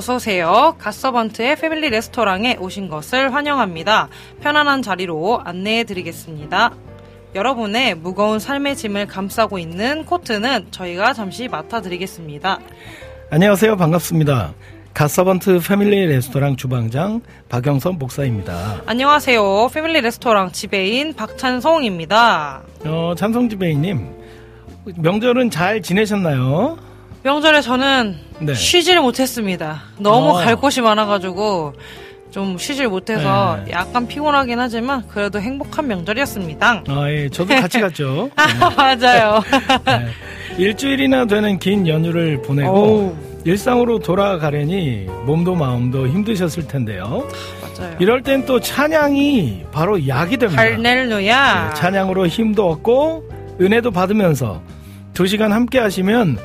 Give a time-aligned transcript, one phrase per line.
[0.00, 0.76] 어서오세요.
[0.78, 4.08] 갓서번트의 패밀리 레스토랑에 오신 것을 환영합니다.
[4.40, 6.72] 편안한 자리로 안내해 드리겠습니다.
[7.34, 12.60] 여러분의 무거운 삶의 짐을 감싸고 있는 코트는 저희가 잠시 맡아드리겠습니다.
[13.28, 13.76] 안녕하세요.
[13.76, 14.54] 반갑습니다.
[14.94, 18.80] 갓서번트 패밀리 레스토랑 주방장 박영선 목사입니다.
[18.86, 19.68] 안녕하세요.
[19.72, 22.62] 패밀리 레스토랑 지배인 박찬송입니다.
[22.86, 24.08] 어, 찬송지배이님,
[24.96, 26.78] 명절은 잘 지내셨나요?
[27.22, 28.54] 명절에 저는 네.
[28.54, 29.82] 쉬지를 못했습니다.
[29.98, 30.32] 너무 어.
[30.34, 31.74] 갈 곳이 많아가지고
[32.30, 33.72] 좀 쉬질 못해서 네.
[33.72, 36.84] 약간 피곤하긴 하지만 그래도 행복한 명절이었습니다.
[36.88, 38.30] 아, 예, 저도 같이 갔죠.
[38.36, 39.42] 아, 맞아요.
[39.84, 40.06] 네.
[40.56, 43.16] 일주일이나 되는 긴 연휴를 보내고 어우.
[43.44, 47.26] 일상으로 돌아가려니 몸도 마음도 힘드셨을 텐데요.
[47.62, 47.96] 맞아요.
[47.98, 50.60] 이럴 땐 또 찬양이 바로 약이 됩니다.
[50.62, 51.68] 할렐루야.
[51.68, 53.24] 네, 찬양으로 힘도 얻고
[53.60, 54.62] 은혜도 받으면서
[55.14, 56.38] 두 시간 함께 하시면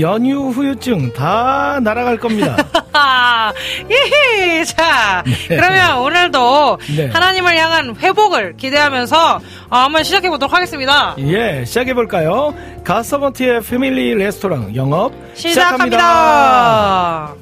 [0.00, 2.56] 연휴 후유증 다 날아갈 겁니다.
[2.92, 3.52] 아,
[3.90, 4.64] 예히.
[4.64, 7.08] 자, 그러면 오늘도 네.
[7.08, 11.14] 하나님을 향한 회복을 기대하면서 어, 한번 시작해 보도록 하겠습니다.
[11.18, 12.54] 예, 시작해 볼까요?
[12.84, 15.98] 가서번트의 패밀리 레스토랑 영업 시작합니다.
[15.98, 17.41] 할렐루야!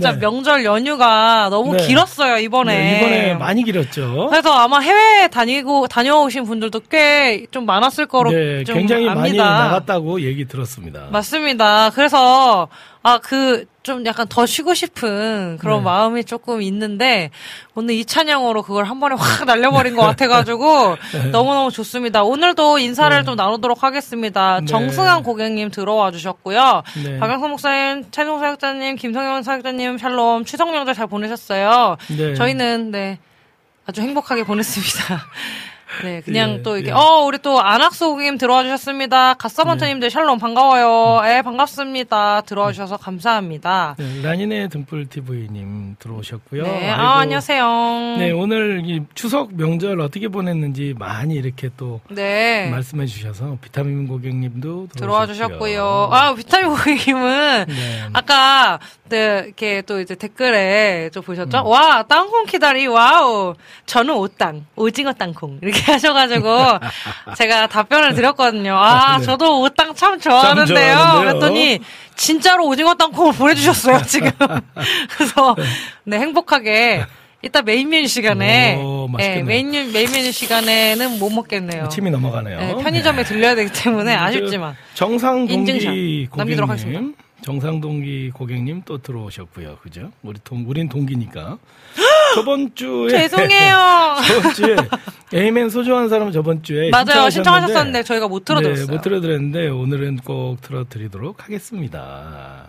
[0.00, 0.18] 진짜 네.
[0.18, 1.86] 명절 연휴가 너무 네.
[1.86, 2.74] 길었어요, 이번에.
[2.74, 4.28] 네, 이번에 많이 길었죠.
[4.30, 9.44] 그래서 아마 해외 다니고, 다녀오신 분들도 꽤 좀 많았을 거로 네, 좀 굉장히 많이 압니다.
[9.44, 11.08] 나갔다고 얘기 들었습니다.
[11.10, 11.90] 맞습니다.
[11.90, 12.68] 그래서
[13.02, 15.84] 아 그 좀 약간 더 쉬고 싶은 그런 네.
[15.84, 17.30] 마음이 조금 있는데
[17.74, 20.96] 오늘 이 찬양으로 그걸 한 번에 확 날려버린 것 같아가지고
[21.32, 22.22] 너무 너무 좋습니다.
[22.22, 23.24] 오늘도 인사를 네.
[23.24, 24.60] 좀 나누도록 하겠습니다.
[24.60, 24.66] 네.
[24.66, 26.82] 정승환 고객님 들어와 주셨고요.
[27.02, 27.18] 네.
[27.18, 31.96] 박영선 목사님, 찬용 사역자님, 김성현 사역자님, 샬롬 추석 명절 잘 보내셨어요.
[32.18, 32.34] 네.
[32.34, 33.18] 저희는 네
[33.86, 35.20] 아주 행복하게 보냈습니다.
[36.04, 36.92] 네, 그냥 예, 또 이게 예.
[36.92, 39.34] 어 우리 또 안학수 고객님 들어와 주셨습니다.
[39.34, 41.20] 갓사번터님들 샬롬 반가워요.
[41.28, 42.42] 예, 반갑습니다.
[42.42, 43.96] 들어와 주셔서 감사합니다.
[43.98, 46.62] 네, 라니네 등불 TV님 들어오셨고요.
[46.62, 47.02] 네, 아이고.
[47.02, 48.16] 아 안녕하세요.
[48.18, 52.68] 네, 오늘 이 추석 명절 어떻게 보냈는지 많이 이렇게 또 네.
[52.70, 55.26] 말씀해 주셔서 비타민 고객님도 들어와.
[55.26, 56.08] 주셨고요.
[56.12, 57.74] 아 비타민 고객님은 네.
[58.12, 58.78] 아까
[59.08, 61.58] 네, 이렇게 또 이제 댓글에 좀 보셨죠?
[61.58, 61.66] 음.
[61.66, 63.54] 와 땅콩 키다리 와우.
[63.86, 66.56] 저는 오땅 오징어 땅콩 이렇게 하셔가지고
[67.36, 68.76] 제가 답변을 드렸거든요.
[68.76, 69.24] 아 네.
[69.24, 71.14] 저도 오땅 참 좋아하는데요.
[71.20, 71.80] 그랬더니
[72.16, 74.30] 진짜로 오징어 땅콩을 보내주셨어요 지금.
[75.16, 75.56] 그래서
[76.04, 77.04] 네 행복하게.
[77.42, 79.42] 이따 메인 메뉴 시간에 오, 네.
[79.42, 81.88] 메인 메뉴 메인 메뉴 시간에는 못 먹겠네요.
[81.88, 82.58] 침이 넘어가네요.
[82.60, 86.98] 네, 편의점에 들려야 되기 때문에 아쉽지만 저 정상 동기 인증샷 남기도록 하겠습니다.
[87.00, 89.78] 고객님, 정상 동기 고객님 또 들어오셨고요.
[89.82, 90.10] 그죠?
[90.22, 91.56] 우리 동, 우린 동기니까.
[92.34, 94.16] 저번 주에 죄송해요.
[94.26, 94.76] 저번 주에
[95.32, 97.30] 에이맨 소중한 사람은 저번 주에 맞아요.
[97.30, 98.86] 신청하셨었는데 저희가 못 틀어드렸어요.
[98.86, 102.66] 네, 못 틀어드렸는데 오늘은 꼭 틀어드리도록 하겠습니다.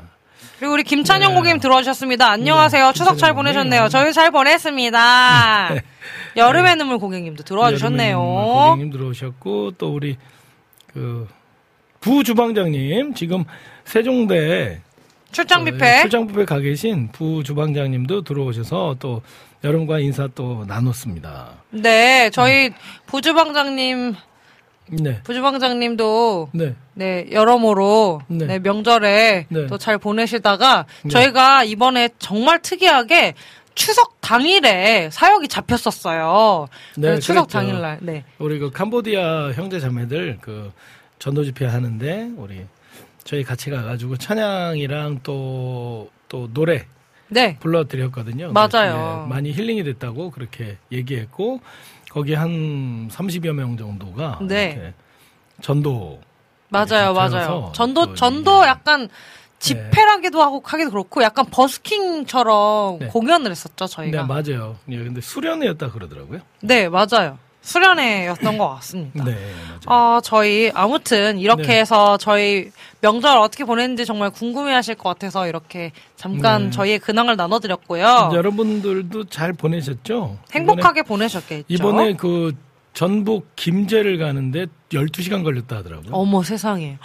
[0.59, 1.35] 그리고 우리 김찬영 네.
[1.35, 2.29] 고객님 들어와 주셨습니다.
[2.29, 2.85] 안녕하세요.
[2.87, 3.89] 네, 추석 잘 보내셨네요.
[3.89, 5.75] 저희 잘 보냈습니다.
[6.37, 8.19] 여름의 눈물 고객님도 들어와 주셨네요.
[8.19, 10.17] 고객님 들어오셨고 또 우리
[10.93, 11.27] 그
[12.01, 13.43] 부주방장님 지금
[13.85, 14.81] 세종대
[15.31, 16.01] 출장 어, 뷔페.
[16.01, 19.21] 출장 뷔페 가 계신 부주방장님도 들어오셔서 또
[19.63, 21.63] 여러분과 인사 또 나눴습니다.
[21.69, 22.71] 네, 저희
[23.05, 24.15] 부주방장님,
[24.89, 25.21] 네.
[25.23, 26.75] 부주방장님도 네.
[26.93, 28.45] 네, 여러모로 네.
[28.45, 29.67] 네, 명절에 네.
[29.67, 31.09] 또잘 보내시다가 네.
[31.09, 33.35] 저희가 이번에 정말 특이하게
[33.75, 36.67] 추석 당일에 사역이 잡혔었어요.
[36.97, 37.59] 네, 추석 그랬죠.
[37.59, 37.99] 당일날.
[38.01, 38.25] 네.
[38.39, 40.71] 우리 그 캄보디아 형제 자매들 그
[41.19, 42.65] 전도 집회 하는데 우리
[43.23, 46.85] 저희 같이 가가지고 찬양이랑 또 또 노래
[47.31, 47.57] 네.
[47.61, 48.51] 불러드렸거든요.
[48.51, 49.23] 맞아요.
[49.23, 51.61] 네, 많이 힐링이 됐다고 그렇게 얘기했고
[52.09, 54.93] 거기 한 30여 명 정도가 네.
[55.61, 56.19] 전도
[56.67, 57.71] 맞아요, 맞아요.
[57.73, 59.07] 전도 또 전도 약간
[59.59, 63.07] 집회라기도 하고 하기도 그렇고 약간 버스킹처럼 네.
[63.07, 64.23] 공연을 했었죠 네, 저희가.
[64.23, 64.77] 맞아요.
[64.89, 66.41] 예, 근데 수련회였다 그러더라고요.
[66.61, 67.37] 네, 맞아요.
[67.61, 69.23] 수련회였던 것 같습니다.
[69.23, 69.79] 네, 맞아요.
[69.85, 71.79] 아, 저희 아무튼 이렇게 네.
[71.79, 76.69] 해서 저희 명절 어떻게 보냈는지 정말 궁금해하실 것 같아서 이렇게 잠깐 네.
[76.71, 78.31] 저희의 근황을 나눠드렸고요.
[78.33, 80.37] 여러분들도 잘 보내셨죠?
[80.53, 81.65] 행복하게 보내셨겠죠.
[81.67, 82.55] 이번에, 이번에 그
[82.93, 86.11] 전북 김제를 가는데 12시간 걸렸다 하더라고요.
[86.13, 86.97] 어머 세상에.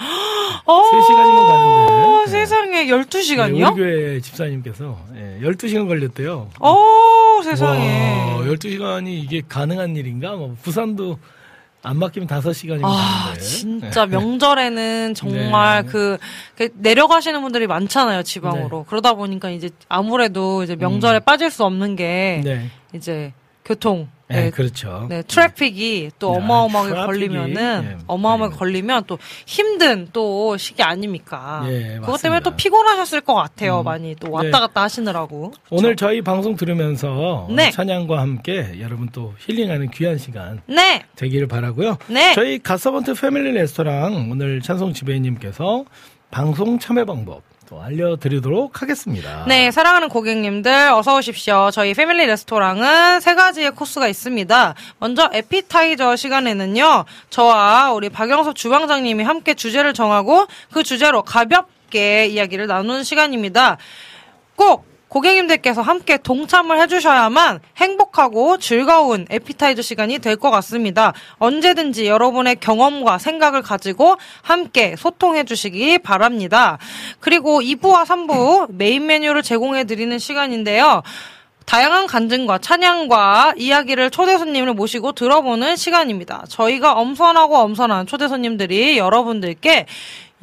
[0.66, 1.92] 어, 3시간이면 가는데.
[1.92, 2.26] 네.
[2.26, 3.56] 세상에 12시간이요?
[3.58, 6.50] 네, 우리 교회 집사님께서 예, 12시간 걸렸대요.
[6.58, 8.32] 어, 세상에.
[8.34, 10.34] 와, 12시간이 이게 가능한 일인가?
[10.34, 11.18] 뭐 부산도
[11.82, 13.40] 안 막히면 5시간이면 아, 가는데.
[13.40, 15.88] 진짜 명절에는 정말 네.
[15.88, 16.18] 그,
[16.56, 18.84] 그 내려가시는 분들이 많잖아요, 지방으로.
[18.88, 22.70] 그러다 보니까 이제 아무래도 이제 명절에 빠질 수 없는 게 네.
[22.92, 23.32] 이제
[23.66, 24.08] 교통.
[24.28, 25.06] 네, 네, 그렇죠.
[25.08, 28.58] 네, traffic이 또 네, 어마어마하게 traffic이, 걸리면은 네, 어마어마하게 네.
[28.58, 31.64] 걸리면 또 힘든 또 시기 아닙니까?
[31.68, 32.40] 예, 그것 때문에.
[32.40, 33.84] 또 피곤하셨을 것 같아요, 음.
[33.84, 34.50] 많이 또 왔다 네.
[34.50, 35.52] 갔다 하시느라고.
[35.70, 37.70] 오늘 저희 방송 들으면서 네.
[37.70, 41.98] 찬양과 함께 여러분 또 힐링하는 귀한 시간 네, 되기를 바라고요.
[42.08, 42.34] 네.
[42.34, 45.84] 저희 갓서번트 패밀리 레스토랑 오늘 찬송 지배님께서
[46.32, 49.44] 방송 참여 방법 또 알려드리도록 하겠습니다.
[49.46, 51.70] 네, 사랑하는 고객님들 어서 오십시오.
[51.72, 54.74] 저희 패밀리 레스토랑은 세 가지의 코스가 있습니다.
[54.98, 57.04] 먼저 에피타이저 시간에는요.
[57.30, 63.78] 저와 우리 박영석 주방장님이 함께 주제를 정하고 그 주제로 가볍게 이야기를 나누는 시간입니다.
[64.54, 71.14] 꼭 고객님들께서 함께 동참을 해주셔야만 행복하고 즐거운 에피타이저 시간이 될 것 같습니다.
[71.38, 76.76] 언제든지 여러분의 경험과 생각을 가지고 함께 소통해 주시기 바랍니다.
[77.20, 81.02] 그리고 2부와 3부 메인 메뉴를 제공해 드리는 시간인데요.
[81.64, 86.44] 다양한 간증과 찬양과 이야기를 초대 손님을 모시고 들어보는 시간입니다.
[86.48, 89.86] 저희가 엄선하고 엄선한 초대 손님들이 여러분들께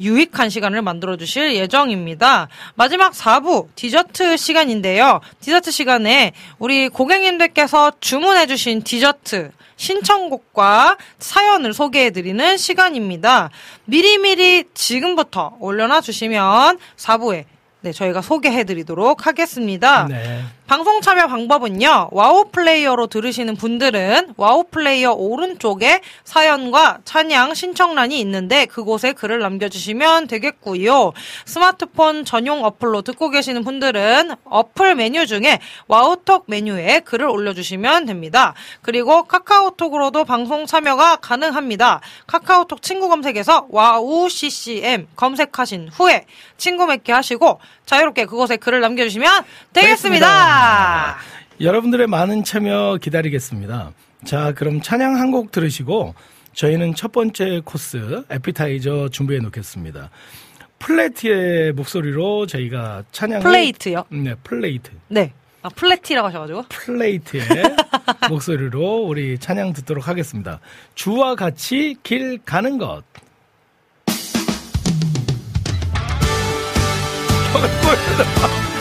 [0.00, 2.48] 유익한 시간을 만들어 주실 예정입니다.
[2.74, 5.20] 마지막 4부 디저트 시간인데요.
[5.40, 13.50] 디저트 시간에 우리 고객님들께서 주문해 주신 디저트 신청곡과 사연을 소개해 드리는 시간입니다.
[13.84, 17.44] 미리미리 지금부터 올려놔 주시면 4부에
[17.84, 20.06] 네, 저희가 소개해 드리도록 하겠습니다.
[20.08, 20.42] 네.
[20.66, 22.08] 방송 참여 방법은요.
[22.10, 31.12] 와우 플레이어로 들으시는 분들은 와우 플레이어 오른쪽에 사연과 찬양 신청란이 있는데 그곳에 글을 남겨주시면 되겠고요.
[31.44, 38.54] 스마트폰 전용 어플로 듣고 계시는 분들은 어플 메뉴 중에 와우톡 메뉴에 글을 올려주시면 됩니다.
[38.80, 42.00] 그리고 카카오톡으로도 방송 참여가 가능합니다.
[42.26, 46.24] 카카오톡 친구 검색에서 와우 CCM 검색하신 후에
[46.56, 51.16] 친구 맺기 하시고 자유롭게 그곳에 글을 남겨주시면 되겠습니다.
[51.60, 53.92] 여러분들의 많은 참여 기다리겠습니다.
[54.24, 56.14] 자, 그럼 찬양 한 곡 들으시고
[56.54, 60.10] 저희는 첫 번째 코스 에피타이저 준비해 놓겠습니다.
[60.78, 64.04] 플레이트의 목소리로 저희가 찬양 플레이트요?
[64.10, 64.90] 네, 플레이트.
[65.08, 65.32] 네.
[65.62, 66.64] 아, 플래티라고 하셔가지고.
[66.68, 67.42] 플레이트의
[68.28, 70.60] 목소리로 우리 찬양 듣도록 하겠습니다.
[70.94, 73.02] 주와 같이 길 가는 것.
[77.68, 78.73] 주와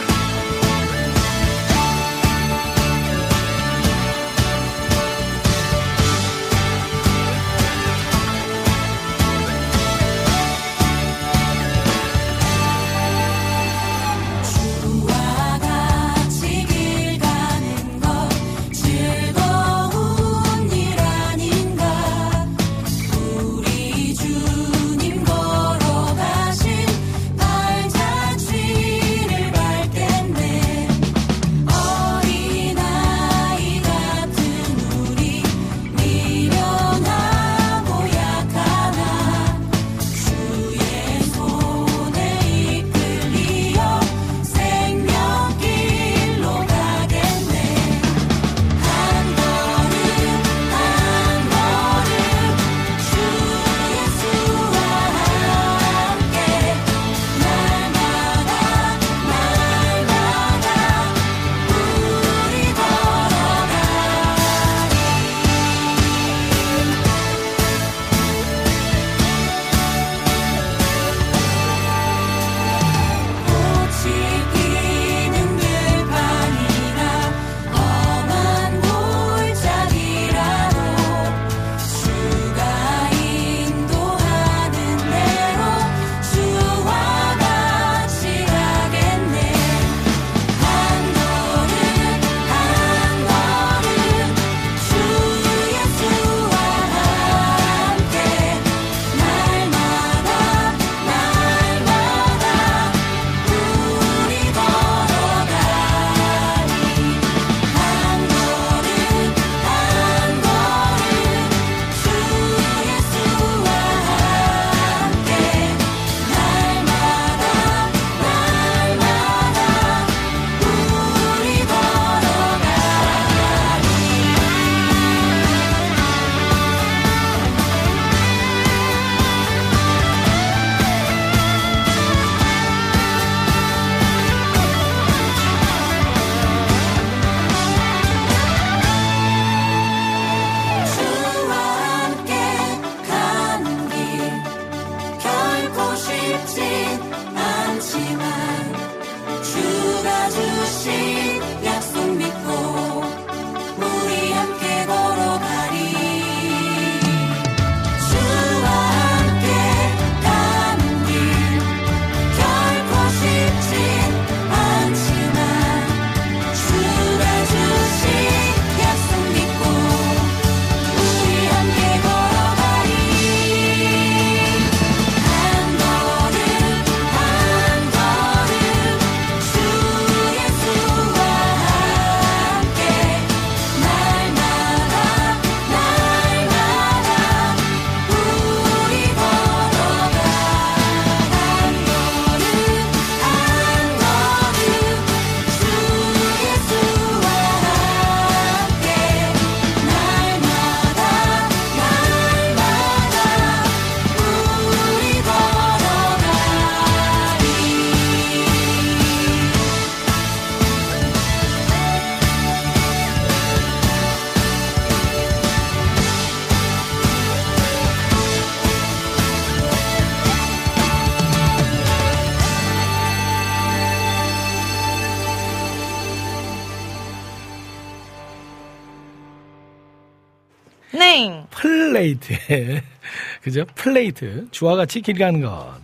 [233.43, 233.65] 그죠?
[233.75, 235.75] 플레이트 주와 같이 길 가는 것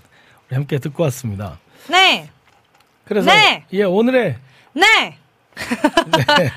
[0.48, 1.60] 우리 함께 듣고 왔습니다.
[1.90, 2.30] 네.
[3.06, 3.66] 그래서 네.
[3.74, 4.38] 예 오늘의
[4.74, 5.18] 네.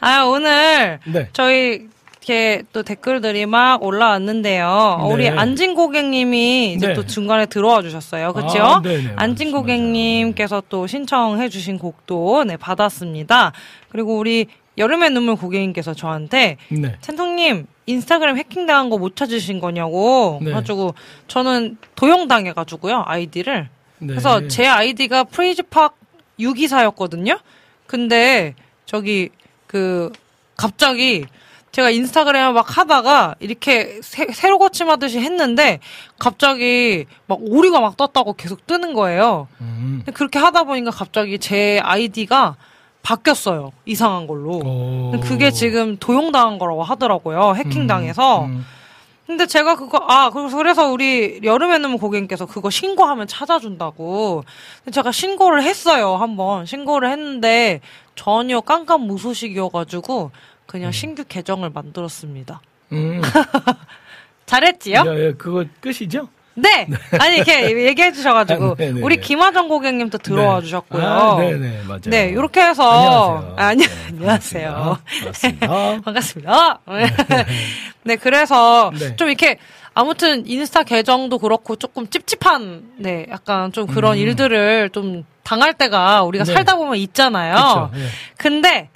[0.00, 1.28] 아, 오늘 네.
[1.32, 1.88] 저희
[2.30, 4.98] 이렇게 또 댓글들이 막 올라왔는데요.
[5.00, 5.12] 네.
[5.12, 6.94] 우리 안진 고객님이 이제 네.
[6.94, 8.32] 또 중간에 들어와 주셨어요.
[8.32, 8.62] 그렇죠?
[8.62, 9.58] 아, 네네, 안진 맞습니다.
[9.58, 13.52] 고객님께서 또 신청해 주신 곡도 네, 받았습니다.
[13.88, 14.46] 그리고 우리
[14.78, 16.96] 여름의 눈물 고객님께서 저한테 네.
[17.00, 20.52] 챈통님 인스타그램 해킹당한 거 못 찾으신 거냐고 네.
[20.52, 20.94] 가지고
[21.28, 24.06] 저는 도용당해가지고요 아이디를 네.
[24.06, 25.94] 그래서 제 아이디가 프리즈팍
[26.38, 27.38] 624였거든요.
[27.86, 28.54] 근데
[28.86, 29.30] 저기
[29.66, 30.10] 그
[30.56, 31.24] 갑자기
[31.72, 35.78] 제가 인스타그램을 막 하다가 이렇게 새, 새로 고침하듯이 했는데
[36.18, 39.46] 갑자기 막 오류가 막 떴다고 계속 뜨는 거예요.
[39.60, 40.02] 음.
[40.14, 42.56] 그렇게 하다 보니까 갑자기 제 아이디가
[43.02, 43.72] 바뀌었어요.
[43.86, 44.58] 이상한 걸로.
[44.58, 45.20] 오.
[45.22, 47.54] 그게 지금 도용당한 거라고 하더라고요.
[47.56, 48.44] 해킹당해서.
[48.44, 48.64] 음.
[49.30, 54.42] 근데 제가 그거 아 그래서 우리 여름에 눈물 고객님께서 그거 신고하면 찾아준다고
[54.90, 57.80] 제가 신고를 했어요 한번 신고를 했는데
[58.16, 60.32] 전혀 깜깜 무소식이어가지고
[60.66, 62.60] 그냥 신규 계정을 만들었습니다
[62.90, 63.22] 음.
[64.46, 64.96] 잘했지요?
[64.96, 66.28] 야, 야, 그거 끝이죠?
[66.54, 69.00] 네 아니 이렇게 얘기해 주셔가지고 아, 네네네.
[69.02, 70.64] 우리 김하정 고객님도 들어와 네.
[70.64, 72.00] 주셨고요 아, 네네, 맞아요.
[72.06, 73.54] 네 이렇게 해서 안녕하세요.
[73.56, 76.00] 아, 네, 안녕하세요 반갑습니다.
[76.04, 76.80] 반갑습니다.
[78.02, 79.16] 네, 그래서 네.
[79.16, 79.58] 좀 이렇게
[79.94, 86.44] 아무튼 인스타 계정도 그렇고 조금 찝찝한 네, 약간 좀 그런 일들을 좀 당할 때가 우리가
[86.44, 86.46] 음.
[86.46, 86.52] 네.
[86.52, 87.54] 살다 보면 있잖아요.
[87.54, 88.08] 그쵸, 예.
[88.36, 88.88] 근데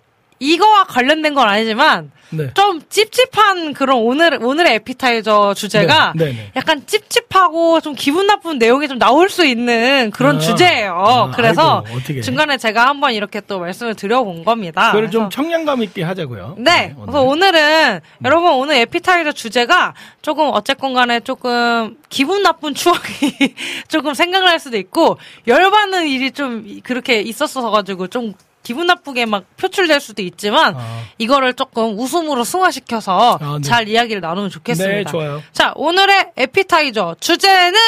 [0.45, 2.51] 이거와 관련된 건 아니지만 네.
[2.55, 6.53] 좀 찝찝한 그런 오늘 오늘의 에피타이저 주제가 네, 네네.
[6.57, 10.95] 약간 찝찝하고 좀 기분 나쁜 내용이 좀 나올 수 있는 그런 아, 주제예요.
[10.95, 12.21] 아, 그래서 아이고.
[12.23, 14.93] 중간에 제가 한번 이렇게 또 말씀을 드려본 겁니다.
[14.93, 16.57] 그걸 좀 청량감 있게 하자고요.
[16.59, 16.95] 네.
[16.97, 17.07] 오늘.
[17.07, 22.99] 그래서 오늘은 여러분 오늘 에피타이저 주제가 조금 어쨌건 간에 조금 기분 나쁜 추억이
[23.89, 30.01] 조금 생각날 수도 있고 열받는 일이 좀 그렇게 있었어 가지고 좀 기분 나쁘게 막 표출될
[30.01, 31.03] 수도 있지만 아.
[31.19, 33.63] 이거를 조금 웃음으로 승화시켜서 아, 네.
[33.63, 34.97] 잘 이야기를 나누면 좋겠습니다.
[34.97, 35.43] 네, 좋아요.
[35.53, 37.79] 자, 오늘의 에피타이저 주제는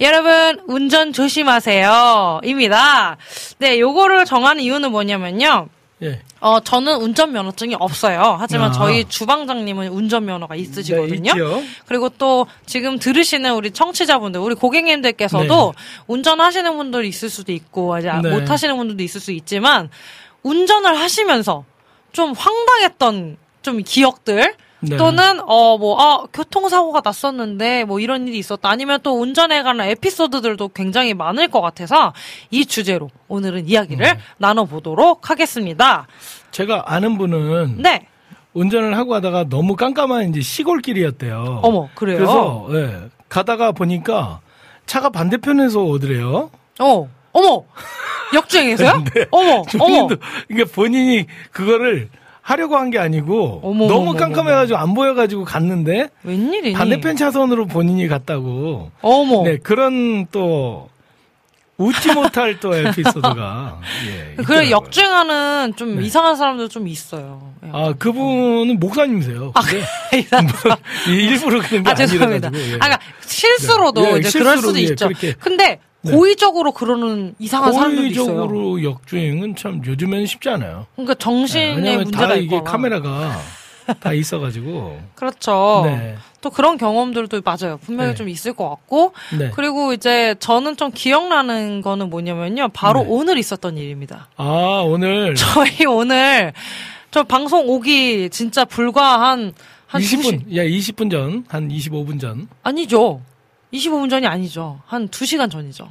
[0.00, 2.42] 여러분 운전 조심하세요.
[2.44, 3.16] 입니다.
[3.58, 5.68] 네, 요거를 정하는 이유는 뭐냐면요.
[6.02, 6.20] 예.
[6.40, 8.36] 어, 저는 운전면허증이 없어요.
[8.38, 8.72] 하지만 아.
[8.72, 11.34] 저희 주방장님은 운전면허가 있으시거든요.
[11.34, 11.68] 네.
[11.86, 15.74] 그리고 또 지금 들으시는 우리 청취자분들, 우리 고객님들께서도
[16.08, 18.30] 운전하시는 분들이 있을 수도 있고, 아직 네.
[18.30, 19.88] 못 하시는 분들도 있을 수 있지만,
[20.42, 21.64] 운전을 하시면서
[22.10, 24.96] 좀 황당했던 좀 기억들, 네.
[24.96, 31.14] 또는 어뭐 아 교통사고가 났었는데 뭐 이런 일이 있었다 아니면 또 운전에 관한 에피소드들도 굉장히
[31.14, 32.12] 많을 것 같아서
[32.50, 34.18] 이 주제로 오늘은 이야기를 음.
[34.38, 36.06] 나눠보도록 하겠습니다.
[36.50, 38.06] 제가 아는 분은 네.
[38.54, 41.60] 운전을 하고 가다가 너무 깜깜한 이제 시골길이었대요.
[41.62, 42.18] 어머, 그래요?
[42.18, 44.40] 그래서 예, 가다가 보니까
[44.84, 46.50] 차가 반대편에서 오더래요.
[46.80, 47.64] 어, 어머,
[48.34, 49.04] 역주행해서요?
[49.30, 49.62] 어머, 어머.
[49.62, 50.16] 본인도
[50.48, 52.10] 그러니까 본인이 그거를
[52.42, 56.72] 하려고 한 게 아니고 어머, 너무 깜깜해가지고 안 보여가지고 갔는데 웬일이니?
[56.74, 58.90] 반대편 차선으로 본인이 갔다고.
[59.00, 59.44] 어머.
[59.44, 60.90] 네 그런 또
[61.78, 63.80] 웃지 못할 또 에피소드가.
[64.38, 64.70] 예, 그래.
[64.70, 67.52] 역주행하는 좀 이상한 사람들 좀 있어요.
[67.64, 67.70] 예.
[67.72, 69.52] 아 그분은 목사님이세요.
[69.52, 69.84] 근데
[70.18, 70.78] 이상한 사람.
[71.08, 72.48] 일부러 그런 게 아 죄송합니다.
[72.48, 72.58] 아니라가지고.
[72.72, 72.74] 예.
[72.76, 74.12] 아, 그러니까 실수로도 네.
[74.14, 75.06] 예, 이제 그럴 실수로, 수도 예, 있죠.
[75.08, 75.32] 그렇게.
[75.40, 76.12] 근데 네.
[76.12, 78.24] 고의적으로 그러는 이상한 사람들도 있어요.
[78.26, 80.86] 고의적으로 역주행은 참 요즘에는 쉽지 않아요.
[80.94, 82.70] 그러니까 정신에 왜냐하면 문제가 다 이게 있거나.
[82.70, 83.38] 카메라가
[84.00, 85.00] 다 있어가지고.
[85.14, 85.82] 그렇죠.
[85.86, 86.16] 네.
[86.40, 87.78] 또 그런 경험들도 맞아요.
[87.82, 88.14] 분명히 네.
[88.16, 89.12] 좀 있을 것 같고.
[89.38, 89.50] 네.
[89.54, 92.68] 그리고 이제 저는 좀 기억나는 거는 뭐냐면요.
[92.72, 93.06] 바로 네.
[93.08, 94.28] 오늘 있었던 일입니다.
[94.36, 96.52] 아 오늘 저희 오늘
[97.12, 99.52] 저 방송 오기 진짜 불과 한,
[99.86, 102.48] 한 20분, 2시, 야 20분 전, 한 25분 전.
[102.62, 103.20] 아니죠.
[103.72, 104.80] 25분 전이 아니죠.
[104.86, 105.88] 한 2시간 전이죠.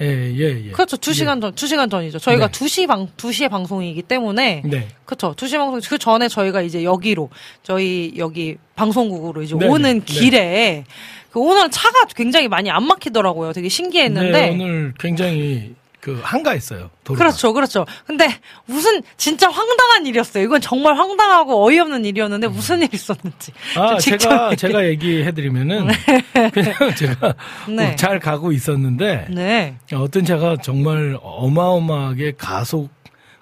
[0.00, 0.70] 예, 예, 예.
[0.72, 0.96] 그렇죠.
[0.96, 2.18] 2시간 전, 2시간 전이죠.
[2.18, 2.52] 저희가 네.
[2.52, 4.62] 2시 방, 2시에 방송이기 때문에.
[4.64, 4.88] 네.
[5.04, 5.34] 그렇죠.
[5.34, 7.30] 2시 방송, 그 전에 저희가 이제 여기로,
[7.62, 9.70] 저희 여기 방송국으로 이제 네네.
[9.70, 10.04] 오는 네.
[10.04, 10.84] 길에,
[11.30, 13.52] 그 오늘은 차가 굉장히 많이 안 막히더라고요.
[13.52, 14.32] 되게 신기했는데.
[14.32, 16.90] 네, 오늘 굉장히 그 한가했어요.
[17.04, 17.24] 도로가.
[17.24, 17.86] 그렇죠, 그렇죠.
[18.08, 18.26] 근데
[18.66, 20.42] 무슨 진짜 황당한 일이었어요.
[20.42, 23.52] 이건 정말 황당하고 어이없는 일이었는데 무슨 일이 있었는지.
[23.76, 25.86] 아, 제가 얘기- 제가 얘기해드리면은
[26.52, 27.34] 그냥 제가
[27.68, 27.94] 네.
[27.94, 29.76] 잘 가고 있었는데 네.
[29.94, 32.90] 어떤 차가 정말 어마어마하게 가속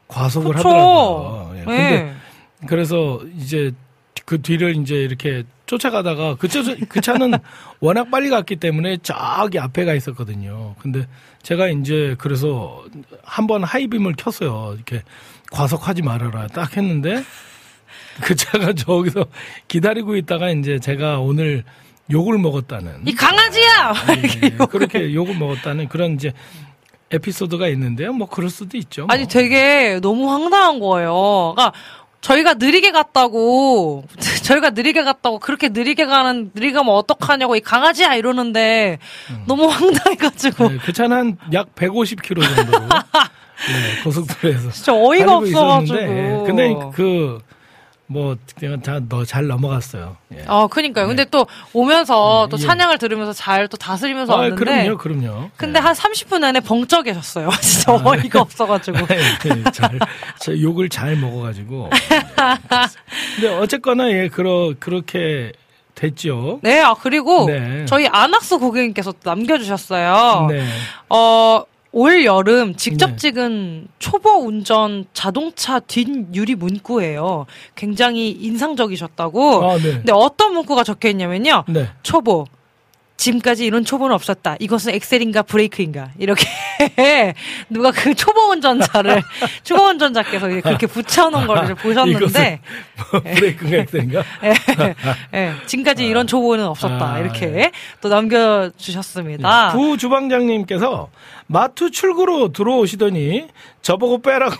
[0.06, 0.68] 과속을 그렇죠.
[0.68, 1.52] 하더라고요.
[1.60, 2.14] 예, 근데 네.
[2.66, 3.70] 그래서 이제
[4.26, 7.32] 그 뒤를 이제 이렇게 쫓아가다가 그, 차, 그 차는
[7.78, 10.74] 워낙 빨리 갔기 때문에 저기 앞에 가 있었거든요.
[10.80, 11.06] 근데
[11.42, 12.84] 제가 이제 그래서
[13.22, 14.72] 한 번 하이빔을 켰어요.
[14.74, 15.02] 이렇게
[15.52, 17.22] 과속하지 말아라 딱 했는데
[18.20, 19.26] 그 차가 저기서
[19.68, 21.62] 기다리고 있다가 이제 제가 오늘
[22.10, 23.94] 욕을 먹었다는 이 강아지야!
[24.42, 26.32] 예, 그렇게 욕을 먹었다는 그런 이제
[27.12, 28.12] 에피소드가 있는데요.
[28.12, 29.02] 뭐 그럴 수도 있죠.
[29.06, 29.08] 뭐.
[29.14, 31.54] 아니 되게 너무 황당한 거예요.
[31.56, 31.72] 그러니까
[32.20, 34.04] 저희가 느리게 갔다고
[34.42, 38.98] 저희가 느리게 갔다고 그렇게 느리게 가는 느리게 가면 어떡하냐고 이 강아지야 이러는데
[39.46, 40.68] 너무 황당해가지고.
[40.68, 42.78] 네, 그 차는 한 약 150km 정도.
[43.68, 45.98] 네, 고속도로에서 진짜 어이가 없어가지고.
[45.98, 47.38] 예, 근데 그
[48.12, 50.16] 뭐 그냥 다너잘 넘어갔어요.
[50.34, 50.44] 예.
[50.48, 51.06] 어, 그니까요.
[51.06, 52.66] 근데 또 오면서 네, 또 예.
[52.66, 54.64] 찬양을 들으면서 잘 또 다스리면서 아, 왔는데.
[54.64, 55.50] 그럼요, 그럼요.
[55.56, 55.82] 근데 예.
[55.82, 57.50] 한 30분 안에 벙쪄 계셨어요.
[57.62, 59.06] 진짜 어이가 없어가지고.
[59.06, 59.20] 네,
[59.72, 59.98] 잘,
[60.40, 61.88] 저 욕을 잘 먹어가지고.
[63.36, 65.52] 근데 어쨌거나 예, 그러 그렇게
[65.94, 66.58] 됐죠.
[66.62, 67.84] 네, 아, 그리고 네.
[67.86, 70.46] 저희 아낙스 고객님께서 또 남겨주셨어요.
[70.50, 70.64] 네.
[71.10, 73.16] 어, 올 여름 직접 네.
[73.16, 77.46] 찍은 초보 운전 자동차 뒷 유리 문구예요.
[77.74, 79.70] 굉장히 인상적이셨다고.
[79.70, 79.92] 아, 네.
[79.94, 81.64] 근데 어떤 문구가 적혀 있냐면요.
[81.68, 81.88] 네.
[82.02, 82.46] 초보.
[83.20, 84.56] 지금까지 이런 초보는 없었다.
[84.60, 86.10] 이것은 엑셀인가 브레이크인가.
[86.18, 86.46] 이렇게
[87.68, 89.22] 누가 그 초보 운전자를
[89.62, 92.60] 초보 운전자께서 그렇게 붙여놓은 거를 보셨는데
[93.12, 94.22] 뭐 브레이크가 엑셀인가?
[94.42, 94.94] 예,
[95.34, 97.12] 예, 지금까지 이런 초보는 없었다.
[97.14, 99.72] 아, 이렇게 또 남겨주셨습니다.
[99.72, 101.10] 부 주방장님께서
[101.46, 103.48] 마트 출구로 들어오시더니
[103.82, 104.56] 저보고 빼라고.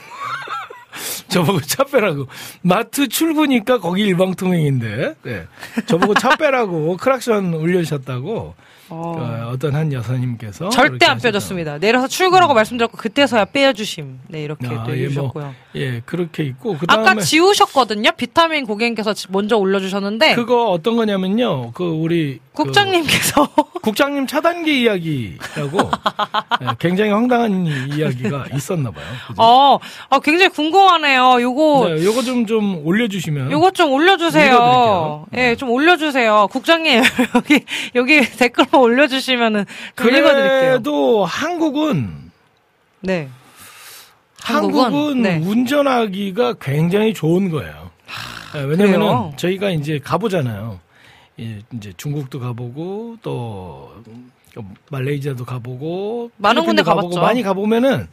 [1.28, 2.26] 저보고 차 빼라고.
[2.62, 5.14] 마트 출구니까 거기 일방통행인데.
[5.22, 5.44] 네.
[5.86, 8.54] 저보고 차 빼라고 크락션 울려주셨다고.
[8.92, 9.14] 어.
[9.16, 10.68] 어, 어떤 한 여사님께서.
[10.70, 11.18] 절대 안.
[11.18, 11.78] 빼줬습니다.
[11.78, 14.18] 내려서 출구라고 말씀드렸고 그때서야 빼주심.
[14.28, 15.44] 네 이렇게 아, 또 예, 해주셨고요.
[15.44, 16.76] 뭐, 예, 그렇게 있고.
[16.76, 17.08] 그 다음에.
[17.10, 18.10] 아까 지우셨거든요.
[18.16, 21.70] 비타민 고객님께서 지- 먼저 올려주셨는데 그거 어떤 거냐면요.
[21.72, 22.40] 그 우리.
[22.60, 23.46] 그 국장님께서
[23.80, 25.90] 국장님 차단기 이야기라고
[26.62, 29.04] 예, 굉장히 황당한 이야기가 있었나 봐요.
[29.28, 29.42] 그죠?
[29.42, 29.78] 어,
[30.10, 31.40] 아, 굉장히 궁금하네요.
[31.40, 33.50] 요거 네, 요거 좀좀 올려주시면.
[33.50, 35.26] 요거 좀 올려주세요.
[35.34, 36.48] 예, 좀 올려주세요.
[36.50, 37.02] 국장님
[37.34, 39.64] 여기 여기 댓글로 올려주시면은
[39.96, 40.60] 좀 읽어드릴게요.
[40.60, 42.30] 그래도 한국은
[43.00, 43.28] 네.
[44.42, 45.38] 한국은, 한국은, 네.
[45.38, 47.90] 운전하기가 굉장히 좋은 거예요.
[48.56, 49.32] 예, 왜냐면은 그래요?
[49.36, 50.80] 저희가 이제 가보잖아요.
[51.40, 53.90] 예, 이제 중국도 가보고 또
[54.90, 57.18] 말레이시아도 가보고 많은 군데 가보고.
[57.20, 58.08] 많이 가보면은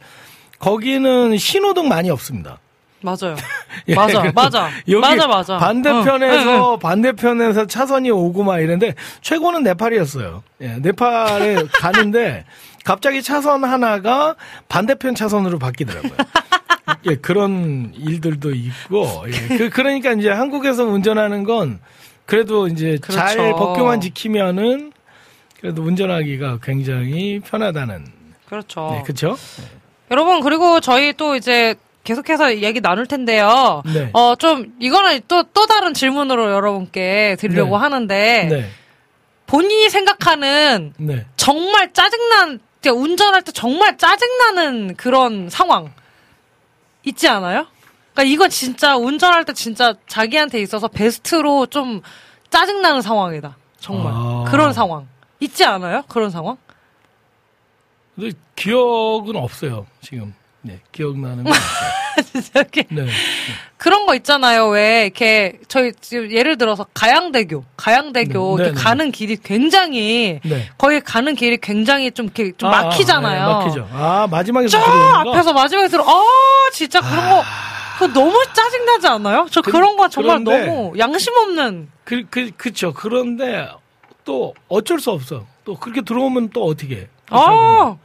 [0.58, 2.58] 거기는 신호등 많이 없습니다.
[3.00, 3.36] 맞아요.
[3.86, 4.70] 예, 맞아, 맞아.
[4.88, 5.56] 여기 맞아, 맞아.
[5.58, 10.42] 반대편에서 응, 응, 반대편에서 차선이 오고 막 이런데 최고는 네팔이었어요.
[10.62, 12.44] 예, 네팔에 가는데
[12.84, 14.34] 갑자기 차선 하나가
[14.68, 16.16] 반대편 차선으로 바뀌더라고요.
[17.06, 21.78] 예, 그런 일들도 있고 예, 그 그러니까 이제 한국에서 운전하는 건
[22.28, 23.56] 그래도 이제 잘 그렇죠.
[23.56, 24.92] 법규만 지키면은
[25.58, 28.04] 그래도 운전하기가 굉장히 편하다는
[28.46, 28.90] 그렇죠.
[28.92, 29.38] 네, 그렇죠?
[30.10, 33.82] 여러분 그리고 저희 또 이제 계속해서 얘기 나눌 텐데요.
[33.86, 34.10] 네.
[34.12, 37.82] 어좀 이거는 또 또 다른 질문으로 여러분께 드리려고 네.
[37.82, 38.70] 하는데 네.
[39.46, 41.24] 본인이 생각하는 네.
[41.36, 45.92] 정말 짜증난 운전할 때 정말 짜증나는 그런 상황
[47.04, 47.66] 있지 않아요?
[48.18, 52.02] 그러니까 이건 진짜 운전할 때 진짜 자기한테 있어서 베스트로 좀
[52.50, 53.56] 짜증나는 상황이다.
[53.78, 54.44] 정말 아.
[54.48, 55.06] 그런 상황
[55.38, 56.02] 있지 않아요?
[56.08, 56.56] 그런 상황?
[58.16, 60.34] 근데 기억은 없어요 지금.
[60.62, 61.90] 네, 기억나는 건 없어요.
[62.32, 63.06] 진짜 이렇게 네.
[63.76, 64.66] 그런 거 있잖아요.
[64.66, 70.68] 왜 이렇게 저희 지금 예를 들어서 가양대교, 가양대교 네, 이렇게 네, 가는 길이 굉장히 네.
[70.76, 73.40] 거기 가는 길이 굉장히 좀 이렇게 좀 아, 막히잖아요.
[73.40, 73.88] 아, 네, 막히죠.
[73.92, 76.24] 아 마지막에 저 앞에서 마지막에 들어, 아
[76.72, 77.44] 진짜 그런 거.
[77.98, 79.46] 그거 너무 짜증나지 않아요?
[79.50, 81.90] 저 그- 그, 런거 정말 그런데- 너무 양심 없는.
[82.04, 82.92] 그, 그, 그쵸.
[82.94, 83.68] 그런데
[84.24, 85.46] 또 어쩔 수 없어.
[85.64, 87.08] 또 그렇게 들어오면 또 어떻게 해.
[87.30, 87.96] 아,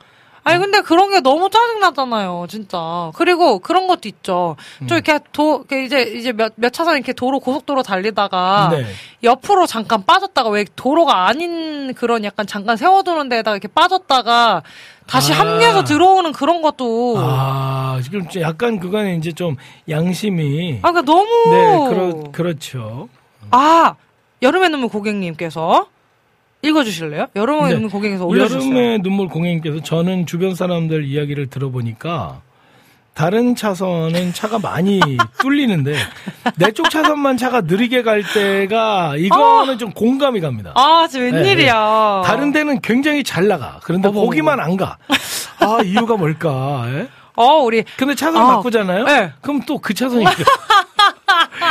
[0.45, 3.11] 아니 근데 그런 게 너무 짜증 나잖아요, 진짜.
[3.15, 4.55] 그리고 그런 것도 있죠.
[4.81, 4.87] 음.
[4.87, 8.85] 좀 이렇게 도 이제 이제 몇 몇 차선 이렇게 도로 고속도로 달리다가 네.
[9.23, 14.63] 옆으로 잠깐 빠졌다가 왜 도로가 아닌 그런 약간 잠깐 세워두는 데다가 이렇게 빠졌다가
[15.07, 15.39] 다시 아.
[15.39, 19.55] 합류해서 들어오는 그런 것도 아, 아, 지금 좀 약간 그거는 이제 좀
[19.89, 20.79] 양심이.
[20.81, 23.09] 그러니까 너무 네, 그렇, 그렇죠.
[23.51, 23.95] 아
[24.41, 25.87] 여름의 눈물 고객님께서
[26.63, 27.27] 읽어주실래요?
[27.35, 27.73] 여름의 네.
[27.73, 28.69] 눈물 고객님께서 올려주셨어요.
[28.71, 32.41] 여름의 눈물 공행께서 저는 주변 사람들 이야기를 들어보니까
[33.13, 34.99] 다른 차선은 차가 많이
[35.39, 35.93] 뚫리는데
[36.57, 40.71] 내 쪽 차선만 차가 느리게 갈 때가 이거는 좀 공감이 갑니다.
[40.75, 42.21] 아, 진짜 웬일이야.
[42.23, 43.79] 네, 다른 데는 굉장히 잘 나가.
[43.83, 44.97] 그런데 어머, 거기만 안 가.
[45.59, 46.85] 아, 이유가 뭘까?
[46.87, 47.07] 예?
[47.35, 49.03] 어, 우리 근데 차선 아, 바꾸잖아요?
[49.05, 49.31] 네.
[49.41, 50.25] 그럼 또 그 차선이.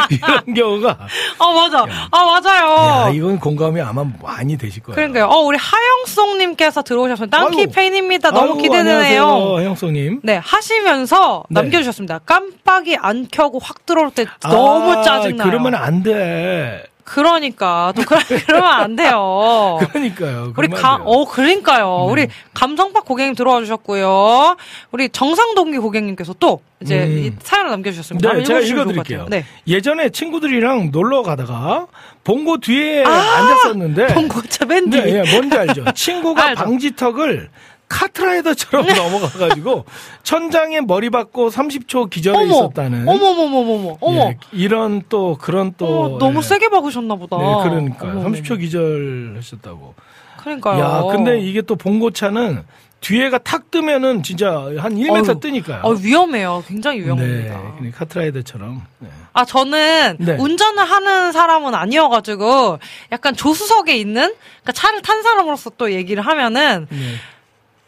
[0.10, 0.98] 이런 경우가
[1.38, 1.86] 아 맞아.
[2.10, 3.08] 아 맞아요.
[3.08, 4.94] 야, 이건 공감이 아마 많이 되실 거예요.
[4.96, 5.26] 그러니까요.
[5.26, 7.38] 어 우리 하영송님께서 들어오셨습니다.
[7.38, 7.66] 땅키.
[7.68, 8.30] 팬입니다.
[8.30, 9.22] 너무 기대되네요.
[9.24, 10.20] 안녕하세요, 형송님.
[10.22, 11.60] 네, 하시면서 네.
[11.62, 12.20] 남겨주셨습니다.
[12.20, 15.48] 깜빡이 안 켜고 확 들어올 때 너무 아, 짜증나요.
[15.48, 16.84] 그러면 안 돼.
[17.04, 19.78] 그러니까, 또, 그러, 그러면 안 돼요.
[19.92, 20.52] 그러니까요.
[20.56, 21.08] 우리 그러면 가, 안 돼요.
[21.08, 22.04] 어, 그러니까요.
[22.06, 22.12] 네.
[22.12, 24.56] 우리 감성박 고객님 들어와 주셨고요.
[24.92, 27.18] 우리 정상동기 고객님께서 또 이제 음.
[27.18, 28.32] 이 사연을 남겨주셨습니다.
[28.32, 29.26] 네, 제가 읽어드릴게요.
[29.28, 29.44] 네.
[29.66, 31.86] 예전에 친구들이랑 놀러 가다가
[32.24, 34.14] 봉고 뒤에 아, 앉았었는데.
[34.14, 35.00] 봉고차 밴디.
[35.00, 35.84] 네, 예, 뭔지 알죠?
[35.94, 36.64] 친구가 알죠.
[36.64, 37.50] 방지턱을
[37.92, 39.84] 카트라이더처럼 넘어가가지고
[40.22, 43.08] 천장에 머리 박고 30초 기절해 어머, 있었다는.
[43.08, 44.20] 어머머머머머, 어머.
[44.28, 46.42] 예, 이런 또 그런 또 어, 너무 예.
[46.42, 47.36] 세게 박으셨나 보다.
[47.36, 48.10] 네, 그러니까요.
[48.12, 48.36] 어머머머.
[48.36, 49.94] 30초 기절하셨다고.
[50.38, 50.80] 그러니까요.
[50.80, 52.64] 야, 근데 이게 또 봉고차는
[53.00, 55.82] 뒤에가 탁 뜨면은 진짜 한 1m 어휴, 뜨니까요.
[55.82, 56.62] 어, 위험해요.
[56.66, 57.72] 굉장히 네, 위험합니다.
[57.76, 58.82] 그러니까 카트라이더처럼.
[59.00, 59.08] 네.
[59.32, 60.36] 아, 저는 네.
[60.38, 62.78] 운전을 하는 사람은 아니어가지고
[63.10, 66.96] 약간 조수석에 있는 그러니까 차를 탄 사람으로서 또 얘기를 하면은 네.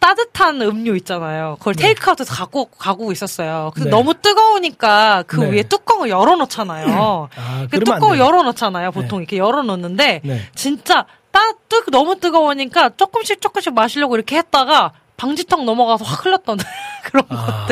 [0.04, 1.56] 따뜻한 음료 있잖아요.
[1.58, 3.70] 그걸 테이크아웃해서 갖고 가고 있었어요.
[3.74, 3.96] 근데 네.
[3.96, 5.50] 너무 뜨거우니까 그 네.
[5.50, 7.28] 위에 뚜껑을 열어놓잖아요.
[7.34, 8.18] 아, 그 뚜껑을.
[8.18, 8.90] 열어놓잖아요.
[8.92, 10.40] 보통 이렇게 열어놓는데 네.
[10.54, 11.40] 진짜 따
[11.70, 16.58] 뜨, 너무 뜨거우니까 조금씩 조금씩 마시려고 이렇게 했다가 방지턱 넘어가서 확 흘렀던
[17.04, 17.66] 그런 아,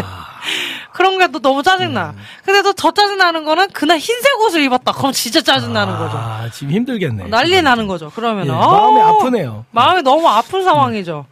[0.95, 2.15] 그런 게 또 너무 짜증나.
[2.47, 4.93] 근데 또 더 짜증나는 거는 그날 흰색 옷을 입었다.
[4.93, 6.17] 그럼 진짜 짜증나는 거죠.
[6.17, 7.25] 아, 지금 힘들겠네.
[7.29, 8.11] 난리 나는 거죠.
[8.15, 9.67] 그러면 예, 은 마음이 아프네요.
[9.71, 11.27] 마음이 너무 아픈 상황이죠.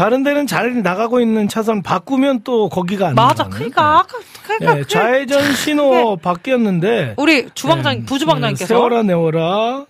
[0.00, 3.42] 다른 데는 잘 나가고 있는 차선 바꾸면 또 거기가 안 맞아.
[3.42, 3.50] 나가는.
[3.50, 9.84] 그러니까 아까 그러니까 예, 그- 좌회전 신호 바뀌었는데 우리 주방장 예, 부주방장님께서 예, 세워라 내워라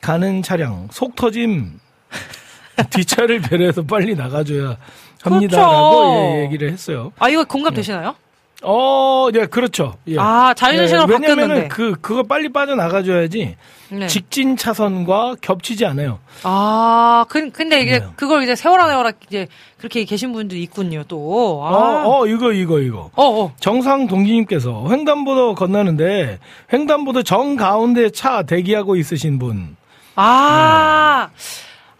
[0.00, 1.78] 가는 차량 속 터짐
[2.88, 4.78] 뒷차를 배려해서 빨리 나가줘야
[5.24, 6.14] 합니다라고 그렇죠.
[6.38, 7.12] 예, 얘기를 했어요.
[7.18, 8.14] 아 이거 공감 되시나요?
[8.62, 9.94] 어, 예, 그렇죠.
[10.08, 10.16] 예.
[10.18, 11.68] 아 좌회전 신호로 왜냐면은 바뀌었는데.
[11.68, 13.56] 그 그거 빨리 빠져 나가줘야지
[13.90, 14.06] 네.
[14.06, 16.20] 직진 차선과 겹치지 않아요.
[16.42, 18.06] 아, 그, 근데 이게 네.
[18.16, 21.04] 그걸 이제 세워라 세워라 이제 그렇게 계신 분들이 있군요.
[21.08, 21.60] 또.
[21.64, 22.04] 아.
[22.04, 23.10] 어, 어, 이거 이거 이거.
[23.16, 23.52] 어, 어.
[23.58, 26.38] 정상 동기님께서 횡단보도 건너는데
[26.72, 29.76] 횡단보도 정 가운데 차 대기하고 있으신 분.
[30.14, 31.30] 아.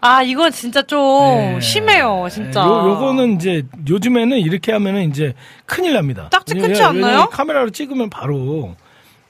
[0.01, 1.59] 아, 이건 진짜 좀 네.
[1.61, 2.61] 심해요, 진짜.
[2.61, 5.33] 요, 요거는 이제 요즘에는 이렇게 하면은 이제
[5.67, 6.27] 큰일 납니다.
[6.31, 7.29] 딱지 끊지 왜냐- 않나요?
[7.31, 8.75] 카메라로 찍으면 바로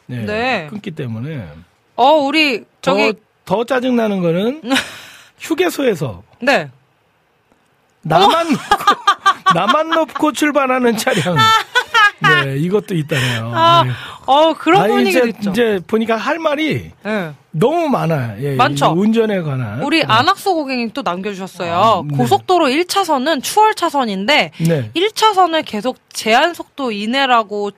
[0.06, 0.68] 네, 네.
[0.70, 1.46] 끊기 때문에
[1.98, 3.14] 어, 우리 저기
[3.46, 4.62] 더, 더 짜증 나는 거는
[5.40, 6.70] 휴게소에서 네.
[8.04, 11.36] 나만 놓고, 나만 놓고 출발하는 차량.
[12.22, 13.52] 네, 이것도 있다네요.
[13.54, 13.92] 아, 네.
[14.26, 15.50] 어, 그런 아, 분위기도 이제, 있죠.
[15.52, 17.32] 이제 보니까 할 말이 네.
[17.52, 18.38] 너무 많아요.
[18.44, 18.94] 예, 많죠?
[18.96, 19.82] 이 운전에 관한.
[19.84, 20.06] 우리 네.
[20.08, 21.74] 안학수 고객님 또 남겨주셨어요.
[21.74, 22.18] 아, 네.
[22.18, 24.92] 고속도로 1차선은 추월 차선인데 네.
[24.96, 27.72] 1차선을 계속 제한 속도 이내라고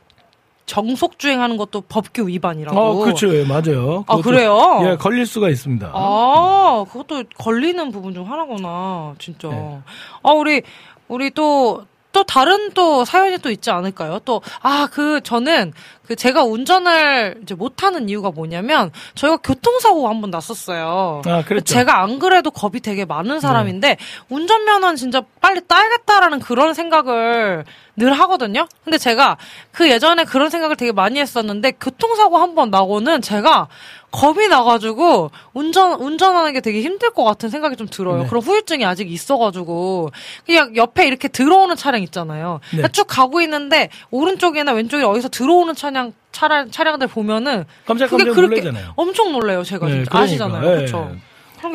[0.65, 2.79] 정속 주행하는 것도 법규 위반이라고.
[2.79, 3.35] 어, 그렇죠.
[3.35, 4.05] 예, 맞아요.
[4.07, 4.81] 아, 그래요?
[4.85, 5.91] 예, 걸릴 수가 있습니다.
[5.93, 9.49] 아, 그것도 걸리는 부분 중 하나구나, 진짜.
[9.49, 9.79] 네.
[10.23, 10.61] 아, 우리,
[11.09, 14.19] 우리 또, 또 다른 또 사연이 또 있지 않을까요?
[14.23, 15.73] 또, 아, 그, 저는,
[16.07, 21.21] 그 제가 운전을 이제 못하는 이유가 뭐냐면, 저희가 교통사고가 한 번 났었어요.
[21.25, 21.73] 아, 그랬죠.
[21.73, 23.97] 제가 안 그래도 겁이 되게 많은 사람인데,
[24.29, 28.67] 운전면허는 진짜 빨리 따야겠다라는 그런 생각을 늘 하거든요?
[28.83, 29.37] 근데 제가
[29.71, 33.67] 그 예전에 그런 생각을 되게 많이 했었는데, 교통사고 한 번 나고는 제가
[34.13, 38.21] 겁이 나가지고 운전 운전하는 게 되게 힘들 것 같은 생각이 좀 들어요.
[38.23, 38.27] 네.
[38.29, 40.11] 그런 후유증이 아직 있어가지고
[40.45, 42.59] 그냥 옆에 이렇게 들어오는 차량 있잖아요.
[42.65, 42.77] 네.
[42.77, 48.61] 그러니까 쭉 가고 있는데 오른쪽이나 왼쪽에 어디서 들어오는 차량 차량 차량들 보면은 그게 깜짝깜짝 그렇게
[48.61, 48.93] 놀라잖아요.
[48.95, 49.63] 엄청 놀래요.
[49.63, 50.19] 제가 네, 그러니까.
[50.19, 50.71] 아시잖아요.
[50.71, 50.75] 예.
[50.75, 51.15] 그렇죠.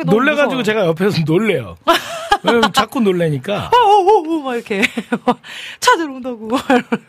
[0.05, 0.63] 놀래가지고 무서워요.
[0.63, 1.75] 제가 옆에서 놀래요.
[2.43, 3.69] 왜냐면 자꾸 놀래니까.
[3.73, 4.81] 어어어 막 이렇게
[5.81, 6.49] 차 들어온다고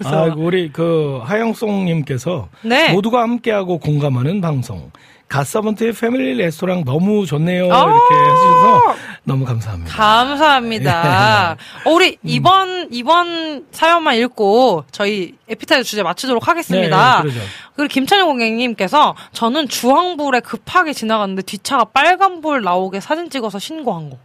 [0.05, 2.93] 아이고, 우리 그 하영송님께서 네.
[2.93, 4.91] 모두가 함께하고 공감하는 방송.
[5.31, 7.73] 갓서번트의 패밀리 레스토랑 너무 좋네요.
[7.73, 7.85] 아.
[7.85, 9.95] 이렇게 해주셔서 너무 감사합니다.
[9.95, 11.57] 감사합니다.
[11.87, 17.19] 어, 우리 이번 이번 사연만 읽고 저희 에피타이저 주제 마치도록 하겠습니다.
[17.19, 17.41] 네, 그러죠.
[17.77, 24.19] 그리고 김찬영 고객님께서 저는 주황불에 급하게 지나갔는데 뒷차가 빨간불 나오게 사진 찍어서 신고한 거.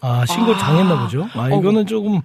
[0.00, 0.56] 아, 신고 아.
[0.58, 1.28] 당했나 보죠?
[1.34, 1.60] 아, 어우.
[1.60, 2.22] 이거는 조금,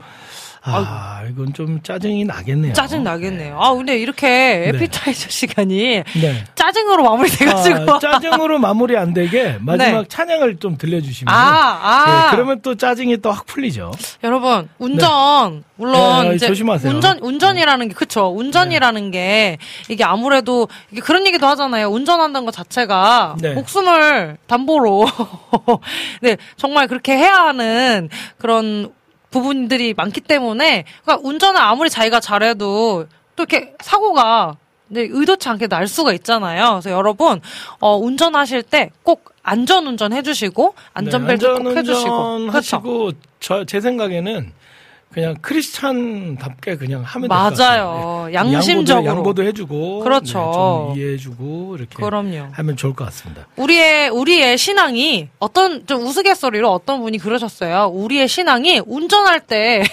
[0.66, 2.72] 아, 이건 좀 짜증이 나겠네요.
[2.74, 3.60] 짜증 나겠네요.
[3.60, 6.44] 아 근데 이렇게 에피타이저 시간이 네.
[6.56, 7.92] 짜증으로 마무리돼가지고.
[7.96, 10.08] 아, 짜증으로 마무리 안 되게 마지막 네.
[10.08, 11.34] 찬양을 좀 들려주시면.
[11.34, 12.06] 아, 아.
[12.28, 13.92] 예, 그러면 또 짜증이 또 확 풀리죠.
[14.24, 16.94] 여러분 운전 물론 네, 이제 조심하세요.
[16.94, 19.58] 운전 운전이라는 게 그쵸 운전이라는 게
[19.90, 23.54] 이게 아무래도 이게 그런 얘기도 하잖아요 운전한다는 것 자체가 네.
[23.56, 25.08] 목숨을 담보로
[26.22, 28.94] 네 정말 그렇게 해야 하는 그런
[29.34, 34.56] 부분들이 많기 때문에 그러니까 운전을 아무리 자기가 잘해도 또 이렇게 사고가
[34.88, 36.70] 네, 의도치 않게 날 수가 있잖아요.
[36.82, 37.42] 그래서 여러분
[37.80, 43.12] 어, 운전하실 때 꼭 안전 운전 해주시고 안전벨트 네, 꼭 해주시고 그렇죠.
[43.42, 44.54] 저 제 생각에는
[45.14, 47.28] 그냥 크리스찬답게 그냥 하면.
[47.28, 48.26] 맞아요.
[48.28, 48.34] 네.
[48.34, 49.06] 양심적으로.
[49.06, 50.40] 양보도, 양보도 해주고 그렇죠.
[50.40, 52.48] 네, 좀 이해해주고 이렇게 그럼요.
[52.52, 53.46] 하면 좋을 것 같습니다.
[53.56, 57.92] 우리의 우리의 신앙이 어떤 좀 우스갯소리로 어떤 분이 그러셨어요.
[57.94, 59.84] 우리의 신앙이 운전할 때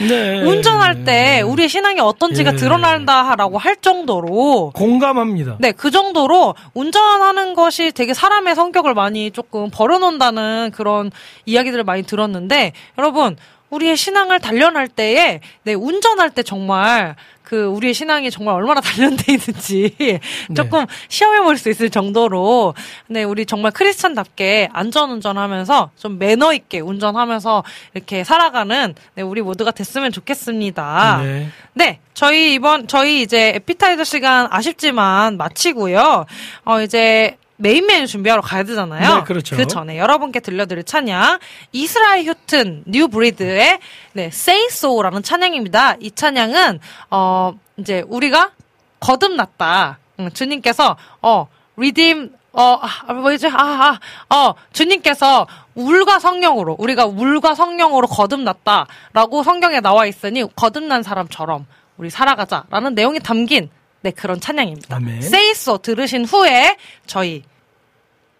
[0.00, 0.42] 네.
[0.42, 2.56] 운전할 때 우리의 신앙이 어떤지가 예.
[2.56, 5.58] 드러난다라고 할 정도로 공감합니다.
[5.60, 11.12] 네, 그 정도로 운전하는 것이 되게 사람의 성격을 많이 조금 버려놓는다는 그런
[11.46, 13.36] 이야기들을 많이 들었는데, 여러분,
[13.70, 20.20] 우리의 신앙을 단련할 때에, 네, 운전할 때 정말, 그, 우리의 신앙이 정말 얼마나 단련돼 있는지
[20.54, 22.74] 조금 시험해 볼 수 있을 정도로,
[23.08, 29.70] 네, 우리 정말 크리스찬답게 안전 운전하면서 좀 매너 있게 운전하면서 이렇게 살아가는, 네, 우리 모두가
[29.70, 31.20] 됐으면 좋겠습니다.
[31.22, 31.48] 네.
[31.74, 36.26] 네, 저희 이번 저희 이제 에피타이저 시간 아쉽지만 마치고요.
[36.64, 39.16] 어 이제 메인 메뉴 준비하러 가야 되잖아요.
[39.16, 39.56] 네, 그렇죠.
[39.56, 41.38] 그 전에 여러분께 들려드릴 찬양
[41.72, 43.80] 이스라엘 휴튼 뉴 브리드의
[44.12, 45.96] 네, Say So라는 찬양입니다.
[46.00, 48.52] 이 찬양은 어 이제 우리가
[49.00, 49.98] 거듭났다.
[50.20, 53.46] 응, 주님께서 어 리딤 어, 아, 뭐지?
[53.48, 61.66] 아, 아, 어, 주님께서 물과 성령으로, 우리가 물과 성령으로 거듭났다라고 성경에 나와 있으니 거듭난 사람처럼
[61.98, 64.96] 우리 살아가자라는 내용이 담긴 네, 그런 찬양입니다.
[64.96, 65.22] 아멘.
[65.22, 67.42] 세이소 들으신 후에 저희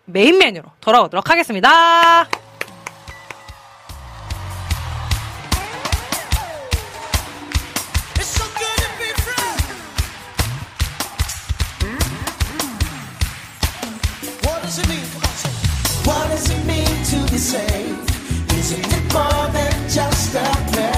[0.04, 2.26] 메인 메뉴로 돌아오도록 하겠습니다.
[8.14, 9.56] It's so good to be free.
[14.44, 15.04] What does it mean?
[15.12, 15.50] Come on, say.
[16.06, 18.10] What does it mean to be saved?
[18.58, 20.97] Isn't it more than just a prayer?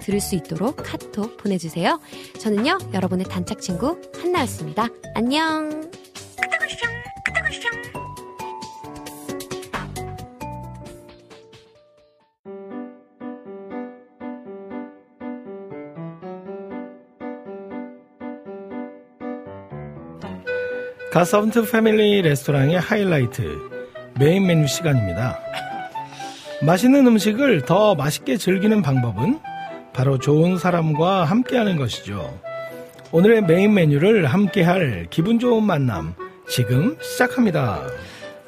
[0.00, 2.00] 들을 수 있도록 카톡 보내주세요.
[2.38, 4.88] 저는요 여러분의 단짝 친구 한나였습니다.
[5.14, 5.90] 안녕.
[21.12, 23.42] 갓서번트 패밀리 레스토랑의 하이라이트
[24.18, 25.40] 메인 메뉴 시간입니다.
[26.62, 29.40] 맛있는 음식을 더 맛있게 즐기는 방법은
[29.92, 32.38] 바로 좋은 사람과 함께하는 것이죠.
[33.12, 36.14] 오늘의 메인 메뉴를 함께할 기분 좋은 만남
[36.48, 37.82] 지금 시작합니다.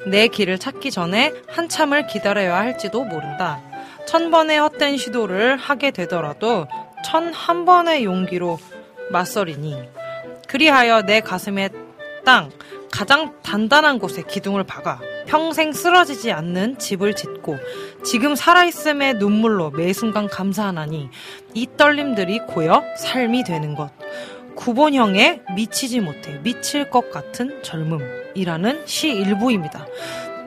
[0.07, 3.61] 내 길을 찾기 전에 한참을 기다려야 할지도 모른다.
[4.07, 6.67] 천 번의 헛된 시도를 하게 되더라도
[7.05, 8.59] 천 한 번의 용기로
[9.11, 9.77] 맞서리니.
[10.47, 11.69] 그리하여 내 가슴의
[12.25, 12.49] 땅,
[12.91, 17.57] 가장 단단한 곳에 기둥을 박아 평생 쓰러지지 않는 집을 짓고
[18.03, 21.09] 지금 살아있음의 눈물로 매 순간 감사하나니
[21.53, 23.91] 이 떨림들이 고여 삶이 되는 것.
[24.55, 29.85] 구본형의 미치지 못해 미칠 것 같은 젊음이라는 시 일부입니다.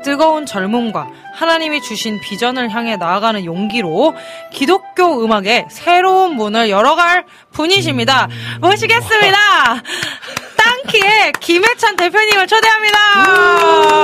[0.04, 4.14] 뜨거운 젊음과 하나님이 주신 비전을 향해 나아가는 용기로
[4.52, 8.28] 기독교 음악의 새로운 문을 열어갈 분이십니다.
[8.60, 9.82] 모시겠습니다.
[10.86, 12.98] 땅키의 김해찬 대표님을 초대합니다.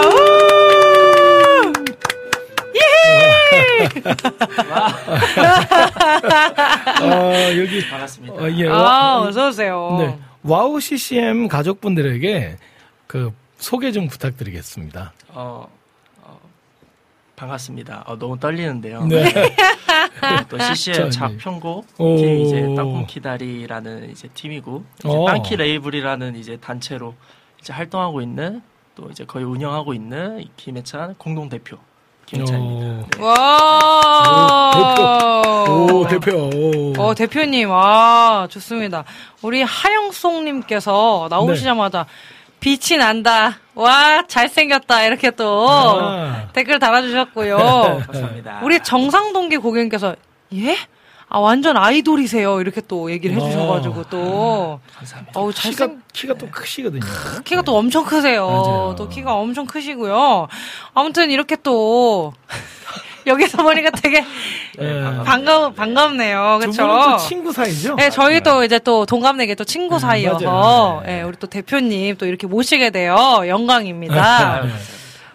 [0.09, 1.73] 우!
[2.75, 3.89] 예헤!
[7.03, 8.35] 어, 여기 반갑습니다.
[8.35, 9.97] 어, 예, 아, 와, 어서 오세요.
[9.99, 12.57] 네, 와우 CCM 가족분들에게
[13.07, 15.13] 그 소개 좀 부탁드리겠습니다.
[15.29, 15.69] 어, 어,
[17.43, 18.05] 반갑습니다.
[18.07, 19.05] 어, 너무 떨리는데요.
[19.07, 19.25] 네.
[20.49, 21.11] 또 저, CCM 네.
[21.11, 22.17] 작편곡 오.
[22.17, 25.27] 팀이 이제 땅콩키다리라는 이제 팀이고 이제 어.
[25.27, 27.15] 땅키 레이블이라는 이제 단체로
[27.61, 28.63] 이제 활동하고 있는
[28.95, 31.79] 또 이제 거의 운영하고 있는 이 김해찬 공동 대표
[32.27, 33.19] 김해찬입니다.
[33.19, 33.25] 네.
[33.25, 34.73] 와.
[35.69, 36.93] 오, 대표.
[36.99, 39.05] 어, 대표님, 와, 좋습니다.
[39.43, 42.07] 우리 하영송님께서 나오시자마자
[42.63, 43.59] 빛이 난다.
[43.75, 45.05] 와, 잘생겼다.
[45.05, 46.49] 이렇게 또 아.
[46.53, 47.57] 댓글 달아주셨고요.
[48.07, 48.61] 감사합니다.
[48.63, 50.15] 우리 정상동기 고객님께서,
[50.55, 50.79] 예?
[51.29, 52.61] 아, 완전 아이돌이세요.
[52.61, 53.45] 이렇게 또 얘기를 와.
[53.45, 54.81] 해주셔가지고 또.
[54.97, 55.41] 감사합니다.
[55.41, 57.03] 어우, 키가, 키가 또 크시거든요.
[57.45, 58.47] 키가 또 엄청 크세요.
[58.47, 58.95] 맞아요.
[58.97, 60.47] 또 키가 엄청 크시고요.
[60.95, 62.33] 아무튼 이렇게 또,
[63.27, 64.25] 여기서 보니까 되게
[64.81, 65.03] 예.
[65.25, 66.61] 반가우, 반갑네요.
[67.13, 67.95] 또 친구 사이죠?
[67.97, 71.03] 네, 저희 또 이제 또 동갑내기 또 친구 음, 사이여서.
[71.07, 71.19] 네.
[71.19, 74.63] 예, 우리 또 대표님 또 이렇게 모시게 되어 영광입니다.
[74.63, 74.71] 네.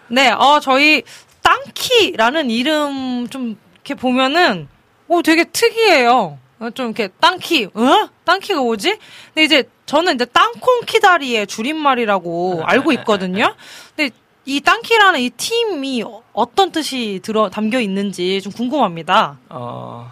[0.08, 1.02] 네, 어, 저희
[1.42, 4.68] 땅키라는 이름 좀 이렇게 보면은,
[5.08, 6.38] 오, 되게 특이해요.
[6.60, 8.08] 어, 좀 이렇게 땅키, 어?
[8.24, 8.98] 땅키가 뭐지?
[9.32, 13.54] 근데 이제 저는 이제 땅콩 키다리의 줄임말이라고 알고 있거든요.
[13.96, 14.14] 근데
[14.48, 19.36] 이 땅키라는 이 팀이 어떤 뜻이 들어 담겨 있는지 좀 궁금합니다.
[19.50, 20.10] 어,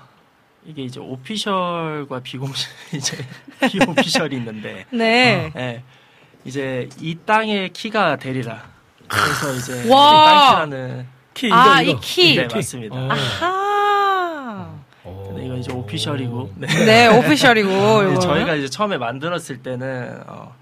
[0.67, 3.17] 이게 이제 오피셜과 비공식 이제
[3.67, 5.51] 비오피셜이 있는데 네.
[5.57, 5.83] 예.
[6.45, 8.63] 이제 이 땅의 키가 되리라.
[9.09, 10.25] 그래서 이제 와.
[10.67, 11.93] 땅키라는 키, 이거, 아, 이거.
[11.93, 12.37] 이 키.
[12.37, 12.95] 네, 맞습니다.
[12.95, 13.09] 어.
[13.11, 14.75] 아하.
[15.03, 16.53] 근데 이거 이제 오피셜이고.
[16.57, 16.67] 네.
[16.85, 18.19] 네, 오피셜이고.
[18.21, 20.55] 저희가 이제 처음에 만들었을 때는 어,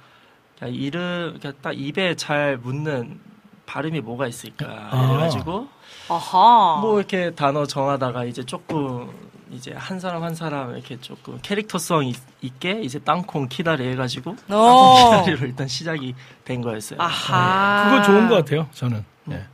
[0.60, 3.18] 그냥 이름 그냥 딱 입에 잘 묻는
[3.66, 5.08] 발음이 뭐가 있을까 아.
[5.08, 5.68] 그래가지고
[6.08, 6.78] 아하.
[6.80, 9.10] 뭐 이렇게 단어 정하다가 이제 조금
[9.50, 14.56] 이제 한 사람 한 사람 이렇게 조금 캐릭터성 있, 있게 이제 땅콩 키다리 해가지고 땅콩
[14.58, 15.22] 어.
[15.22, 17.00] 키다리로 일단 시작이 된 거였어요.
[17.00, 17.90] 아하.
[17.90, 19.04] 그거 좋은 것 같아요, 저는.
[19.30, 19.44] 예.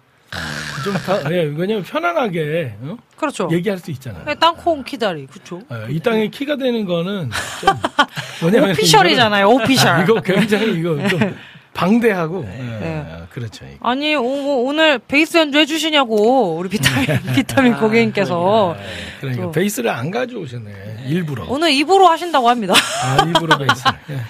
[0.85, 2.97] 좀 다, 예, 왜냐면 편안하게 어?
[3.17, 3.49] 그렇죠.
[3.51, 4.25] 얘기할 수 있잖아요.
[4.25, 5.27] 네, 땅콩 키다리.
[5.27, 5.61] 그렇죠.
[5.69, 7.31] 어, 이 땅에 키가 되는 거는
[7.61, 7.71] 좀
[8.41, 10.05] 뭐냐면 오피셜이잖아요, 오피셜.
[10.05, 11.21] 이거 굉장히 이거 좀
[11.73, 13.07] 방대하고 예, 네.
[13.31, 13.65] 그렇죠.
[13.65, 13.89] 이거.
[13.89, 18.77] 아니, 오, 오, 늘 베이스 연주 해주시냐고, 우리 비타민, 비타민 고객님께서.
[19.21, 19.51] 그러니까 또.
[19.53, 21.45] 베이스를 안 가져오셨네 일부러.
[21.49, 22.75] 오늘 입으로 하신다고 합니다.
[23.05, 23.85] 아, 일부러 베이스.
[24.11, 24.21] 예.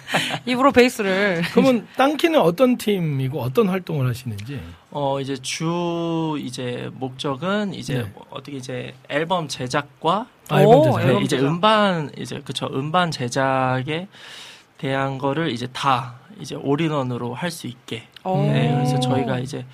[0.52, 1.42] 입으로 베이스를.
[1.52, 4.60] 그러면 땅키는 어떤 팀이고 어떤 활동을 하시는지.
[4.92, 8.10] 어 이제 주 이제 목적은 이제 네.
[8.12, 10.98] 뭐 어떻게 이제 앨범 제작과 아, 앨범 오, 제작.
[10.98, 11.48] 네, 앨범 이제 제작.
[11.48, 14.08] 음반 이제 그쵸 음반 제작에
[14.78, 18.36] 대한 거를 이제 다 이제 올인원으로 할 수 있게 오.
[18.42, 19.64] 네, 그래서 저희가 이제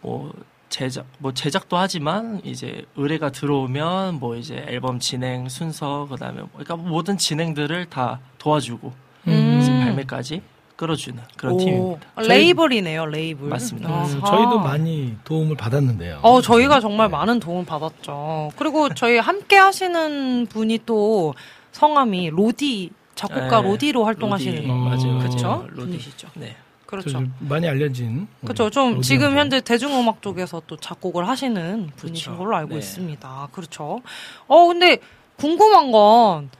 [0.00, 0.32] 뭐
[0.68, 6.76] 제작 뭐 제작도 하지만 이제 의뢰가 들어오면 뭐 이제 앨범 진행 순서 그다음에 뭐 그러니까
[6.76, 8.92] 모든 진행들을 다 도와주고
[9.28, 9.58] 음.
[9.62, 10.42] 이제 발매까지
[10.76, 11.58] 끌어주는 그런 오.
[11.58, 12.08] 팀입니다.
[12.16, 13.48] 아, 레이블이네요, 레이블.
[13.48, 14.04] 맞습니다.
[14.04, 16.18] 음, 저희도 많이 도움을 받았는데요.
[16.22, 17.12] 어, 저희가 정말 네.
[17.12, 18.50] 많은 도움을 받았죠.
[18.56, 21.34] 그리고 저희 함께 하시는 분이 또
[21.70, 25.66] 성함이 로디, 작곡가 네, 로디로 활동하시는 로디, 어, 맞아요.
[25.70, 25.80] 로디.
[25.90, 26.28] 분이시죠.
[26.34, 26.56] 네.
[26.86, 27.10] 그렇죠.
[27.10, 28.28] 좀 많이 알려진.
[28.42, 28.68] 그렇죠.
[28.68, 29.36] 좀 지금.
[29.38, 32.38] 현재 대중음악 쪽에서 또 작곡을 하시는 분이신 그쵸.
[32.38, 32.78] 걸로 알고 네.
[32.78, 33.48] 있습니다.
[33.52, 34.02] 그렇죠.
[34.46, 34.98] 어 근데
[35.36, 36.50] 궁금한 건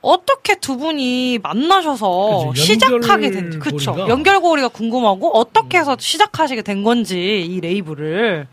[0.00, 4.08] 어떻게 두 분이 만나셔서 그치, 시작하게 된지 연결고리가- 그렇죠.
[4.08, 8.46] 연결고리가 궁금하고 어떻게 해서 시작하시게 된 건지 이 레이블을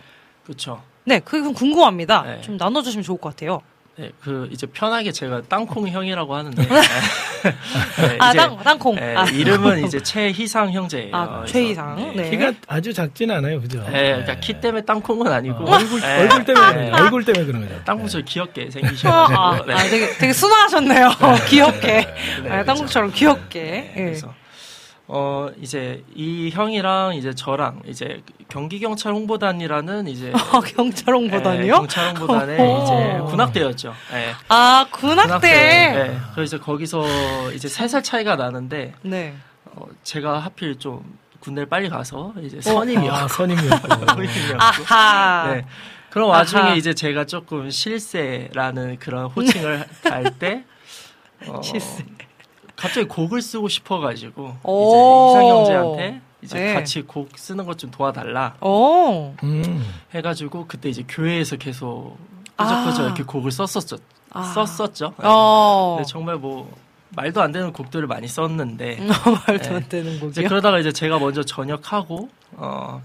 [0.44, 0.82] 그렇죠.
[1.06, 2.24] 네, 그게 좀 궁금합니다.
[2.24, 2.42] 네.
[2.42, 3.62] 좀 나눠주시면 좋을 것 같아요.
[3.98, 8.96] 네, 그 이제 편하게 제가 땅콩 형이라고 하는데 네, 아, 이제, 땅, 땅콩.
[8.96, 11.16] 네, 아, 이름은 이제 최희상 형제예요.
[11.16, 12.14] 아, 최희상.
[12.16, 12.30] 네.
[12.30, 13.84] 키가 아주 작진 않아요, 그죠?
[13.92, 16.92] 네, 그러니까 키 때문에 땅콩은 아니고 어, 얼굴 네, 얼굴 때문에 네.
[16.92, 17.84] 얼굴 때문에 그런 거죠.
[17.84, 19.74] 땅콩 저 귀엽게 아, 생기셔가지고 아, 네.
[19.74, 21.10] 아, 되게, 되게 순화하셨네요.
[21.50, 22.08] 귀엽게.
[22.44, 23.62] 네, 아, 땅콩처럼 귀엽게.
[23.62, 24.02] 네, 예.
[24.04, 24.34] 그래서
[25.14, 31.62] 어 이제 이 형이랑 이제 저랑 이제 경기 경찰 홍보단이라는 이제 아, 경찰 홍보단이요?
[31.64, 32.84] 네, 경찰 홍보단의 오.
[32.84, 33.94] 이제 군악대였죠.
[34.14, 34.32] 네.
[34.48, 35.48] 아, 군악대.
[35.52, 36.18] 네.
[36.34, 39.36] 그래서 이제 거기서 이제 세 살 차이가 나는데 네.
[39.66, 41.04] 어, 제가 하필 좀
[41.42, 43.88] 군대를 빨리 가서 이제 선임이었고 아, 선임이었고.
[44.16, 45.54] 선임이었고 아하.
[45.56, 45.66] 네.
[46.10, 46.74] 그런 와중에 아하.
[46.76, 50.64] 이제 제가 조금 실세라는 그런 호칭을 할 때
[51.48, 52.06] 어, 실세.
[52.82, 55.30] 갑자기 곡을 쓰고 싶어가지고 오.
[55.30, 56.74] 이제 희상 형제한테 이제 네.
[56.74, 59.34] 같이 곡 쓰는 것 좀 도와달라 오.
[59.44, 59.86] 음.
[60.14, 62.18] 해가지고 그때 이제 교회에서 계속
[62.58, 62.66] 아.
[62.66, 63.98] 끄적끄적 이렇게 곡을 썼었죠.
[64.32, 64.44] 아.
[64.44, 65.14] 썼었죠.
[65.20, 65.24] 네.
[65.28, 65.96] 어.
[65.98, 66.74] 근데 정말 뭐
[67.10, 69.00] 말도 안 되는 곡들을 많이 썼는데
[69.48, 69.76] 말도 네.
[69.76, 70.48] 안 되는 이제 곡이요.
[70.50, 73.02] 그러다가 이제 제가 먼저 전역하고 어.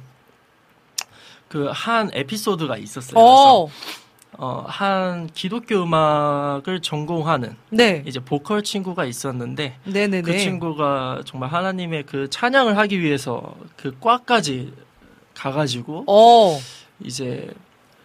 [1.48, 3.14] 그 한 에피소드가 있었어요.
[4.38, 4.46] 어.
[4.46, 8.02] 어, 한 기독교 음악을 전공하는 네.
[8.06, 10.22] 이제 보컬 친구가 있었는데 네네네.
[10.22, 14.72] 그 친구가 정말 하나님의 그 찬양을 하기 위해서 그 과까지
[15.34, 16.58] 가가지고 어.
[17.02, 17.48] 이제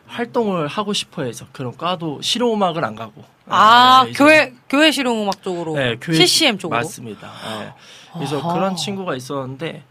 [0.07, 5.41] 활동을 하고 싶어 해서 그런 과도 실용음악을 안 가고 아, 네, 이제- 교회, 교회 실용음악
[5.43, 5.75] 쪽으로.
[5.75, 6.77] 네, 교회- CCM 쪽으로.
[6.79, 7.29] 맞습니다.
[7.59, 7.73] 네.
[8.13, 8.53] 그래서 아하.
[8.53, 9.83] 그런 친구가 있었는데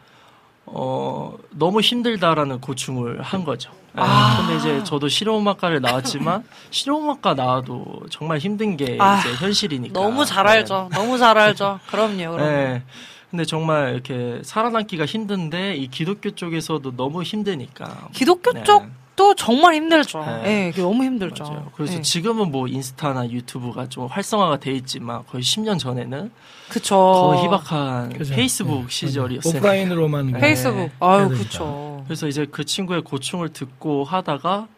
[0.73, 3.71] 어 너무 힘들다라는 고충을 한 거죠.
[3.93, 4.39] 네, 아.
[4.39, 9.93] 근데 이제 저도 실용음악과를 나왔지만 실용음악과 나와도 정말 힘든 게 아, 이제 현실이니까.
[9.93, 10.89] 너무 잘 알죠.
[10.93, 11.81] 너무 잘 알죠.
[11.89, 12.25] 그럼요, 네.
[12.25, 12.39] 그럼요.
[12.39, 12.83] 네.
[13.31, 18.09] 근데 정말 이렇게 살아남기가 힘든데 이 기독교 쪽에서도 너무 힘드니까.
[18.13, 18.63] 기독교 네.
[18.65, 18.87] 쪽
[19.21, 20.25] 도 정말 힘들죠.
[20.45, 20.71] 예, 네.
[20.71, 21.45] 그게 너무 힘들죠.
[21.45, 21.71] 맞아요.
[21.77, 22.01] 그래서 예.
[22.01, 26.31] 지금은 뭐 인스타나 유튜브가 좀 활성화가 돼 있지만 거의 10년 전에는
[26.71, 26.95] 그쵸.
[26.95, 28.35] 더 희박한 그죠.
[28.35, 28.87] 페이스북 네.
[28.89, 29.59] 시절이었어요.
[29.59, 30.41] 오프라인으로만 네.
[30.41, 30.79] 페이스북.
[30.79, 31.29] 해야 아유.
[31.29, 32.03] 그쵸.
[32.07, 34.69] 그래서 이제 그 친구의 고충을 듣고 하다가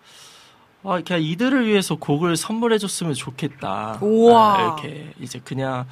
[0.84, 3.98] 아, 그냥 이들을 위해서 곡을 선물해줬으면 좋겠다.
[4.00, 4.54] 우와.
[4.58, 5.86] 아, 이렇게 이제 그냥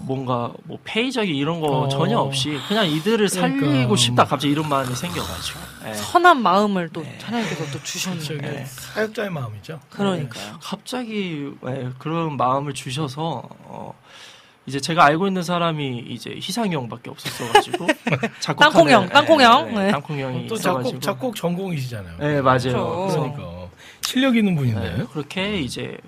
[0.00, 1.88] 뭔가 뭐 페이적인 이런 거 어.
[1.88, 3.96] 전혀 없이 그냥 이들을 살리고 그러니까.
[3.96, 4.24] 싶다.
[4.24, 5.58] 갑자기 이런 마음이 생겨가지고.
[5.88, 5.94] 예.
[5.94, 7.18] 선한 마음을 또 네.
[7.22, 8.64] 하나님께서 또 저게 주셨는데.
[8.66, 9.80] 사역자의 마음이죠.
[9.90, 10.58] 그러니까요.
[10.62, 13.92] 갑자기 예, 그런 마음을 주셔서 어,
[14.66, 17.86] 이제 제가 알고 있는 사람이 이제 희상이 형밖에 없었어가지고
[18.40, 19.68] 작곡하는- 땅콩 형, 예, 땅콩 형.
[19.70, 19.90] 예, 네.
[19.90, 22.18] 땅콩 형이 또 있어가지고 작곡 작곡 전공이시잖아요.
[22.18, 22.58] 네 맞아요.
[22.60, 22.96] 그렇죠.
[23.00, 23.57] 그래서 그러니까
[24.08, 24.80] 실력 있는 분인데.
[24.80, 25.98] 네, 그렇게 이제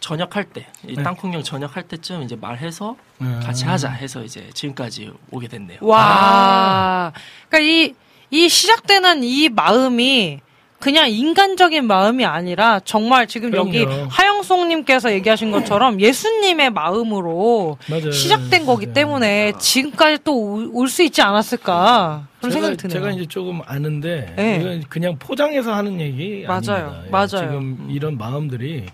[0.00, 1.02] 전역할 때, 이 네.
[1.02, 3.40] 땅콩형 전역할 때쯤 이제 말해서 음.
[3.42, 5.78] 같이 하자 해서 이제 지금까지 오게 됐네요.
[5.80, 7.14] 와.
[7.48, 7.94] 그러니까 이,
[8.30, 10.40] 이 시작되는 이 마음이
[10.78, 14.08] 그냥 인간적인 마음이 아니라 정말 지금 여기 그럼요.
[14.10, 18.10] 하영송님께서 얘기하신 것처럼 예수님의 마음으로 맞아요.
[18.12, 18.94] 시작된 거기 맞아요.
[18.94, 20.34] 때문에 지금까지 또
[20.72, 22.92] 올 수 있지 않았을까 그런 제가, 생각이 드네요.
[23.00, 24.58] 제가 이제 조금 아는데 네.
[24.60, 26.60] 이건 그냥 포장해서 하는 얘기 맞아요.
[26.68, 27.02] 아닙니다.
[27.06, 27.26] 예, 맞아요.
[27.28, 28.86] 지금 이런 마음들이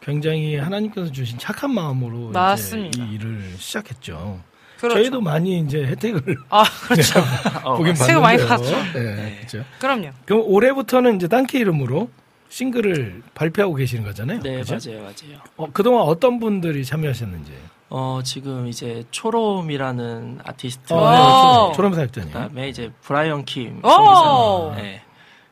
[0.00, 3.04] 굉장히 하나님께서 주신 착한 마음으로 맞습니다.
[3.04, 4.40] 이 일을 시작했죠.
[4.82, 4.96] 그렇죠.
[5.00, 7.20] 저희도 많이 이제 혜택을 아 그렇죠.
[7.62, 8.20] 어, 보긴 봤는데요.
[8.20, 8.64] 많이 봤죠.
[8.94, 9.64] 네, 그렇죠.
[9.78, 10.10] 그럼요.
[10.24, 12.10] 그럼 올해부터는 이제 딴케 이름으로
[12.48, 14.40] 싱글을 발표하고 계시는 거잖아요.
[14.40, 14.76] 네 그죠?
[14.90, 15.38] 맞아요, 맞아요.
[15.56, 17.52] 어, 그동안 어떤 분들이 참여하셨는지.
[17.90, 20.96] 어 지금 이제 초롬이라는 아티스트, 오.
[20.96, 22.32] 어, 초롬 사역자님.
[22.32, 24.72] 그다음에 이제 브라이언 킴 오.
[24.74, 25.02] 네.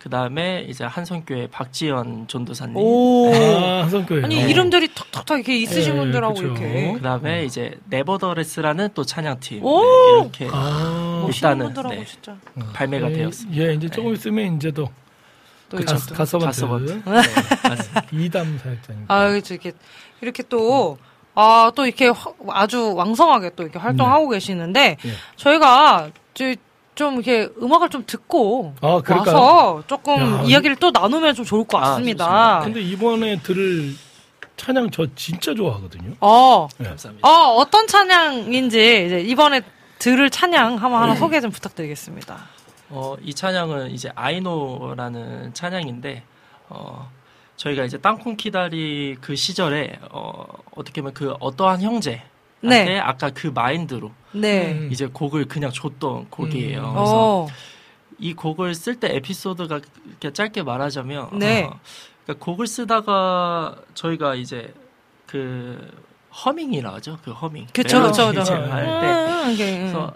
[0.01, 3.30] 그 다음에 이제 한성교회 박지연 전도사님, 오.
[3.34, 4.24] 아, 한성교회.
[4.24, 4.48] 아니 네.
[4.51, 6.46] 이름들이 탁탁탁 이렇게 있으신 네, 분들하고 그쵸.
[6.46, 9.82] 이렇게 그 다음에 이제 네버더레스라는 또 찬양팀 오.
[9.82, 12.05] 네, 이렇게 아, 일단은, 분들하고 네.
[12.07, 12.34] 진짜.
[12.72, 13.62] 발매가 예, 되었습니다.
[13.62, 14.88] 예, 이제 조금 있으면 이제도
[15.68, 16.92] 또그 이제 가스, 또- 가서번트 가서번트.
[16.92, 17.03] 네,
[17.68, 18.07] 맞습니다.
[18.12, 19.05] 이담 사역자님.
[19.07, 19.53] 아, 그렇죠.
[19.53, 19.72] 이렇게
[20.22, 20.96] 이렇게 또
[21.34, 25.11] 아, 또 이렇게 화- 아주 왕성하게 또 이렇게 활동하고 계시는데 예.
[25.36, 26.57] 저희가 이제
[27.01, 29.01] 좀 이렇게 음악을 좀 듣고 아?
[29.09, 32.61] 와서 조금 야, 이야기를 또 나누면 좀 좋을 것 아, 같습니다.
[32.62, 33.94] 근데 이번에 들을
[34.59, 36.16] 찬양 저 진짜 좋아하거든요.
[36.20, 37.26] 어, 감사합니다.
[37.26, 39.62] 어, 어떤 찬양인지 이제 이번에
[39.98, 42.36] 들을 찬양 한번 하나 소개 좀 부탁드리겠습니다.
[42.90, 46.22] 어, 이 찬양은 이제 아이노라는 찬양인데,
[46.68, 47.11] 어,
[47.57, 50.44] 저희가 이제 땅콩 키다리 그 시절에, 어,
[50.74, 52.22] 어떻게 보면 그 어떠한 형제,
[52.61, 52.84] 네.
[52.84, 52.98] 네.
[52.98, 54.72] 아까 그 마인드로 네.
[54.72, 54.89] 음.
[54.93, 56.81] 이제 곡을 그냥 줬던 곡이에요.
[56.95, 57.47] 그래서 어,
[58.18, 61.64] 이 곡을 쓸 때 에피소드가 이렇게 짧게 말하자면, 네.
[61.64, 61.78] 어,
[62.24, 64.72] 그러니까 곡을 쓰다가 저희가 이제
[65.26, 65.91] 그
[66.45, 67.18] 허밍이라 하죠.
[67.24, 67.66] 그 허밍.
[67.72, 68.41] 그쵸, 그쵸, 그쵸.
[68.43, 69.07] 이제 할 때.
[69.47, 69.78] 음, 이게, 음.
[69.81, 70.14] 그래서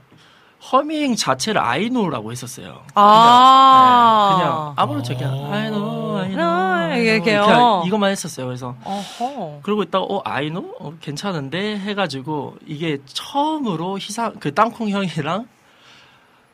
[0.72, 2.82] 허밍 자체를 아이노라고 했었어요.
[2.94, 4.34] 아.
[4.36, 5.52] 그냥, 네, 그냥 아무렇지 그냥 어.
[5.52, 6.88] 아이노 아이노 아?
[7.22, 8.46] 그냥 이것만 했었어요.
[8.46, 9.60] 그래서 어허.
[9.62, 15.46] 그러고 있다가 어 아이노 어, 괜찮은데 해가지고 이게 처음으로 희상 그 땅콩 형이랑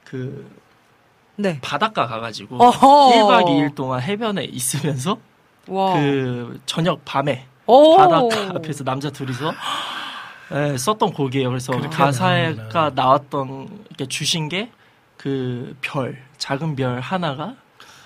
[0.05, 0.51] 그
[1.37, 1.59] 네.
[1.61, 3.11] 바닷가 가가지고 어허.
[3.13, 5.19] 1박 2일 동안 해변에 있으면서
[5.69, 5.95] 와.
[5.95, 7.97] 그 저녁 밤에 오.
[7.97, 9.53] 바닷가 앞에서 남자 둘이서
[10.53, 11.49] 예, 썼던 곡이에요.
[11.49, 12.91] 그래서 가사가.
[12.95, 14.71] 나왔던 이렇게 주신 게
[15.21, 17.55] 그 별, 작은 별 하나가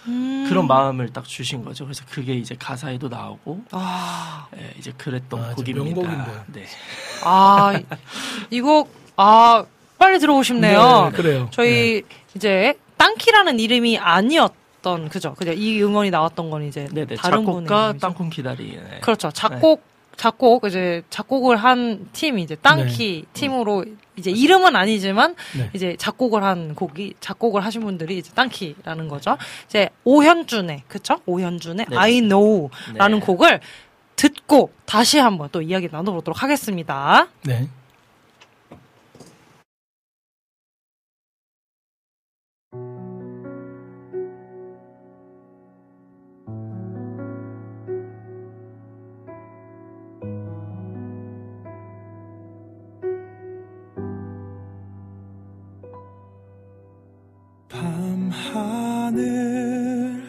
[0.09, 0.47] 음.
[0.49, 1.85] 그런 마음을 딱 주신 거죠.
[1.85, 6.45] 그래서 그게 이제 가사에도 나오고 아, 예, 이제 그랬던 아, 곡입니다.
[6.49, 6.67] 네.
[7.23, 7.73] 아,
[8.51, 9.65] 이곡, 아,
[9.97, 11.11] 빨리 들어보고 싶네요.
[11.13, 11.49] 네, 그래요.
[11.53, 12.03] 저희,
[12.35, 15.35] 이제, 땅키라는 이름이 아니었던, 그죠?
[15.35, 15.53] 그죠?
[15.53, 17.15] 이 음원이 나왔던 건 이제, 네, 네.
[17.15, 18.01] 다른 분의 작곡가 이름이죠.
[18.01, 18.73] 땅콩 기다리.
[18.73, 18.99] 네.
[19.01, 19.31] 그렇죠.
[19.31, 19.85] 작곡,
[20.17, 23.85] 작곡, 이제, 작곡을 한 팀이 이제, 땅키 팀으로,
[24.17, 25.71] 이제, 이름은 아니지만, 네.
[25.75, 29.37] 이제, 작곡을 한 곡이, 작곡을 하신 분들이 이제, 땅키라는 거죠.
[29.67, 31.17] 이제, 오현준의, 그쵸?
[31.27, 31.97] 오현준의 네.
[31.97, 33.27] I Know 라는 네.
[33.27, 33.61] 곡을
[34.17, 37.29] 듣고, 다시 한번 또 이야기 나눠보도록 하겠습니다.
[37.43, 37.69] 네.
[58.53, 60.23] 하늘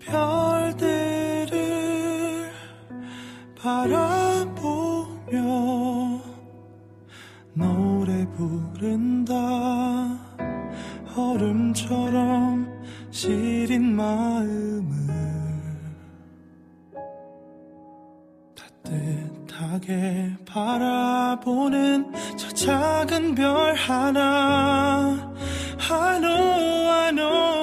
[0.00, 1.56] 별들을
[3.60, 4.56] 바라보며
[7.54, 9.34] 노래 부른다.
[11.16, 12.66] 얼음처럼
[13.10, 14.86] 시린 마음을
[18.54, 25.25] 따뜻하게 바라보는 저 작은 별 하나
[25.98, 27.55] I know, I know,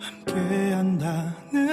[0.00, 1.65] 함께 한다는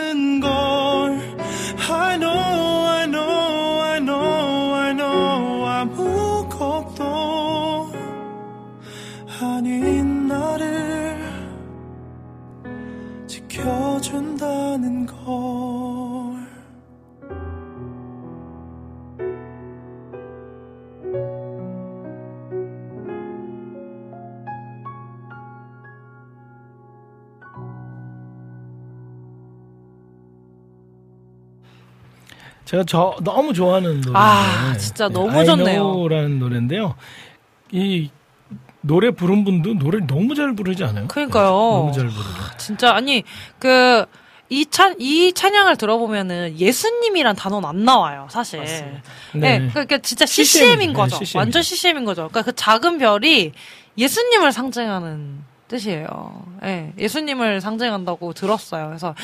[32.73, 34.17] 제가 저 너무 좋아하는 노래.
[34.17, 36.07] 아, 진짜 너무 좋네요.
[36.09, 36.95] 라는 노래인데요.
[37.71, 38.09] 이
[38.81, 41.07] 노래 부른 분도 노래를 너무 잘 부르지 않아요?
[41.07, 41.49] 그러니까요.
[41.49, 42.57] 너무 잘 부르고.
[42.57, 43.23] 진짜 아니
[43.59, 44.05] 그
[44.53, 48.59] 이 찬, 이 찬양을 들어보면은 예수님이란 단어는 안 나와요, 사실.
[48.59, 49.01] 맞습니다.
[49.33, 49.57] 네.
[49.57, 49.67] 네.
[49.69, 51.17] 그러니까 진짜 CCM, CCM인 네, 거죠.
[51.17, 51.39] CCM.
[51.39, 52.27] 완전 CCM인 거죠.
[52.27, 53.51] 그러니까 그 작은 별이
[53.97, 56.45] 예수님을 상징하는 뜻이에요.
[56.65, 58.89] 예, 예수님을 상징한다고 들었어요.
[58.89, 59.15] 그래서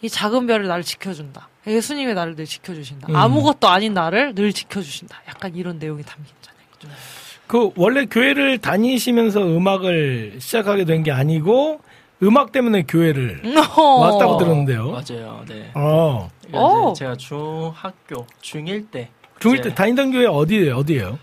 [0.00, 1.49] 이 작은 별이 나를 지켜준다.
[1.66, 3.08] 예수님이 나를 늘 지켜주신다.
[3.10, 3.16] 음.
[3.16, 5.16] 아무것도 아닌 나를 늘 지켜주신다.
[5.28, 7.00] 약간 이런 내용이 담긴 찬양이죠.
[7.46, 11.80] 그 원래 교회를 다니시면서 음악을 시작하게 된 게 아니고
[12.22, 13.42] 음악 때문에 교회를
[13.76, 14.90] 왔다고 들었는데요.
[14.90, 15.44] 맞아요.
[15.48, 15.70] 네.
[15.74, 16.30] 어.
[16.46, 16.90] 그러니까 오.
[16.92, 19.08] 이제 제가 중학교 중1 때
[19.40, 20.76] 중1 이제, 때 다니던 교회 어디예요?
[20.76, 21.18] 어디예요?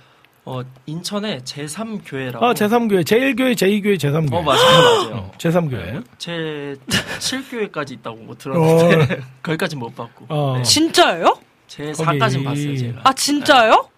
[0.50, 3.04] 어, 인천의 제3교회라고 아, 제3교회.
[3.04, 4.34] 제1교회, 제2교회, 제3교회.
[4.34, 4.80] 어, 맞아요.
[5.10, 5.16] 맞아요.
[5.16, 6.04] 어, 제3교회.
[6.18, 6.76] 제
[7.20, 10.56] 7교회까지 있다고 뭐 들었는데 거기까지 못 봤고 어.
[10.58, 10.64] 네.
[10.64, 11.38] 진짜예요?
[11.68, 13.90] 제 4까지 거기- 봤어요 제가 아, 진짜요?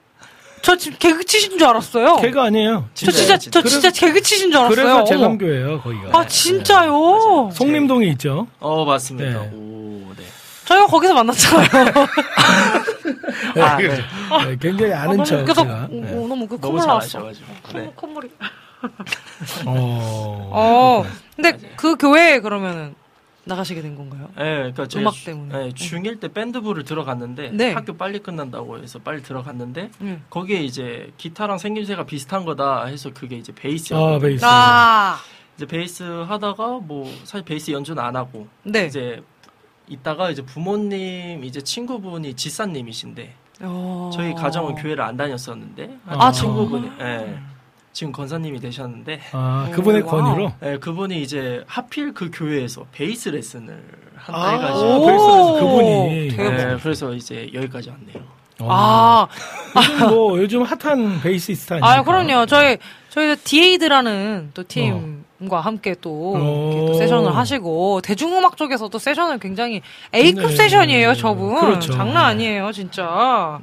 [0.64, 2.16] 저 지금 개그 치신 줄 알았어요.
[2.18, 2.90] 걔가 아니에요.
[2.96, 4.76] 저 진짜, 저 진짜 개그 치신 줄 알았어요.
[4.76, 5.06] 그래서 어머.
[5.38, 6.20] 제3교회예요, 거기가.
[6.20, 7.50] 아, 진짜요?
[7.54, 8.48] 송림동에 있죠.
[8.60, 9.50] 어 맞습니다 네.
[9.54, 10.24] 오, 네.
[10.70, 11.94] 저희가 거기서 만났잖아요.
[13.60, 13.88] 아, 네.
[13.90, 15.46] 네, 굉장히 아는 너무 척.
[15.54, 15.62] 제가.
[15.86, 16.12] 어, 네.
[16.12, 17.32] 너무 그 너무 콧물 나왔어.
[17.74, 17.92] 네.
[17.96, 18.30] 콧물이.
[19.66, 20.50] 어.
[20.54, 21.06] 어,
[21.36, 21.64] 근데 맞아요.
[21.76, 22.94] 그 교회에 그러면은
[23.46, 24.30] 나가시게 된 건가요?
[24.38, 25.58] 네, 그러니까 제 음악 주- 때문에.
[25.58, 27.74] 네, 중1 때 밴드부를 들어갔는데 네.
[27.74, 30.22] 학교 빨리 끝난다고 해서 빨리 들어갔는데 응.
[30.30, 34.16] 거기에 이제 기타랑 생김새가 비슷한 거다 해서 그게 이제 베이스였거든요.
[34.18, 34.46] 아, 베이스.
[34.46, 35.18] 아,
[35.58, 38.86] 이제 베이스 하다가 뭐 사실 베이스 연주는 안 하고 네.
[38.86, 39.24] 이제
[39.90, 44.10] 있다가 이제 부모님 이제 친구분이 지사님이신데 어.
[44.14, 47.38] 저희 가정은 교회를 안 다녔었는데 아, 친구분이 예,
[47.92, 50.04] 지금 권사님이 되셨는데 아, 그분의.
[50.04, 50.54] 권유로?
[50.64, 53.84] 예, 그분이 이제 하필 그 교회에서 베이스 레슨을
[54.16, 56.30] 한다 아, 해가지고 베이스에서 그분이.
[56.38, 58.40] 예, 그래서 이제 여기까지 왔네요.
[58.62, 59.28] 아,
[59.76, 61.86] 요즘 뭐, 요즘 핫한 베이시스트 아니에요?
[61.86, 62.46] 아, 그럼요.
[62.46, 62.78] 저희,
[63.10, 66.72] 저희 디에이드라는 또 팀과 함께 또, 어.
[66.74, 69.82] 이렇게 또 세션을 하시고, 대중음악 쪽에서도 세션을 굉장히
[70.14, 70.56] A급 네.
[70.58, 71.56] 세션이에요, 저분.
[71.62, 71.94] 그렇죠.
[71.94, 73.60] 장난 아니에요, 진짜.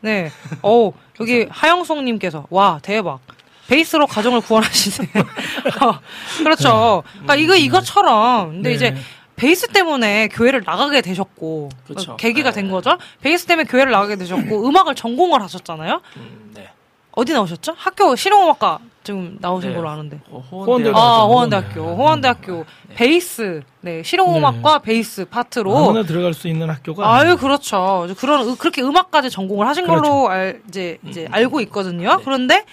[0.00, 0.30] 네.
[0.62, 3.20] 어 여기 하영송님께서, 와, 대박.
[3.68, 5.08] 베이스로 가정을 구원하시네.
[5.82, 6.00] 어,
[6.38, 7.04] 그렇죠.
[7.12, 8.50] 그러니까 이거, 이것처럼.
[8.54, 8.74] 근데 네.
[8.74, 8.96] 이제,
[9.36, 11.68] 베이스 때문에 교회를 나가게 되셨고.
[12.08, 12.60] 어, 계기가 네.
[12.62, 12.98] 된 거죠.
[13.20, 16.00] 베이스 때문에 교회를 나가게 되셨고, 음악을 전공을 하셨잖아요.
[16.16, 16.68] 음, 네.
[17.12, 17.74] 어디 나오셨죠?
[17.76, 19.76] 학교 실용음악과 지금 나오신 네.
[19.76, 20.20] 걸로 아는데.
[20.30, 21.80] 어, 호원대학 아, 호원대학교.
[21.80, 21.96] 호원대.
[21.96, 23.62] 호원대학교 베이스.
[23.80, 25.76] 네, 실용음악과 베이스 파트로.
[25.76, 27.04] 아무나 들어갈 수 있는 학교가.
[27.06, 27.36] 아유, 아니에요.
[27.36, 28.06] 그렇죠.
[28.18, 30.02] 그런 으- 그렇게 음악까지 전공을 하신 그렇죠.
[30.02, 32.16] 걸로 알, 이제 이제 알고 있거든요.
[32.16, 32.22] 네.
[32.24, 32.64] 그런데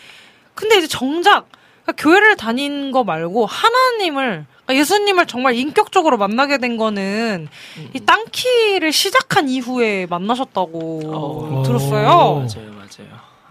[0.53, 1.47] 근데 이제 정작
[1.83, 7.47] 그러니까 교회를 다닌 거 말고 하나님을 그러니까 예수님을 정말 인격적으로 만나게 된 거는
[7.93, 11.63] 이 땅키를 시작한 이후에 만나셨다고 어.
[11.65, 12.03] 들었어요.
[12.05, 12.71] 맞아요, 맞아요,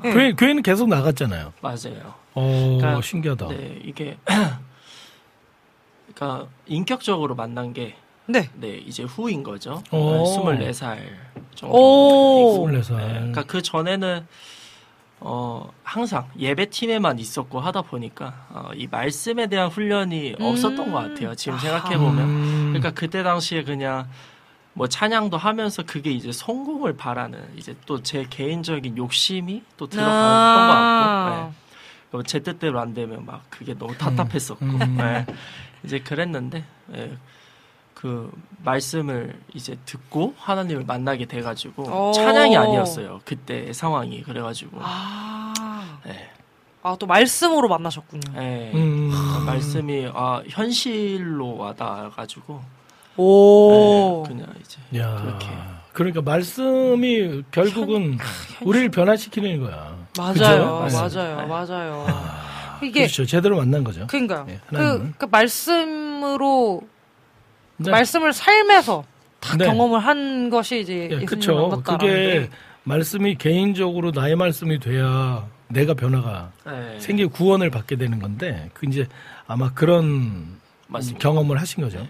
[0.06, 0.12] 네.
[0.12, 1.52] 교회, 교회는 계속 나갔잖아요.
[1.60, 2.14] 맞아요.
[2.34, 3.48] 어, 그러니까, 신기하다.
[3.48, 4.16] 네, 이게
[6.14, 7.96] 그러니까 인격적으로 만난 게
[8.26, 8.50] 네.
[8.54, 9.82] 네, 이제 후인 거죠.
[9.92, 10.24] 오.
[10.24, 10.98] 24살
[11.54, 11.76] 정도.
[11.76, 12.66] 오.
[12.68, 12.96] 24살.
[12.96, 14.26] 네, 그러니까 그 전에는
[15.20, 20.44] 어 항상 예배 팀에만 있었고 하다 보니까 어, 이 말씀에 대한 훈련이 음.
[20.44, 21.34] 없었던 것 같아요.
[21.34, 22.18] 지금 생각해 보면.
[22.18, 22.64] 음.
[22.68, 24.08] 그러니까 그때 당시에 그냥
[24.76, 30.74] 뭐 찬양도 하면서 그게 이제 성공을 바라는 이제 또 제 개인적인 욕심이 또 들어갔던 것
[32.10, 32.22] 같고 네.
[32.26, 34.96] 제 뜻대로 안 되면 막 그게 너무 답답했었고 음.
[34.98, 35.24] 네.
[35.82, 36.62] 이제 그랬는데
[36.94, 37.16] 예.
[37.94, 38.30] 그
[38.62, 42.12] 말씀을 이제 듣고 하나님을 만나게 돼가지고 오.
[42.12, 45.54] 찬양이 아니었어요 그때 상황이 그래가지고 아.
[46.06, 46.30] 예.
[46.82, 48.40] 아, 또 말씀으로 만나셨군요.
[48.40, 48.70] 예.
[48.74, 49.10] 음.
[49.10, 52.62] 그 말씀이 아 현실로 와닿아가지고
[53.16, 54.24] 오.
[54.24, 55.16] 예, 그냥 이제 야.
[55.22, 55.46] 그렇게
[55.92, 58.18] 그러니까 말씀이 결국은
[58.62, 59.96] 우리를 변화시키는 거야.
[60.18, 60.82] 맞아요.
[60.84, 60.96] 그죠?
[60.98, 61.40] 맞아요.
[61.40, 61.46] 네.
[61.46, 62.06] 맞아요.
[62.82, 63.24] 이게 그렇죠.
[63.24, 64.06] 제대로 만난 거죠.
[64.06, 64.44] 그러니까요.
[64.46, 65.12] 네, 그.
[65.16, 66.82] 그 말씀으로
[67.78, 67.90] 네.
[67.90, 69.04] 말씀을 삶에서
[69.40, 69.64] 다 네.
[69.66, 71.16] 경험을 한 것이 이제 예.
[71.16, 72.50] 만났다라는 그게 게
[72.84, 79.06] 말씀이 개인적으로 나의 말씀이 돼야 내가 변화가 네, 생기고 구원을 받게 되는 건데 그 이제
[79.46, 80.58] 아마 그런
[80.88, 81.18] 맞습니다.
[81.20, 82.06] 경험을 하신 거죠.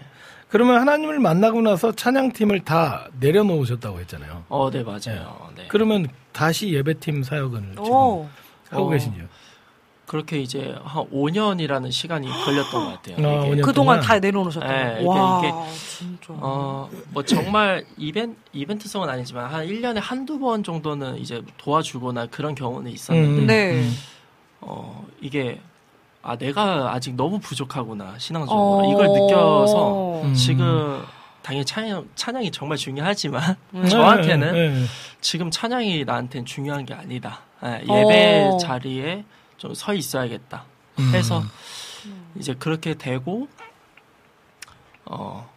[0.49, 4.45] 그러면 하나님을 만나고 나서 찬양팀을 다 내려놓으셨다고 했잖아요.
[4.49, 5.49] 어, 네 맞아요.
[5.55, 5.65] 네.
[5.67, 8.27] 그러면 다시 예배팀 사역을 지금 오.
[8.69, 9.25] 하고 어, 계신지요?
[10.05, 13.15] 그렇게 이제 한 5년이라는 시간이 걸렸던 것 같아요.
[13.27, 13.55] 아, 이게.
[13.61, 13.99] 5년 그동안 동안?
[13.99, 14.71] 다 내려놓으셨다고.
[14.71, 16.27] 네, 와, 이게- 진짜.
[16.29, 22.89] 어, 뭐 정말 이벤, 이벤트성은 아니지만 한 1년에 한두 번 정도는 이제 도와주거나 그런 경우는
[22.89, 23.73] 있었는데, 음, 네.
[23.81, 23.93] 음.
[24.61, 25.59] 어, 이게,
[26.21, 28.79] 아, 내가 아직 너무 부족하구나, 신앙적으로.
[28.79, 28.91] 어.
[28.91, 30.33] 이걸 느껴서 음.
[30.33, 31.03] 지금,
[31.41, 33.87] 당연히 찬양, 찬양이 정말 중요하지만, 음.
[33.89, 34.85] 저한테는 네, 네.
[35.21, 37.41] 지금 찬양이 나한테는 중요한 게 아니다.
[37.63, 38.57] 예, 예배 어.
[38.57, 39.23] 자리에
[39.57, 40.65] 좀 서 있어야겠다.
[40.99, 41.11] 음.
[41.15, 41.41] 해서
[42.35, 43.47] 이제 그렇게 되고
[45.05, 45.49] 어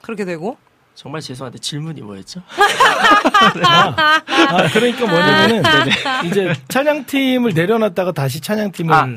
[0.00, 0.56] 그렇게 되고.
[0.94, 2.42] 정말 죄송한데 질문이 뭐였죠?
[3.64, 4.22] 아,
[4.72, 6.22] 그러니까 뭐냐면은 아.
[6.24, 9.08] 이제 찬양팀을 내려놨다가 다시 찬양팀을 아.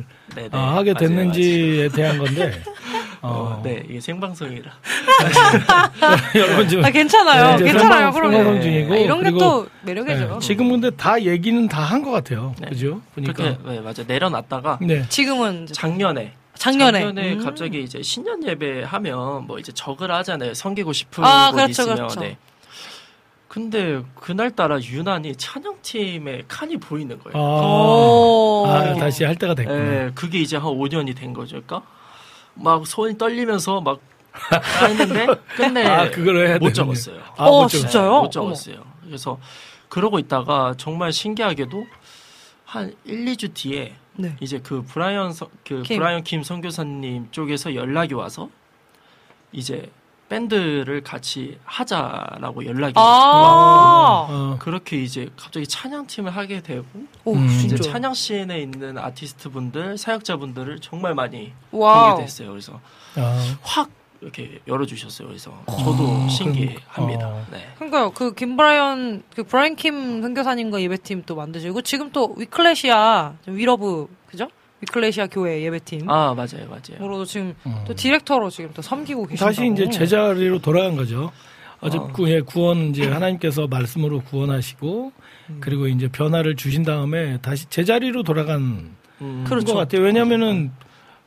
[0.51, 2.75] 어, 하게 맞아요, 됐는지에 대한 건데 맞아요.
[3.21, 4.71] 어, 어, 네 이게 생방송이라
[6.35, 7.57] 여러분 지금 아, 괜찮아요.
[7.57, 8.11] 네, 괜찮아요.
[8.11, 10.27] 그럼 생방송 중이고 아, 이런 게 또 매력이죠.
[10.33, 12.53] 네, 지금 근데 다 얘기는 다 한 것 같아요.
[12.59, 12.67] 네.
[12.69, 13.01] 그죠?
[13.15, 15.05] 보니까 그렇게 네 맞아 내려놨다가 네.
[15.09, 15.73] 지금은 이제
[16.71, 17.33] 작년에 작년에.
[17.33, 17.43] 음.
[17.43, 20.53] 갑자기 이제 신년 예배 하면 뭐 이제 적을 하잖아요.
[20.53, 22.19] 섬기고 싶은 아, 곳 그렇죠, 있으면 그렇죠.
[22.21, 22.37] 네.
[23.47, 27.37] 근데 그날따라 유난히 찬양팀의 칸이 보이는 거예요.
[27.37, 28.65] 오.
[28.67, 29.77] 아, 아, 다시 할 때가 됐구나.
[29.77, 31.61] 예, 그게 이제 한 5년이 된 거죠.
[31.65, 31.83] 그러니까
[32.55, 33.99] 막 손이 떨리면서 막
[34.89, 36.73] 했는데 끝내 아, 그걸 해야 못 되는데.
[36.73, 37.21] 적었어요.
[37.37, 37.67] 아, 어, 못.
[37.69, 38.21] 진짜요?
[38.23, 38.77] 못 적었어요.
[39.05, 39.39] 그래서
[39.87, 41.85] 그러고 있다가 정말 신기하게도
[42.65, 44.35] 한 1, 2주 뒤에 네.
[44.39, 45.97] 이제 그 브라이언 서- 그 킴.
[45.97, 48.49] 브라이언 킴 선교사님 쪽에서 연락이 와서
[49.51, 49.89] 이제
[50.27, 53.01] 밴드를 같이 하자라고 연락이 아.
[53.01, 56.85] 왔고 어, 그렇게 이제 갑자기 찬양 팀을 하게 되고
[57.25, 57.47] 오, 음.
[57.47, 57.75] 이제.
[57.77, 61.53] 찬양 씬에 있는 아티스트 분들, 사역자 분들을 정말 많이.
[61.69, 62.49] 보게 됐어요.
[62.49, 62.79] 그래서
[63.17, 63.89] 아, 확
[64.21, 65.27] 이렇게 열어주셨어요.
[65.27, 67.27] 그래서 저도 신기합니다.
[67.27, 67.45] 어.
[67.51, 67.67] 네.
[67.75, 68.11] 그러니까요.
[68.11, 74.47] 그 김브라이언 그 브라이언 킴 선교사님과 예배팀 또 만드시고 지금 또 위클레시아 위러브 그죠?
[74.81, 76.09] 위클레시아 교회 예배팀.
[76.09, 77.01] 아 맞아요, 맞아요.
[77.01, 77.75] 으로도 지금 음.
[77.87, 79.49] 또 디렉터로 지금 또 섬기고 계신다고.
[79.51, 81.31] 다시 이제 제자리로 돌아간 거죠.
[81.81, 82.07] 어제 어.
[82.07, 85.11] 구- 예, 구원 이제 하나님께서 말씀으로 구원하시고
[85.49, 85.57] 음.
[85.59, 89.73] 그리고 이제 변화를 주신 다음에 다시 제자리로 돌아간 음, 그렇죠.
[89.73, 90.01] 것 같아요.
[90.01, 90.71] 왜냐면은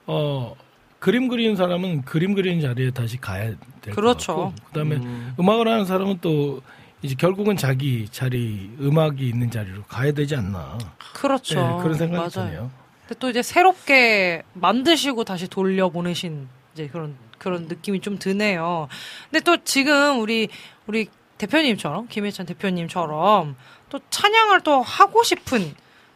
[0.06, 0.54] 어
[0.98, 4.34] 그림 그리는 사람은 그림 그리는 자리에 다시 가야 될것 그렇죠.
[4.36, 6.60] 같고 그다음에 음, 음악을 하는 사람은 또
[7.02, 10.78] 이제 결국은 자기 자리 음악이 있는 자리로 가야 되지 않나
[11.14, 11.54] 그렇죠.
[11.54, 12.48] 네, 그런 생각이 맞아요.
[12.48, 12.70] 드네요.
[13.06, 18.88] 근데 또 이제 새롭게 만드시고 다시 돌려 보내신 이제 그런 그런 느낌이 좀 드네요.
[19.30, 20.48] 근데 또 지금 우리
[20.88, 21.06] 우리
[21.38, 23.54] 대표님처럼 김혜찬 대표님처럼
[23.88, 25.74] 또 찬양을 또 하고 싶은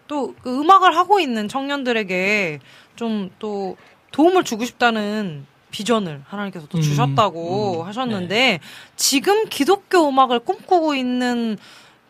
[0.08, 2.58] 또 그 음악을 하고 있는 청년들에게
[2.96, 3.76] 좀또
[4.12, 8.60] 도움을 주고 싶다는 비전을 하나님께서 또 음, 주셨다고 음, 하셨는데
[8.96, 11.56] 지금 기독교 음악을 꿈꾸고 있는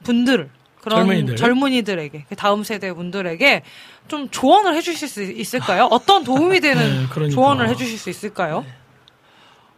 [0.02, 0.50] 분들
[0.80, 1.36] 그런 젊은이들.
[1.36, 3.62] 젊은이들에게 그 다음 세대 분들에게
[4.08, 5.84] 좀 조언을 해주실 수 있을까요?
[5.92, 7.34] 어떤 도움이 되는 네, 그러니까.
[7.34, 8.64] 조언을 해주실 수 있을까요?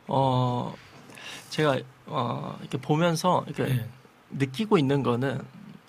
[0.07, 0.75] 어
[1.51, 3.87] 제가 어 이렇게 보면서 이렇게 네.
[4.31, 5.41] 느끼고 있는 거는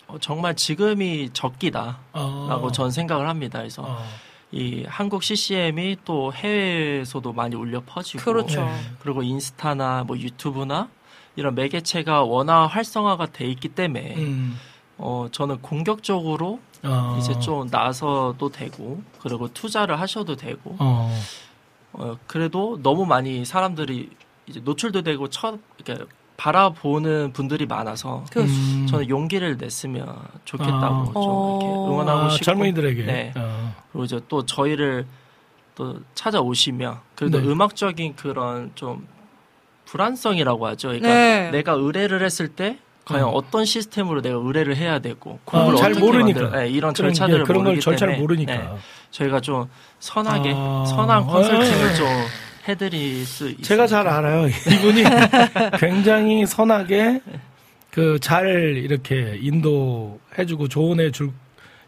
[0.08, 3.60] 어, 정말 지금이 적기다라고 어, 전 생각을 합니다.
[3.60, 4.06] 그래서 어,
[4.52, 8.64] 이 한국 CCM이 또 해외에서도 많이 울려 퍼지고 그렇죠.
[8.64, 8.72] 네.
[9.00, 10.90] 그리고 인스타나 뭐 유튜브나
[11.36, 14.58] 이런 매개체가 워낙 활성화가 돼 있기 때문에 음,
[14.98, 21.12] 어 저는 공격적으로 어, 이제 좀 나서도 되고 그리고 투자를 하셔도 되고 어,
[21.94, 24.12] 어 그래도 너무 많이 사람들이
[24.48, 26.06] 이제 노출도 되고 첫 이렇게
[26.38, 30.06] 바라보는 분들이 많아서 그 음, 저는 용기를 냈으면
[30.44, 31.06] 좋겠다고 아.
[31.06, 31.60] 좀 어.
[31.62, 33.34] 이렇게 응원하고 아, 싶고 젊은이들에게 네.
[33.38, 35.06] 어, 그리고 이제 또 저희를
[35.76, 37.48] 또 찾아오시면 그래도 네.
[37.48, 39.08] 음악적인 그런 좀
[39.86, 40.90] 불안성이라고 하죠.
[40.90, 41.50] 그러니까 네.
[41.52, 43.34] 내가 의뢰를 했을 때 과연 음.
[43.36, 46.40] 어떤 시스템으로 내가 의뢰를 해야 되고 공부를 아, 잘 어떻게 모르니까.
[46.42, 48.70] 만들어- 네, 이런 그런, 절차들을 예, 그런 걸 모르기 절잘 때문에 모르니까 네,
[49.12, 49.70] 저희가 좀
[50.00, 50.86] 선하게 아.
[50.88, 51.94] 선한 컨설팅을 아.
[51.94, 52.08] 좀
[52.68, 53.62] 해드릴 수 있어요.
[53.62, 54.48] 제가 잘 알아요.
[54.72, 55.04] 이분이
[55.80, 57.22] 굉장히 선하게
[57.92, 61.32] 그 잘 이렇게 인도해주고 조언해 줄,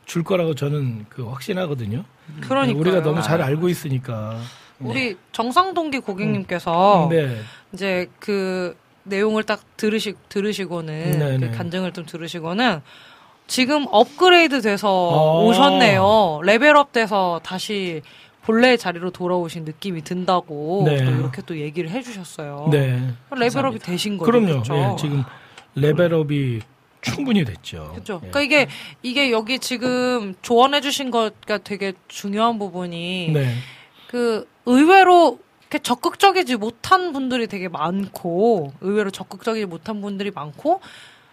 [0.06, 2.06] 줄 거라고 저는 그 확신하거든요.
[2.42, 4.40] 그러니까 우리가 너무 잘 알고 있으니까.
[4.80, 7.42] 우리 정상동기 고객님께서 네.
[7.74, 11.50] 이제 그 내용을 딱 들으시 들으시고는 네네.
[11.50, 12.82] 그 간증을 좀 들으시고는
[13.48, 15.46] 지금 업그레이드 돼서 어.
[15.46, 16.42] 오셨네요.
[16.44, 18.02] 레벨업 돼서 다시
[18.48, 21.04] 본래 자리로 돌아오신 느낌이 든다고 네.
[21.04, 22.70] 또 이렇게 또 얘기를 해주셨어요.
[22.72, 23.14] 네.
[23.36, 24.32] 레벨업이 되신 거죠.
[24.32, 24.48] 그럼요.
[24.64, 24.74] 그렇죠?
[24.74, 25.26] 예, 지금
[25.76, 26.62] 레벨업이
[27.02, 27.90] 충분히 됐죠.
[27.92, 28.22] 그렇죠.
[28.24, 28.30] 예.
[28.30, 28.68] 그러니까 이게
[29.04, 33.54] 이게 여기 지금 조언해 주신 거가 되게 중요한 부분이 네.
[34.08, 40.80] 그 의외로 이렇게 적극적이지 못한 분들이 되게 많고 의외로 적극적이지 못한 분들이 많고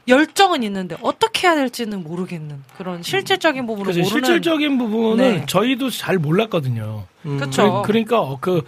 [0.07, 5.47] 열정은 있는데 어떻게 해야 될지는 모르겠는 그런 실질적인 부분을 모르는 실질적인 부분은 네.
[5.47, 7.05] 저희도 잘 몰랐거든요.
[7.27, 7.39] 음.
[7.39, 7.83] 그쵸.
[7.85, 8.63] 그, 러니까 그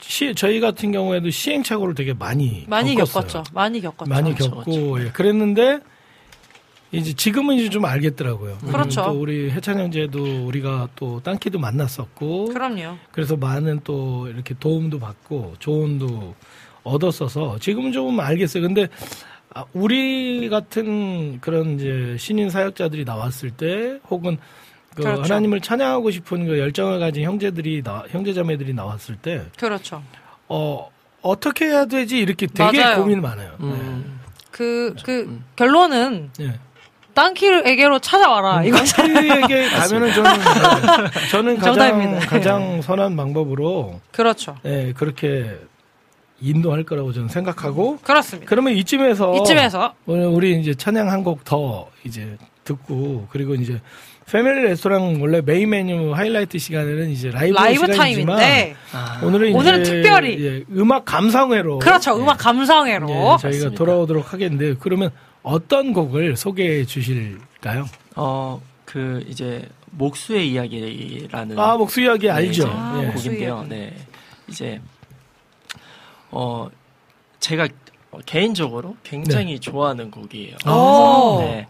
[0.00, 3.22] 시, 저희 같은 경우에도 시행착오를 되게 많이 많이 겪었어요.
[3.22, 3.54] 겪었죠.
[3.54, 4.10] 많이 겪었죠.
[4.10, 5.10] 많이 겪고 예.
[5.10, 5.78] 그랬는데
[6.90, 8.58] 이제 지금은 이제 좀 알겠더라고요.
[8.58, 9.04] 그렇죠.
[9.04, 12.98] 또 우리 해찬 형제도 우리가 또 땅키도 만났었고 그럼요.
[13.12, 16.34] 그래서 많은 또 이렇게 도움도 받고 조언도
[16.82, 18.62] 얻었어서 지금은 조금 알겠어요.
[18.64, 18.88] 근데
[19.54, 24.38] 아, 우리 같은 그런 이제 신인 사역자들이 나왔을 때 혹은
[24.94, 25.22] 그 그렇죠.
[25.22, 30.02] 하나님을 찬양하고 싶은 그 열정을 가진 형제들이 나, 형제자매들이 나왔을 때 그렇죠.
[30.48, 30.90] 어,
[31.22, 32.96] 어떻게 해야 되지 이렇게 되게 맞아요.
[32.98, 33.52] 고민 많아요.
[33.60, 34.20] 음.
[34.50, 36.46] 그그 결론은 네.
[36.48, 36.58] 네.
[37.14, 42.26] 땅키에게로 찾아와라 이거 땅키에게 가면은 저는 네, 저는 가장 정답입니다.
[42.26, 44.56] 가장 선한 방법으로 그렇죠.
[44.62, 45.58] 네, 그렇게
[46.42, 48.48] 인도할 거라고 저는 생각하고 그렇습니다.
[48.48, 53.80] 그러면 이쯤에서 이쯤에서 오늘 우리 이제 찬양 한 곡 더 이제 듣고 그리고 이제
[54.30, 59.82] 패밀리 레스토랑 원래 메인 메뉴 하이라이트 시간에는 이제 라이브, 라이브 시간이지만 타임인데 아, 오늘은 오늘은
[59.82, 62.16] 특별히 예, 음악 감상회로 그렇죠.
[62.16, 63.70] 예, 음악 감상회로 예, 저희가 맞습니다.
[63.74, 65.10] 돌아오도록 하겠는데 그러면
[65.42, 67.86] 어떤 곡을 소개해 주실까요?
[68.16, 72.62] 어, 그 이제 목수의 이야기라는 아 목수 이야기 알죠?
[72.62, 73.06] 이제 아, 예.
[73.06, 73.66] 목수 곡인데요.
[73.68, 73.92] 네.
[74.48, 74.80] 이제
[76.32, 76.68] 어
[77.40, 77.68] 제가
[78.26, 80.56] 개인적으로 굉장히 좋아하는 곡이에요.
[80.66, 81.38] 오.
[81.40, 81.68] 네.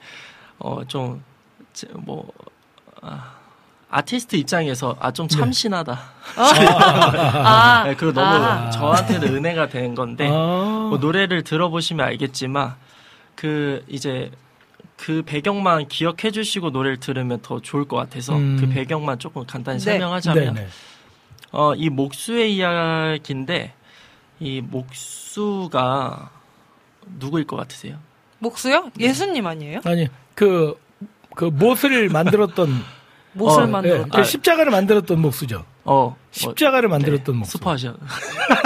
[0.59, 1.23] 어좀
[1.99, 2.31] 뭐
[3.01, 3.35] 아,
[3.91, 6.01] 아티스트 입장에서 아 좀 참신하다.
[6.37, 8.71] 아, 네, 그리고 너무 아.
[8.71, 12.75] 저한테는 은혜가 된 건데 아, 뭐 노래를 들어보시면 알겠지만
[13.35, 14.31] 그 이제
[14.97, 18.57] 그 배경만 기억해 주시고 노래를 들으면 더 좋을 것 같아서 음.
[18.61, 19.85] 그 배경만 조금 간단히 네.
[19.85, 20.69] 설명하자면 네네.
[21.51, 23.75] 어, 이 목수의 이야기인데
[24.43, 26.31] 이 목수가
[27.19, 27.97] 누구일 것 같으세요?
[28.41, 28.91] 목수요?
[28.99, 29.81] 예수님 아니에요?
[29.85, 32.69] 아니 그그 못을 만들었던
[33.35, 33.99] 못을 어, 만들어.
[34.01, 35.65] 예, 그 십자가를 만들었던 목수죠.
[35.85, 37.59] 어, 십자가를 뭐, 만들었던 목수.
[37.59, 37.95] 스포하셔.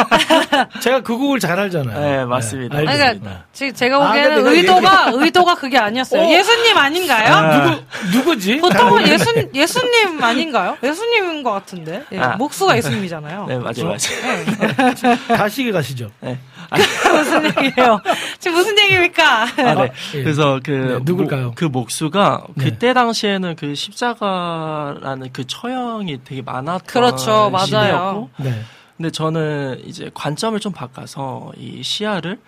[0.81, 2.01] 제가 그 곡을 잘 알잖아요.
[2.01, 2.77] 네, 맞습니다.
[2.77, 6.23] 아니, 그러니까 지금 제가 아, 보기에는 내가 의도가 의도가 그게 아니었어요.
[6.23, 6.31] 어?
[6.31, 7.35] 예수님 아닌가요?
[7.35, 7.59] 아.
[7.59, 7.83] 누구
[8.19, 8.59] 누구지?
[8.59, 10.77] 보통은 예수 예수님 아닌가요?
[10.83, 12.37] 예수님인 것 같은데 예, 아.
[12.37, 13.47] 목수가 예수님이잖아요.
[13.47, 15.17] 네, 맞아요, 맞아요.
[15.37, 16.11] 다시 가시죠.
[16.21, 16.39] 네.
[17.13, 18.01] 무슨 얘기예요?
[18.39, 19.43] 지금 무슨 얘기입니까?
[19.43, 19.93] 아, 네.
[20.15, 20.23] 예.
[20.23, 21.47] 그래서 그 네, 누굴까요?
[21.47, 22.65] 목- 그 목수가 네.
[22.65, 27.65] 그때 당시에는 그 십자가라는 그 처형이 되게 많았던 그렇죠, 맞아요.
[27.67, 28.63] 시대였고 네.
[28.97, 32.39] 근데 저는 이제 관점을 좀 바꿔서 이 시야를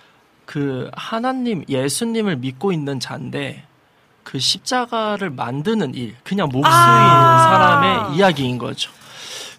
[0.46, 3.64] 그 하나님 예수님을 믿고 있는 자인데
[4.24, 7.38] 그 십자가를 만드는 일 그냥 목수인 아.
[7.42, 8.90] 사람의 이야기인 거죠.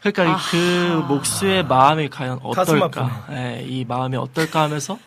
[0.02, 3.26] 그러니까 그 목수의 마음이 과연 어떨까?
[3.32, 4.98] 예, 이 마음이 어떨까 하면서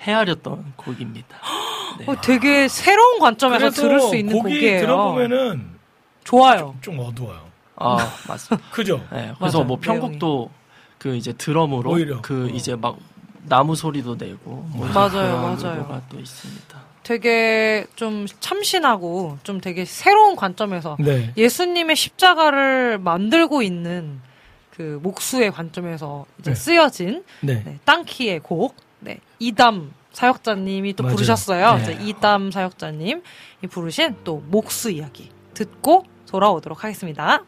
[0.00, 1.36] 헤아렸던 곡입니다.
[1.98, 2.04] 네.
[2.08, 4.80] 어, 되게 새로운 관점에서 들을 수 있는 곡이 곡이에요.
[4.80, 5.70] 들어보면은
[6.24, 6.74] 좋아요.
[6.80, 7.40] 좀 어두워요.
[7.76, 7.96] 아
[8.28, 8.68] 맞습니다.
[8.72, 8.98] 그죠?
[9.12, 10.50] 네, 그래서 맞아요, 뭐 편곡도
[10.98, 12.20] 그 이제 드럼으로 오히려.
[12.20, 12.48] 그 어.
[12.48, 12.96] 이제 막
[13.44, 16.02] 나무 소리도 내고 뭐 맞아요, 맞아요.
[16.10, 16.65] 또 있습니다.
[17.06, 21.32] 되게 좀 참신하고 좀 되게 새로운 관점에서 네.
[21.36, 24.20] 예수님의 십자가를 만들고 있는
[24.72, 26.54] 그 목수의 관점에서 이제 네.
[26.56, 27.62] 쓰여진 네.
[27.64, 31.14] 네, 땅키의 곡, 네, 이담 사역자님이 또 맞아요.
[31.14, 31.76] 부르셨어요.
[31.76, 31.98] 네.
[32.02, 33.20] 이담 사역자님이
[33.70, 37.44] 부르신 또 목수 이야기 듣고 돌아오도록 하겠습니다.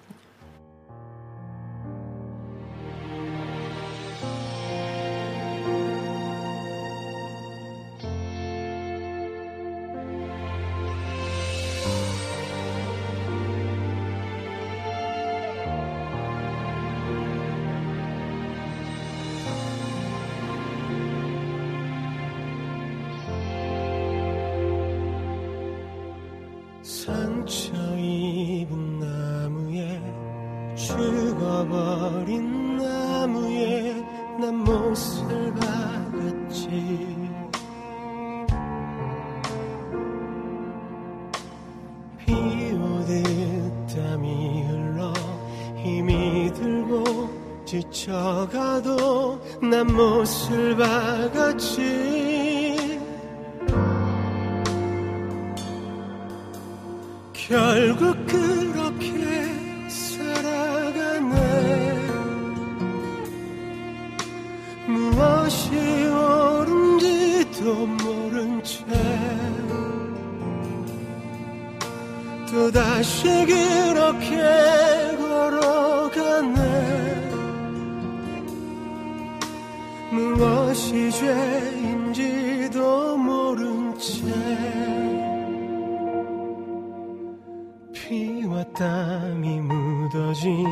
[88.77, 90.64] 땀이 묻어진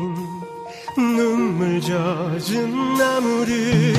[0.95, 3.93] 눈물 젖은 나무를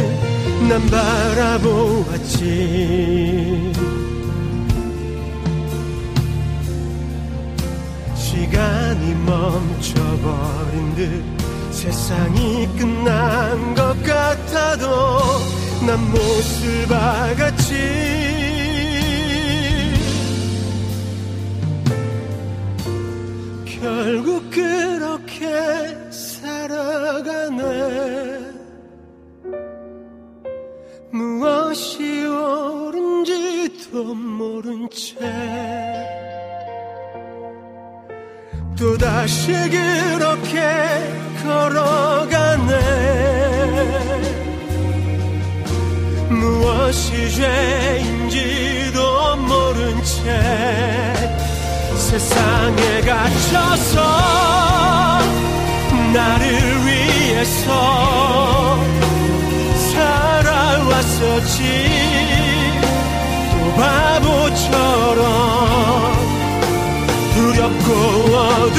[0.69, 2.39] 난 바라보았지.
[8.15, 11.25] 시간이 멈춰버린 듯
[11.73, 15.19] 세상이 끝난 것 같아도
[15.87, 18.28] 난 못을 박았지
[23.81, 25.47] 결국 그렇게
[26.11, 27.63] 살아가네.
[31.11, 35.17] 무엇이 옳은지도 모른 채
[38.77, 40.61] 또다시 그렇게
[41.43, 42.73] 걸어가네.
[46.31, 51.18] 무엇이 죄인지도 모른 채
[52.09, 54.01] 세상에 갇혀서
[56.15, 56.47] 나를
[56.87, 58.79] 위해서
[59.93, 61.61] 살아왔었지.
[63.53, 65.21] 또 바보처럼
[67.35, 67.89] 두렵고
[68.37, 68.79] 어두운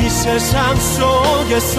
[0.00, 1.78] 이 세상 속에서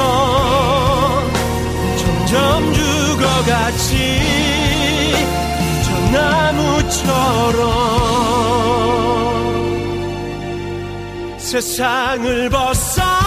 [1.97, 2.37] 점점
[2.71, 3.87] 죽어갔지.
[4.76, 4.76] 저
[6.11, 7.67] 나무처럼
[11.37, 13.26] 세상을 벗어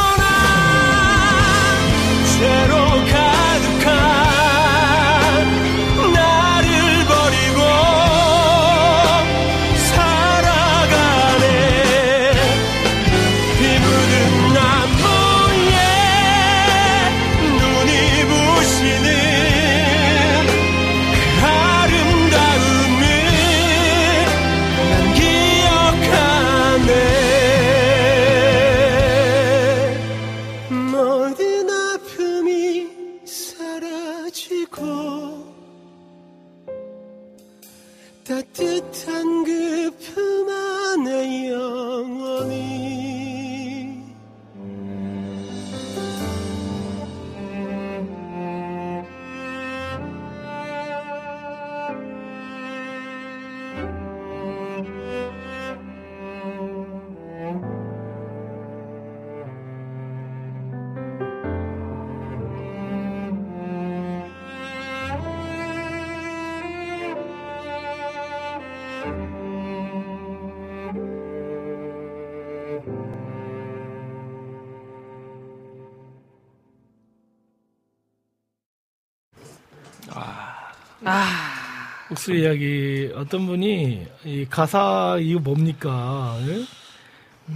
[82.10, 86.36] 목수 이야기 어떤 분이 이 가사 이거 뭡니까?
[86.42, 86.64] 예?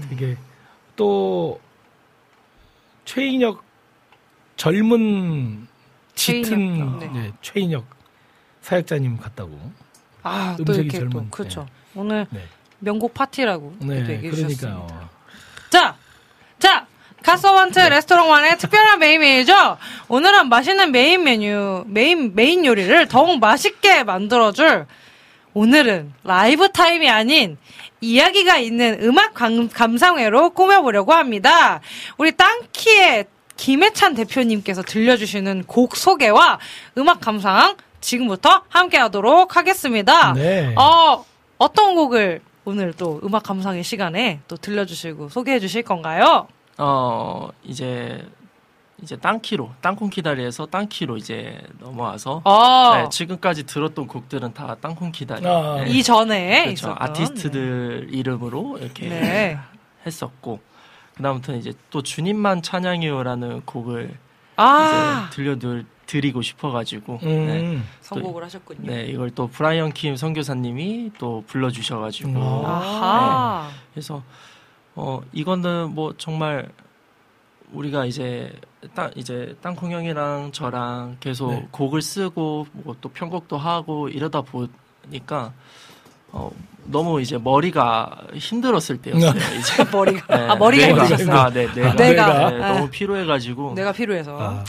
[0.08, 0.36] 되게
[0.96, 1.60] 또
[3.04, 3.62] 최인혁
[4.56, 5.66] 젊은
[6.14, 7.08] 짙은 최인혁, 네.
[7.12, 7.84] 네, 최인혁
[8.62, 9.58] 사역자님 같다고.
[10.22, 11.66] 아, 또 음색이 이렇게 또 젊은, 그렇죠.
[11.94, 12.46] 오늘 네.
[12.78, 14.20] 명곡 파티라고 또 네.
[14.20, 14.86] 그러니까요.
[14.88, 15.10] 자,
[15.70, 15.96] 자,
[17.24, 17.88] 갓서번트 네.
[17.88, 19.78] 레스토랑만의 특별한 메인 메뉴죠.
[20.08, 24.86] 오늘은 맛있는 메인 메뉴, 메인 메인 요리를 더욱 맛있게 만들어줄.
[25.54, 27.56] 오늘은 라이브 타임이 아닌
[28.02, 31.80] 이야기가 있는 음악 감, 감상회로 꾸며보려고 합니다.
[32.18, 33.24] 우리 땅키의
[33.56, 36.58] 김해찬 대표님께서 들려주시는 곡 소개와
[36.98, 40.34] 음악 감상 지금부터 함께 하도록 하겠습니다.
[40.34, 40.74] 네.
[40.76, 41.24] 어,
[41.56, 46.48] 어떤 곡을 오늘 또 음악 감상의 시간에 또 들려주시고 소개해 주실 건가요?
[46.78, 48.26] 어 이제
[49.02, 55.46] 이제 땅키로 땅콩 키다리에서 땅키로 이제 넘어와서 어, 네, 지금까지 들었던 곡들은 다 땅콩 키다리
[55.46, 55.84] 아.
[55.84, 55.90] 네.
[55.90, 56.72] 이전에 그렇죠.
[56.72, 59.58] 있었던 아티스트들 이름으로 이렇게 네.
[60.06, 60.60] 했었고
[61.16, 64.16] 그다음부터는 이제 또 주님만 찬양해요라는 곡을
[64.56, 67.60] 아, 이제 들려드리고 싶어가지고 네.
[67.60, 67.88] 음.
[68.00, 68.80] 선곡을 하셨군요.
[68.90, 72.64] 네, 이걸 또 브라이언 킴 선교사님이 또 불러주셔가지고 음.
[72.64, 73.68] 아하.
[73.92, 74.22] 그래서
[74.96, 76.68] 어 이거는 뭐 정말
[77.72, 78.52] 우리가 이제
[78.94, 81.66] 땅 이제 땅콩 형이랑 저랑 계속 네.
[81.70, 85.52] 곡을 쓰고 뭐 또 편곡도 하고 이러다 보니까
[86.30, 86.50] 어
[86.84, 89.30] 너무 이제 머리가 힘들었을 때였어요.
[89.58, 91.04] 이제 머리가 네, 아 머리가 뇌가.
[91.06, 91.36] 힘드셨어요.
[91.36, 91.92] 아, 네, 뇌가.
[91.94, 92.50] 뇌가.
[92.50, 92.72] 네, 아.
[92.74, 94.38] 너무 피로해가지고 내가 필요해서.
[94.40, 94.64] 아.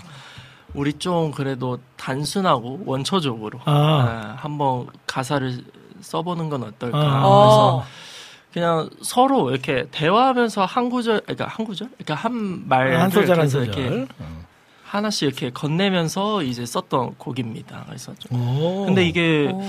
[0.74, 3.72] 우리 좀 그래도 단순하고 원초적으로 아.
[3.72, 5.64] 아, 한번 가사를
[6.02, 6.98] 써보는 건 어떨까.
[6.98, 7.22] 아.
[7.26, 7.84] 어.
[7.84, 7.86] 그래서
[8.56, 13.50] 그냥 서로 이렇게 대화하면서 한 구절, 그러니까 한 구절, 그러니까 한 말, 한 소절 한
[13.50, 14.08] 이렇게 소절.
[14.86, 17.84] 하나씩 이렇게 건네면서 이제 썼던 곡입니다.
[17.86, 18.86] 그래서 좀 오.
[18.86, 19.62] 근데 이게 오.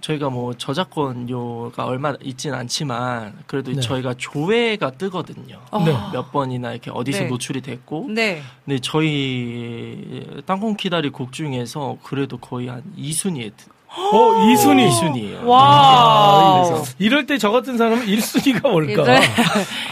[0.00, 3.80] 저희가 뭐 저작권료가 얼마 있지는 않지만 그래도 네.
[3.82, 5.60] 저희가 조회가 뜨거든요.
[5.84, 5.92] 네.
[6.14, 7.28] 몇 번이나 이렇게 어디서 네.
[7.28, 8.06] 노출이 됐고.
[8.08, 8.40] 네.
[8.64, 13.52] 근데 저희 땅콩 키다리 곡 중에서 그래도 거의 한 2순위에
[13.96, 14.88] 어, 이순위.
[14.88, 15.44] 2순위예요.
[15.46, 16.64] 와.
[16.68, 19.02] 그래서 이럴 때 저 같은 사람은 1순위가 뭘까?
[19.02, 19.28] 이제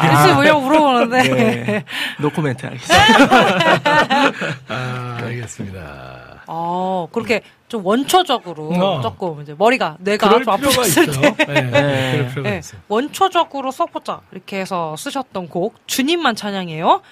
[0.01, 1.23] 글쎄 뭐냐고 물어보는데.
[1.23, 1.85] 네.
[2.20, 4.33] 노코멘트 하겠습니다.
[4.69, 6.43] 아, 알겠습니다.
[6.47, 9.01] 어, 그렇게 좀 원초적으로 어.
[9.03, 11.35] 조금 이제 머리가 뇌가 그럴 좀 필요가 아프셨을 있어요.
[11.35, 12.12] 때 네, 네.
[12.12, 12.81] 그럴 필요가 네, 있어요.
[12.89, 17.03] 원초적으로 써보자 이렇게 해서 쓰셨던 곡 주님만 찬양해요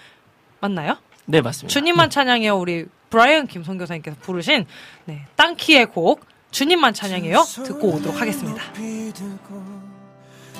[0.60, 0.96] 맞나요?
[1.26, 1.70] 네, 맞습니다.
[1.70, 4.64] 주님만 찬양해요 우리 브라이언 김성교사님께서 부르신
[5.04, 6.24] 네, 땅키의 곡
[6.56, 7.44] 주님만 찬양해요.
[7.66, 8.62] 듣고 오도록 하겠습니다.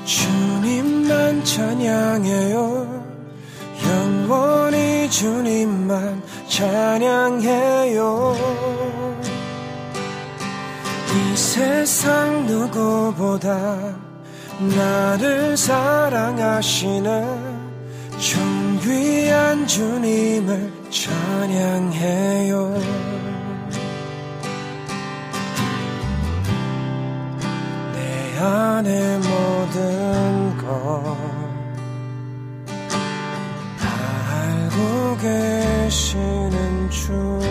[0.05, 3.07] 주님만 찬양해요.
[3.83, 8.37] 영원히 주님만 찬양해요.
[11.15, 13.97] 이 세상 누구보다
[14.77, 17.57] 나를 사랑하시는
[18.19, 23.26] 존귀한 주님을 찬양해요
[28.39, 31.47] 안의 모든 걸다
[34.31, 37.49] 알고 계시는 주님.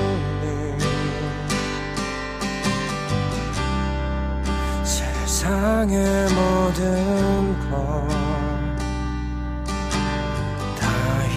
[4.84, 5.98] 세상의
[6.34, 8.04] 모든 걸다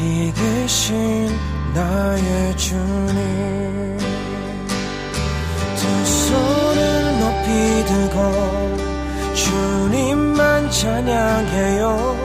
[0.02, 1.30] 이기신
[1.74, 3.98] 나의 주님.
[5.76, 8.87] 두 손을 높이 들고
[9.58, 12.16] 주님만 찬양해요.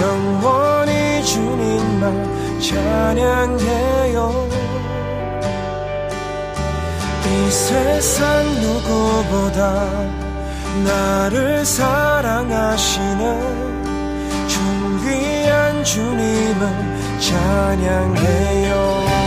[0.00, 4.48] 영원히 주님만 찬양해요.
[7.26, 9.90] 이 세상 누구보다
[10.84, 13.24] 나를 사랑하시는
[14.46, 16.62] 존귀한 주님을
[17.18, 19.25] 찬양해요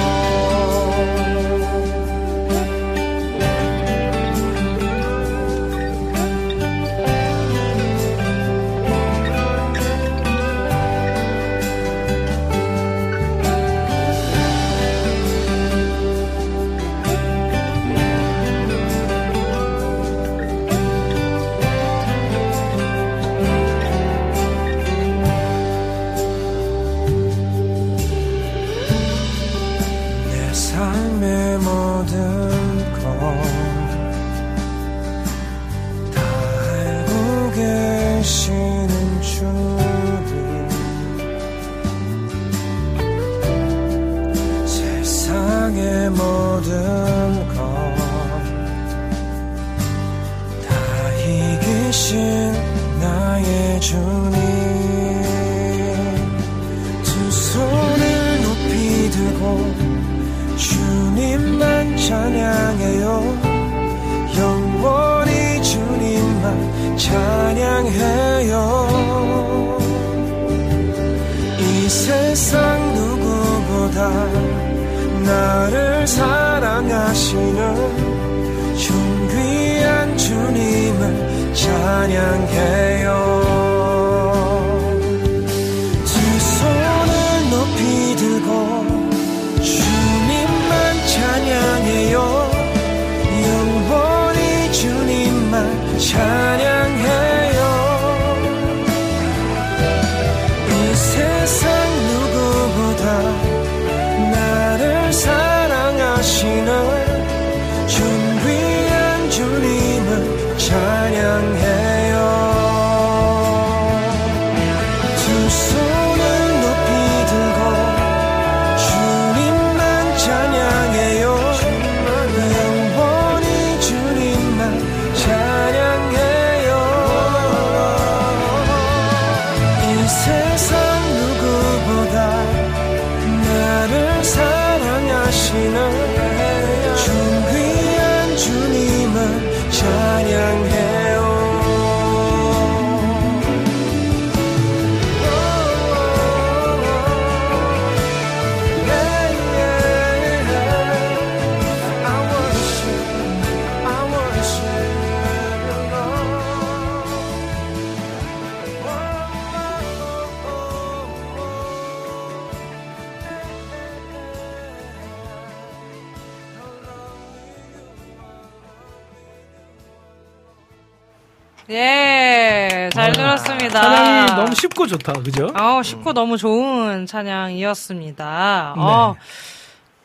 [174.79, 175.47] 쉽고 좋다, 그죠?
[175.47, 178.75] 어, 쉽고 너무 좋은 찬양이었습니다.
[178.77, 179.15] 어,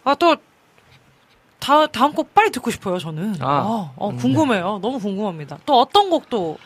[0.02, 0.36] 아, 또,
[1.60, 3.36] 다, 다음 곡 빨리 듣고 싶어요, 저는.
[3.40, 4.80] 아, 어, 어, 궁금해요.
[4.82, 5.58] 너무 궁금합니다.
[5.64, 6.58] 또 어떤 곡도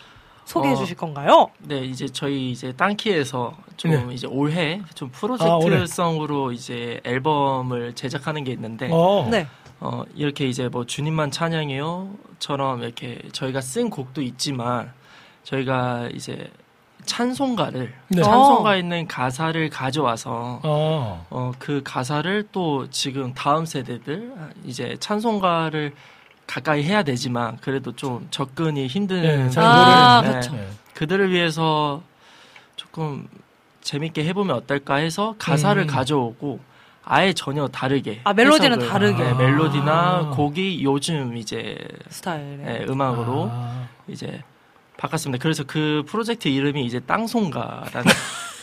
[0.47, 0.77] 소개해 어.
[0.77, 1.51] 주실 건가요?
[1.59, 4.15] 네, 이제 저희 이제 땅키에서 좀 네.
[4.15, 5.19] 이제 올해 좀 아.
[5.19, 9.29] 프로젝트성으로 이제 앨범을 제작하는 게 있는데 어.
[9.31, 9.47] 네.
[9.81, 14.93] 어, 이렇게 이제 뭐 주님만 찬양해요처럼 이렇게 저희가 쓴 곡도 있지만
[15.45, 16.51] 저희가 이제
[17.09, 18.23] 찬송가를 네.
[18.23, 21.27] 찬송가에 있는 가사를 가져와서 어.
[21.31, 24.33] 어, 그 가사를 또 지금 다음 세대들
[24.65, 25.95] 이제 찬송가를
[26.47, 30.23] 가까이 해야 되지만 그래도 좀 접근이 힘든 네, 잘 아.
[30.23, 30.53] 그쵸.
[30.55, 30.69] 네.
[30.95, 32.03] 그들을 위해서
[32.77, 33.27] 조금
[33.81, 35.87] 재밌게 해보면 어떨까 해서 가사를 음.
[35.87, 36.61] 가져오고
[37.05, 39.23] 아예 전혀 다르게 아, 멜로디는 해석을- 다르게.
[39.25, 40.31] 네, 멜로디나 아.
[40.37, 41.79] 곡이 요즘 이제
[42.11, 42.57] 스타일에.
[42.57, 43.89] 네, 음악으로 아.
[44.09, 44.43] 이제
[44.99, 45.41] 바꿨습니다.
[45.43, 48.13] 그래서 그 프로젝트 이름이 이제 땅송가라는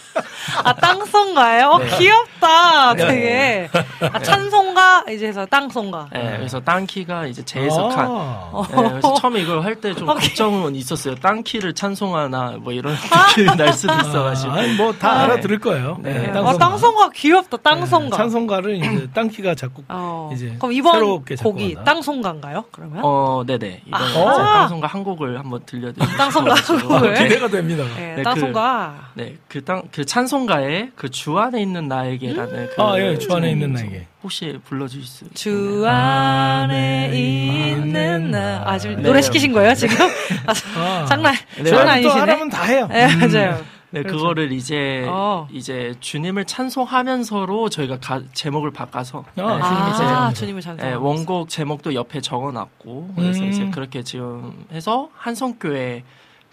[0.63, 1.67] 아, 땅송가요?
[1.69, 1.97] 어, 네.
[1.97, 3.69] 귀엽다, 되게.
[4.11, 6.07] 아, 찬송가, 이제 해서 땅송가.
[6.13, 8.63] 네, 그래서 땅키가 이제 재해석한 아.
[8.69, 10.05] 네, 그래서 처음에 이걸 할 때 좀.
[10.15, 11.15] 걱정은 있었어요.
[11.15, 12.93] 땅키를 찬송하나 뭐 이런
[13.35, 14.51] 느낌이 날 수도 있어가지고.
[14.53, 15.23] 아니, 뭐다 네.
[15.23, 15.97] 알아들을 거예요.
[16.01, 16.31] 네.
[16.33, 18.09] 아, 땅송가 귀엽다, 땅송가.
[18.09, 21.77] 네, 찬송가를 이제 땅키가 자꾸 어, 이제 그럼 이번 새롭게 곡이.
[21.83, 22.65] 땅송가인가요?
[22.71, 23.01] 그러면?
[23.03, 23.81] 어, 네네.
[23.85, 24.53] 이번에 아.
[24.59, 26.87] 땅송가 한 곡을 한번 들려드리고 땅송가 한.
[26.87, 27.13] 곡을?
[27.15, 27.83] 기대가 됩니다.
[27.97, 28.95] 네, 네, 땅송가.
[29.15, 32.81] 네, 그 땅, 그 찬송가에 그주 안에 있는 나에게라는 그.
[32.81, 34.07] 아, 예, 주 안에 있는 좀 나에게.
[34.23, 35.33] 혹시 불러주실 수?
[35.33, 35.87] 주 있나요?
[35.91, 38.63] 안에 있는 나.
[38.65, 39.01] 아, 지금 네.
[39.03, 39.95] 노래 시키신 거예요, 지금?
[40.47, 41.05] 아, 아.
[41.05, 41.63] 장난, 네.
[41.65, 42.13] 장난 아니시네.
[42.19, 42.87] 하라면 다 해요.
[42.91, 43.19] 네, 음.
[43.19, 43.61] 맞아요.
[43.91, 44.17] 네, 그렇죠.
[44.17, 45.47] 그거를 이제, 어.
[45.53, 49.19] 이제 주님을 찬송하면서로 저희가 가- 제목을 바꿔서.
[49.19, 50.33] 아, 네, 아, 이제 찬송하면서.
[50.39, 50.89] 주님을 찬송.
[50.89, 53.49] 네, 원곡 제목도 옆에 적어놨고 그래서 음.
[53.49, 56.03] 이제 그렇게 지금 해서 한성교회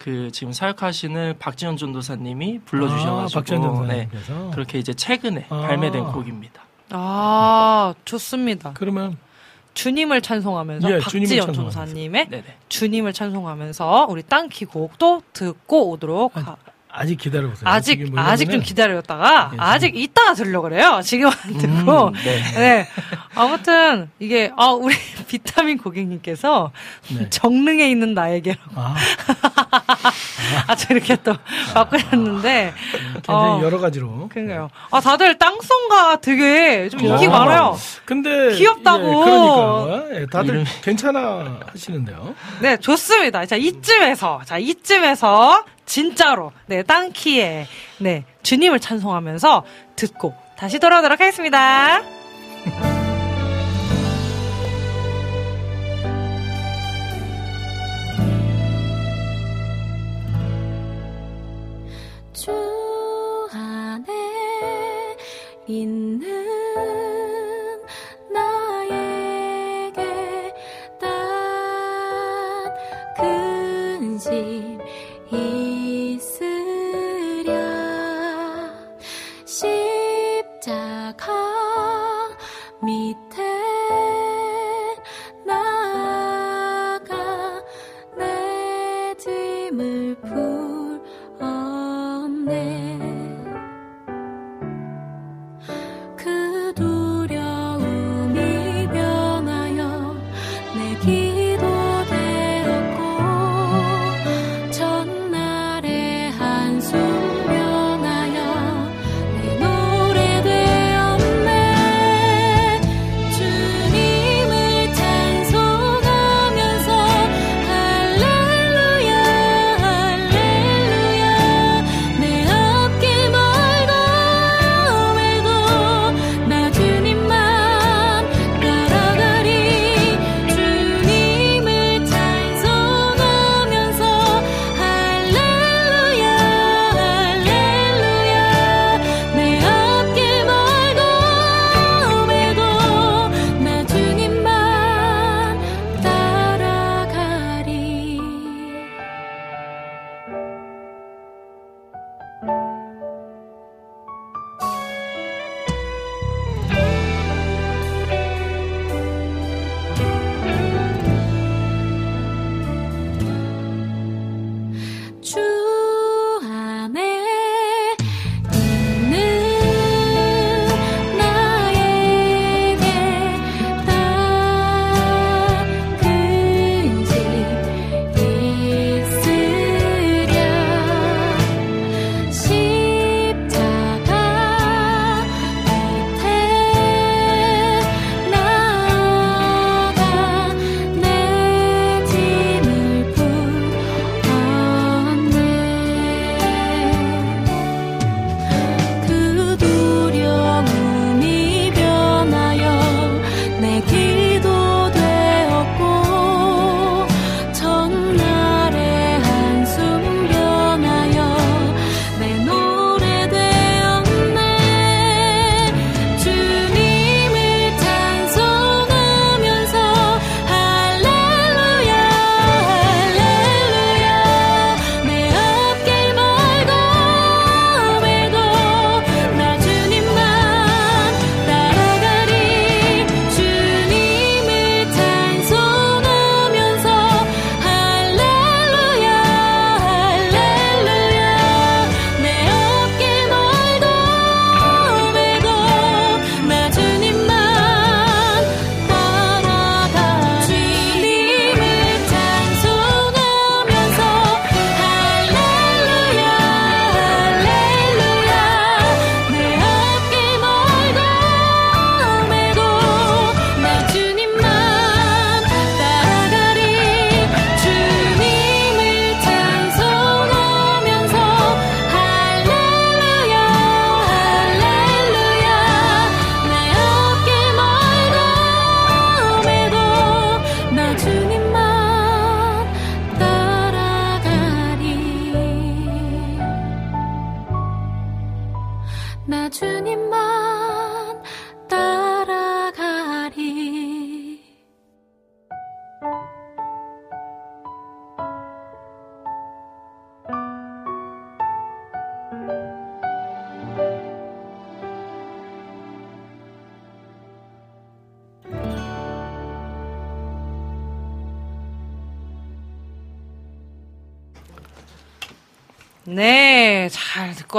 [0.03, 4.09] 그 지금 사역하시는 박지현 전도사님이 불러주셔가지고 아, 박지현 네.
[4.51, 5.61] 그렇게 이제 최근에 아.
[5.61, 6.61] 발매된 곡입니다.
[6.89, 8.71] 아, 좋습니다.
[8.73, 9.17] 그러면
[9.75, 11.79] 주님을 찬송하면서 예, 주님을 박지연 찬송하면서.
[11.79, 12.43] 전사님의 네네.
[12.67, 16.57] 주님을 찬송하면서 우리 땅키 곡도 듣고 오도록 하-
[16.95, 17.67] 아직 기다려보세요.
[17.67, 21.01] 아직 아직 좀 기다렸다가 예, 아직 이따가 들려 그래요.
[21.03, 22.41] 지금 안 듣고 음, 네.
[22.55, 22.87] 네
[23.33, 24.95] 아무튼 이게 아 우리
[25.27, 26.71] 비타민 고객님께서
[27.17, 27.29] 네.
[27.31, 28.95] 정릉에 있는 나에게라고 아,
[30.67, 31.33] 아저 이렇게 또
[31.73, 32.73] 바꾸셨는데
[33.13, 34.29] 굉장히 어, 여러 가지로.
[34.29, 34.69] 그러니까요.
[34.91, 37.29] 아 다들 땅송가 되게 좀 인기 어.
[37.31, 37.77] 많아요.
[38.05, 39.03] 근데 귀엽다고.
[39.03, 42.35] 예, 그러니까 예, 다들 이름이- 괜찮아 하시는데요.
[42.61, 43.45] 네, 좋습니다.
[43.45, 47.67] 자, 이쯤에서, 자, 이쯤에서, 진짜로, 네, 땅키에,
[47.99, 49.65] 네, 주님을 찬송하면서
[49.95, 52.01] 듣고 다시 돌아오도록 하겠습니다.
[62.33, 62.51] 주
[63.53, 64.05] 안에
[65.67, 67.02] 있는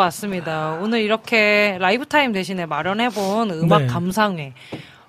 [0.05, 0.79] 왔습니다.
[0.81, 3.87] 오늘 이렇게 라이브 타임 대신에 마련해본 음악 네.
[3.87, 4.53] 감상회.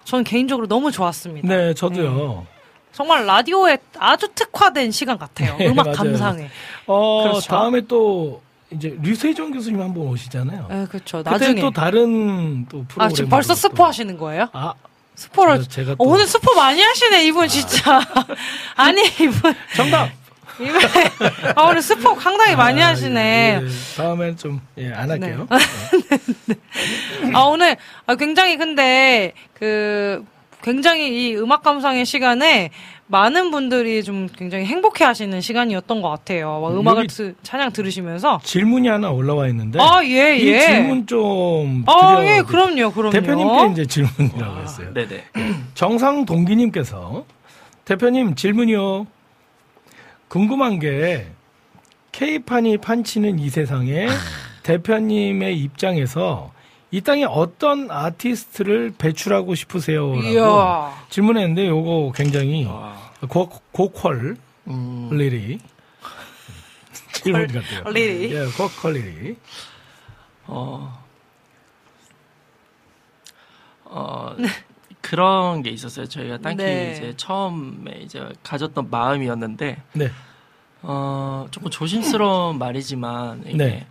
[0.03, 1.47] 전 개인적으로 너무 좋았습니다.
[1.47, 2.45] 네, 저도요.
[2.91, 5.55] 정말 라디오에 아주 특화된 시간 같아요.
[5.57, 5.97] 네, 음악 맞아요.
[5.97, 6.49] 감상회.
[6.87, 7.47] 어, 그렇죠.
[7.49, 8.41] 다음에 또
[8.71, 10.67] 이제 류세종 교수님 한 번 오시잖아요.
[10.69, 11.21] 네, 그렇죠.
[11.23, 11.59] 나중에.
[11.61, 14.47] 또 다른 또 프로그램 아, 지금 벌써 스포 하시는 거예요?
[14.53, 14.73] 아,
[15.15, 15.59] 스포를.
[15.63, 17.99] 제가- 제가 어, 또- 오늘 스포 많이 하시네, 이분 진짜.
[18.77, 19.53] 아니, 이분.
[19.75, 20.09] 정답.
[20.59, 20.81] 이분.
[21.55, 23.59] 아, 오늘 스포 상당히 많이 아, 하시네.
[23.61, 23.69] 예, 예.
[23.97, 25.47] 다음엔 좀 예, 안 할게요.
[27.33, 27.75] 아, 오늘,
[28.05, 30.23] 아, 굉장히 근데, 그,
[30.61, 32.71] 굉장히 이 음악 감상의 시간에
[33.07, 36.59] 많은 분들이 좀 굉장히 행복해 하시는 시간이었던 것 같아요.
[36.59, 38.39] 막 음악을 여기- 드- 찬양 들으시면서.
[38.43, 40.59] 질문이 하나 올라와 있는데 아, 예, 이 예.
[40.61, 43.11] 질문 좀 아, 예, 그럼요, 그럼요.
[43.11, 44.93] 대표님께 이제 질문이라고 했어요.
[44.95, 45.23] 네네.
[45.75, 47.25] 정상 동기님께서
[47.85, 49.05] 대표님 질문이요.
[50.27, 51.27] 궁금한 게
[52.11, 54.07] K팝이 판치는 이 세상에
[54.63, 56.53] 대표님의 입장에서
[56.91, 61.05] 이 땅에 어떤 아티스트를 배출하고 싶으세요라고 이야.
[61.09, 63.11] 질문했는데 요거 굉장히 와.
[63.27, 64.11] 고, 고퀄
[64.67, 65.59] 음, 리리
[67.11, 67.83] 질문 같아요.
[67.91, 68.33] 리리.
[68.33, 69.35] 예, 고퀄 리리.
[70.47, 71.03] 어,
[73.85, 74.35] 어,
[75.09, 76.07] 그런 게 있었어요.
[76.07, 76.91] 저희가 땅키 네.
[76.93, 80.11] 이제 처음에 이제 가졌던 마음이었는데, 네.
[80.81, 83.87] 어, 조금 조심스러운 말이지만, 이게, 네.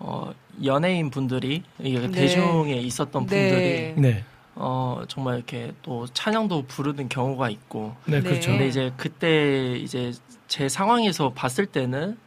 [0.00, 0.32] 어,
[0.64, 2.10] 연예인 분들이, 이게 네.
[2.10, 3.50] 대중에 있었던 네.
[3.50, 4.24] 분들이, 네.
[4.56, 8.28] 어, 정말 이렇게 또 찬양도 부르는 경우가 있고, 네, 네.
[8.30, 8.50] 그렇죠.
[8.50, 10.12] 근데 이제 그때 이제
[10.48, 12.18] 제 상황에서 봤을 때는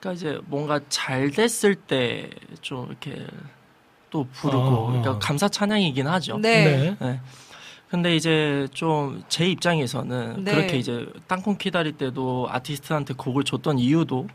[0.00, 2.30] 그러니까 이제 뭔가 잘 됐을 때
[2.62, 3.26] 좀 이렇게
[4.10, 4.86] 또 부르고 어, 어.
[4.86, 6.38] 그러니까 감사 찬양이긴 하죠.
[6.38, 6.96] 네.
[6.98, 7.20] 네.
[7.90, 10.54] 근데 이제 좀 제 입장에서는 네.
[10.54, 14.26] 그렇게 이제 땅콩 기다릴 때도 아티스트한테 곡을 줬던 이유도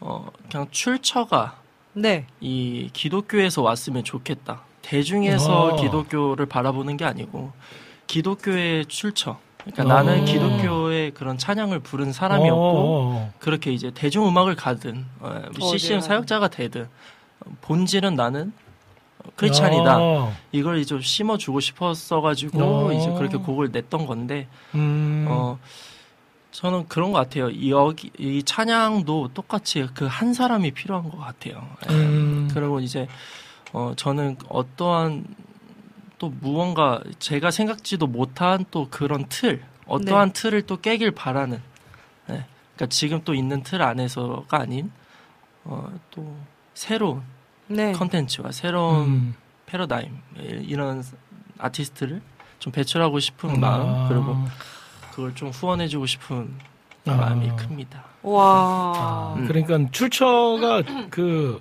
[0.00, 1.56] 어 그냥 출처가
[1.94, 2.26] 네.
[2.40, 4.62] 이 기독교에서 왔으면 좋겠다.
[4.82, 5.76] 대중에서 어.
[5.76, 7.52] 기독교를 바라보는 게 아니고
[8.06, 9.38] 기독교의 출처.
[9.64, 9.86] 그러니까 어.
[9.86, 16.00] 나는 기독교의 그런 찬양을 부른 사람이었고 어, 그렇게 이제 대중 음악을 가든 어, CCM 어디야.
[16.00, 16.88] 사역자가 되든
[17.40, 18.52] 어, 본질은 나는
[19.36, 19.98] 크리스찬이다.
[20.00, 20.32] 어.
[20.52, 22.92] 이걸 이제 좀 심어주고 싶었어가지고 어.
[22.92, 25.26] 이제 그렇게 곡을 냈던 건데 음.
[25.28, 25.58] 어
[26.50, 27.48] 저는 그런 것 같아요.
[27.50, 31.66] 이 여기 이 찬양도 똑같이 그 한 사람이 필요한 것 같아요.
[31.88, 31.94] 예.
[31.94, 32.50] 음.
[32.52, 33.08] 그리고 이제
[33.72, 35.24] 어 저는 어떠한
[36.18, 40.40] 또 무언가 제가 생각지도 못한 또 그런 틀 어떠한 네.
[40.40, 41.56] 틀을 또 깨길 바라는
[42.30, 42.44] 예.
[42.76, 44.90] 그러니까 지금 또 있는 틀 안에서가 아닌
[45.64, 46.36] 어 또
[46.74, 47.22] 새로운 네.
[47.94, 49.34] 컨텐츠와 새로운 음.
[49.66, 51.02] 패러다임 예, 이런
[51.58, 52.20] 아티스트를
[52.58, 53.56] 좀 배출하고 싶은 아.
[53.56, 54.36] 마음 그리고
[55.14, 56.54] 그걸 좀 후원해주고 싶은
[57.06, 57.14] 아.
[57.14, 58.04] 마음이 큽니다.
[58.22, 59.34] 와.
[59.36, 59.46] 음.
[59.46, 61.60] 그러니까 출처가 그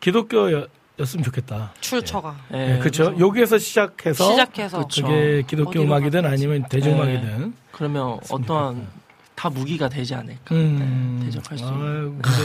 [0.00, 1.72] 기독교였으면 좋겠다.
[1.80, 2.36] 출처가.
[2.52, 3.14] 예, 네, 그렇죠.
[3.18, 4.78] 여기에서 시작해서 시작해서.
[4.78, 5.02] 그쵸.
[5.02, 6.44] 그게 기독교 음악이든 가든지.
[6.44, 8.86] 아니면 대중 음악이든 그러면 어떠한
[9.34, 11.18] 다 무기가 되지 않을까 음.
[11.20, 11.76] 네, 대적할 수 있는.
[11.78, 12.38] 아유, 근데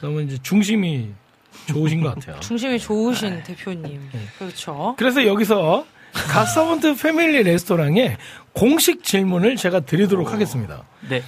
[0.00, 1.12] 너무 이제 중심이
[1.66, 2.40] 좋으신 것 같아요.
[2.40, 3.42] 중심이 좋으신 네.
[3.42, 4.10] 대표님.
[4.38, 4.94] 그렇죠.
[4.98, 8.16] 그래서 여기서 가서번트 패밀리 레스토랑에
[8.52, 10.82] 공식 질문을 제가 드리도록 하겠습니다.
[11.08, 11.22] 네.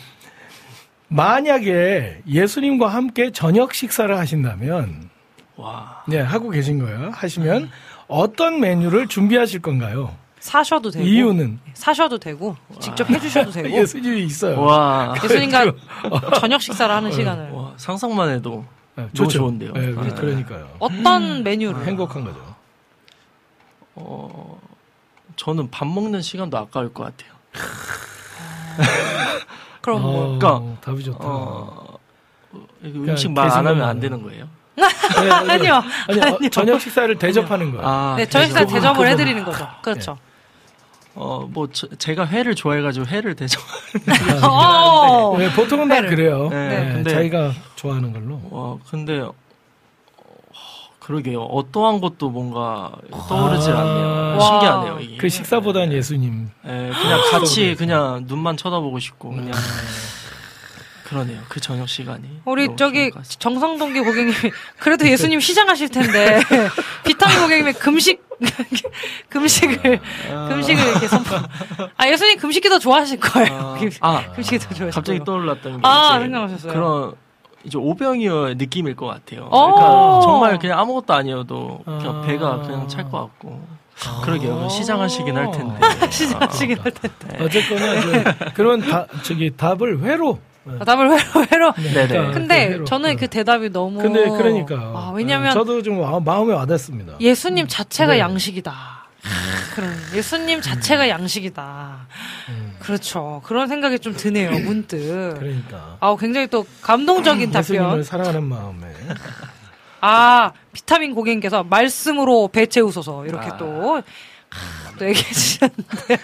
[1.09, 5.09] 만약에 예수님과 함께 저녁 식사를 하신다면,
[5.57, 6.03] 와.
[6.09, 7.11] 네, 하고 계신 거예요.
[7.15, 7.71] 하시면
[8.09, 10.15] 어떤 메뉴를 준비하실 건가요?
[10.41, 11.05] 사셔도 되고.
[11.05, 12.57] 이유는 사셔도 되고.
[12.81, 13.71] 직접 해주셔도 되고.
[13.77, 14.61] 예수님이 있어요.
[14.61, 15.15] 와.
[15.25, 15.73] 예수님과
[16.41, 17.51] 저녁 식사를 하는 시간을.
[17.51, 18.65] 와, 상상만 해도
[18.97, 19.39] 네, 너무 좋죠.
[19.39, 19.73] 좋은데요.
[19.73, 20.15] 네, 네.
[20.15, 20.69] 그러니까요.
[20.79, 21.85] 어떤 메뉴를.
[21.85, 22.55] 행복한 거죠.
[23.95, 24.59] 어,
[25.37, 27.33] 저는 밥 먹는 시간도 아까울 것 같아요.
[29.83, 30.35] 그럼 뭐.
[30.35, 31.19] 어, 그러니까, 답이 좋다.
[31.21, 31.99] 어,
[32.81, 34.49] 그냥 음식 말 안 하면 안 되는 거예요?
[34.77, 34.85] 네,
[35.31, 35.83] 아니요.
[36.09, 37.87] 아니, 어, 저녁 식사를 대접하는 거예요.
[37.87, 39.69] 아, 네, 저녁 식사 대접을 해드리는 거죠.
[39.83, 40.19] 그렇죠.
[41.19, 43.59] 어, 뭐, 저- 제가 회를 좋아해가지고 회를 대접.
[44.45, 45.35] 어.
[45.39, 46.11] 네, 보통은 다 회를.
[46.11, 46.49] 그래요.
[46.51, 48.41] 네, 네, 근데- 자기가 좋아하는 걸로.
[48.51, 49.33] 와, 근데, 어,
[50.99, 51.43] 그러게요.
[51.45, 52.93] 어떠한 것도 뭔가
[53.29, 53.81] 떠오르질 아.
[53.81, 54.37] 않네요.
[54.39, 54.41] 와.
[54.41, 55.17] 신기하네요, 이게.
[55.17, 56.51] 그 식사보단 예수님.
[56.67, 59.53] 예, 그냥 같이 그냥 눈만 쳐다보고 싶고, 그냥.
[61.09, 61.39] 그러네요.
[61.49, 62.41] 그 저녁 시간이.
[62.45, 63.11] 우리 저기.
[63.39, 66.41] 정상동기 고객님이 그래도 예수님 시장하실 텐데
[67.05, 68.25] 비타민 고객님이 금식
[69.31, 70.01] 금식을
[70.49, 71.37] 금식을 이렇게 선포.
[71.97, 73.77] 아 예수님 금식이 더 좋아하실 거예요.
[74.01, 75.25] 아, 금식이 더 좋아하실 갑자기 거예요.
[75.25, 76.73] 떠올랐던 게 아, 이제 생각나셨어요?
[76.73, 77.13] 그런
[77.65, 79.49] 이제 오병이어 느낌일 것 같아요.
[79.51, 79.73] 어.
[79.75, 82.21] 그러니까 정말 그냥 아무것도 아니어도 그냥 아.
[82.27, 83.77] 배가 그냥 찰 것 같고.
[84.25, 84.69] 그러게요.
[84.69, 86.11] 시장하시긴 할 텐데.
[86.11, 87.39] 시장하시긴 할 텐데.
[87.43, 90.39] 어쨌거나 그런 다, 저기 답을 회로.
[90.81, 91.73] 아, 답을 회로 회로.
[91.75, 92.09] 네네.
[92.09, 92.85] 그러니까 근데 그 회로.
[92.85, 94.01] 저는 그 대답이 너무.
[94.03, 97.15] 근데 그러니까 아, 왜냐면 저도 좀 마- 마음에 와닿습니다.
[97.21, 98.19] 예수님 자체가 네.
[98.21, 98.73] 양식이다.
[99.75, 102.07] 그런 예수님 자체가 양식이다.
[102.79, 103.43] 그렇죠.
[103.45, 104.51] 그런 생각이 좀 드네요.
[104.61, 105.35] 문득.
[105.39, 108.03] 그러니까 아우 굉장히 또 감동적인 예수님을 답변.
[108.05, 108.93] 사랑하는 마음에
[110.01, 113.57] 아 비타민 고객님께서 말씀으로 배 채우소서 이렇게 아.
[113.57, 113.97] 또,
[114.51, 116.17] 아, 또 얘기해 주셨는데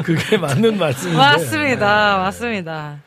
[0.02, 2.18] 그게 맞는 말씀인데 맞습니다.
[2.18, 2.98] 맞습니다.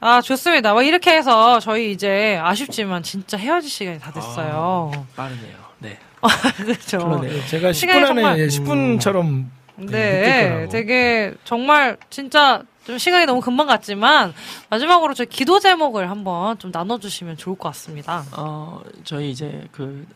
[0.00, 0.72] 아 좋습니다.
[0.72, 4.90] 뭐 이렇게 해서 저희 이제 아쉽지만 진짜 헤어질 시간이 다 됐어요.
[5.14, 5.56] 빠르네요.
[5.78, 5.98] 네.
[6.56, 6.98] 그렇죠.
[6.98, 7.46] 그러네요.
[7.46, 9.46] 제가 10분 시간이 안에 정말- 10분처럼
[9.76, 14.34] 네, 되게 정말 진짜 좀 시간이 너무 금방 갔지만
[14.68, 18.24] 마지막으로 저희 기도 제목을 한번 좀 나눠주시면 좋을 것 같습니다.
[18.36, 20.06] 어, 저희 이제 그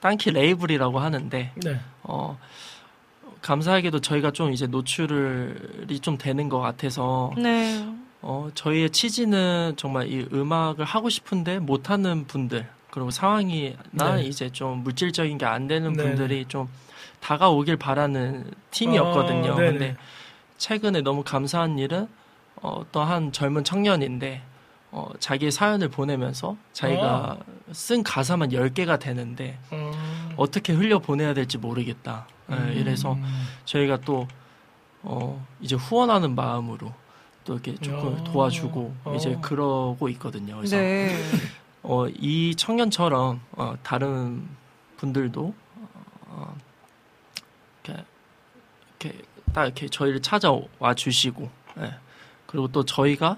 [0.00, 1.80] 땅키 레이블이라고 하는데 네.
[2.02, 2.36] 어
[3.42, 7.84] 감사하게도 저희가 좀 이제 노출이 좀 되는 것 같아서 네.
[8.22, 14.22] 어 저희의 취지는 정말 이 음악을 하고 싶은데 못하는 분들 그리고 상황이나 네.
[14.24, 16.02] 이제 좀 물질적인 게 안 되는 네.
[16.02, 16.68] 분들이 좀
[17.20, 19.52] 다가오길 바라는 팀이었거든요.
[19.52, 19.70] 어, 네네.
[19.70, 19.96] 근데
[20.58, 22.08] 최근에 너무 감사한 일은
[22.56, 24.42] 어, 어떠한 젊은 청년인데
[24.92, 27.38] 어, 자기의 사연을 보내면서 자기가
[27.72, 29.90] 쓴 가사만 10개가 되는데 어,
[30.36, 32.26] 어떻게 흘려 보내야 될지 모르겠다.
[32.50, 32.72] 예, 음.
[32.76, 33.16] 이래서
[33.66, 34.26] 저희가 또
[35.02, 36.92] 어, 이제 후원하는 마음으로
[37.46, 38.24] 또 이렇게 조금 어.
[38.24, 39.14] 도와주고 어.
[39.16, 40.56] 이제 그러고 있거든요.
[40.56, 41.16] 그래서 네.
[41.82, 44.46] 어, 이 청년처럼 어, 다른
[44.96, 45.54] 분들도
[46.26, 46.56] 어,
[47.84, 48.04] 이렇게,
[49.00, 49.22] 이렇게
[49.54, 51.48] 딱 이렇게 저희를 찾아와 주시고
[51.78, 51.94] 예.
[52.46, 53.36] 그리고 또 저희가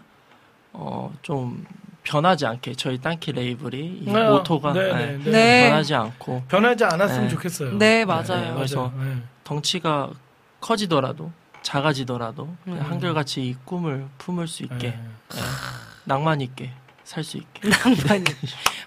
[0.72, 1.66] 어, 좀
[2.02, 5.30] 변하지 않게 저희 땅키 레이블이 이 아, 모토가 네, 예, 네, 네.
[5.30, 5.68] 네.
[5.68, 7.28] 변하지 않고 변하지 않았으면 네.
[7.28, 7.76] 좋겠어요.
[7.76, 8.40] 네, 맞아요.
[8.40, 9.16] 네, 그래서 네.
[9.44, 10.10] 덩치가
[10.60, 11.30] 커지더라도
[11.62, 12.80] 작아지더라도 음.
[12.80, 14.98] 한결같이 이 꿈을 품을 수 있게 네.
[15.34, 15.38] 예,
[16.04, 16.70] 낭만 있게
[17.04, 18.24] 살 수 있게 낭만이.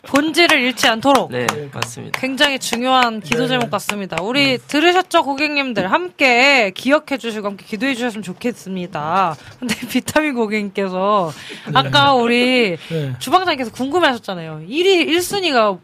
[0.04, 1.32] 본질을 잃지 않도록.
[1.32, 2.20] 네 맞습니다.
[2.20, 3.48] 굉장히 중요한 기도 네.
[3.48, 4.18] 제목 같습니다.
[4.22, 5.92] 우리 들으셨죠, 고객님들?
[5.92, 9.36] 함께 기억해 주시고 함께 기도해 주셨으면 좋겠습니다.
[9.60, 11.32] 근데 비타민 고객님께서
[11.74, 13.14] 아까 우리 네.
[13.20, 14.62] 주방장님께서 궁금해 하셨잖아요.
[14.68, 15.80] 1위, 1순위가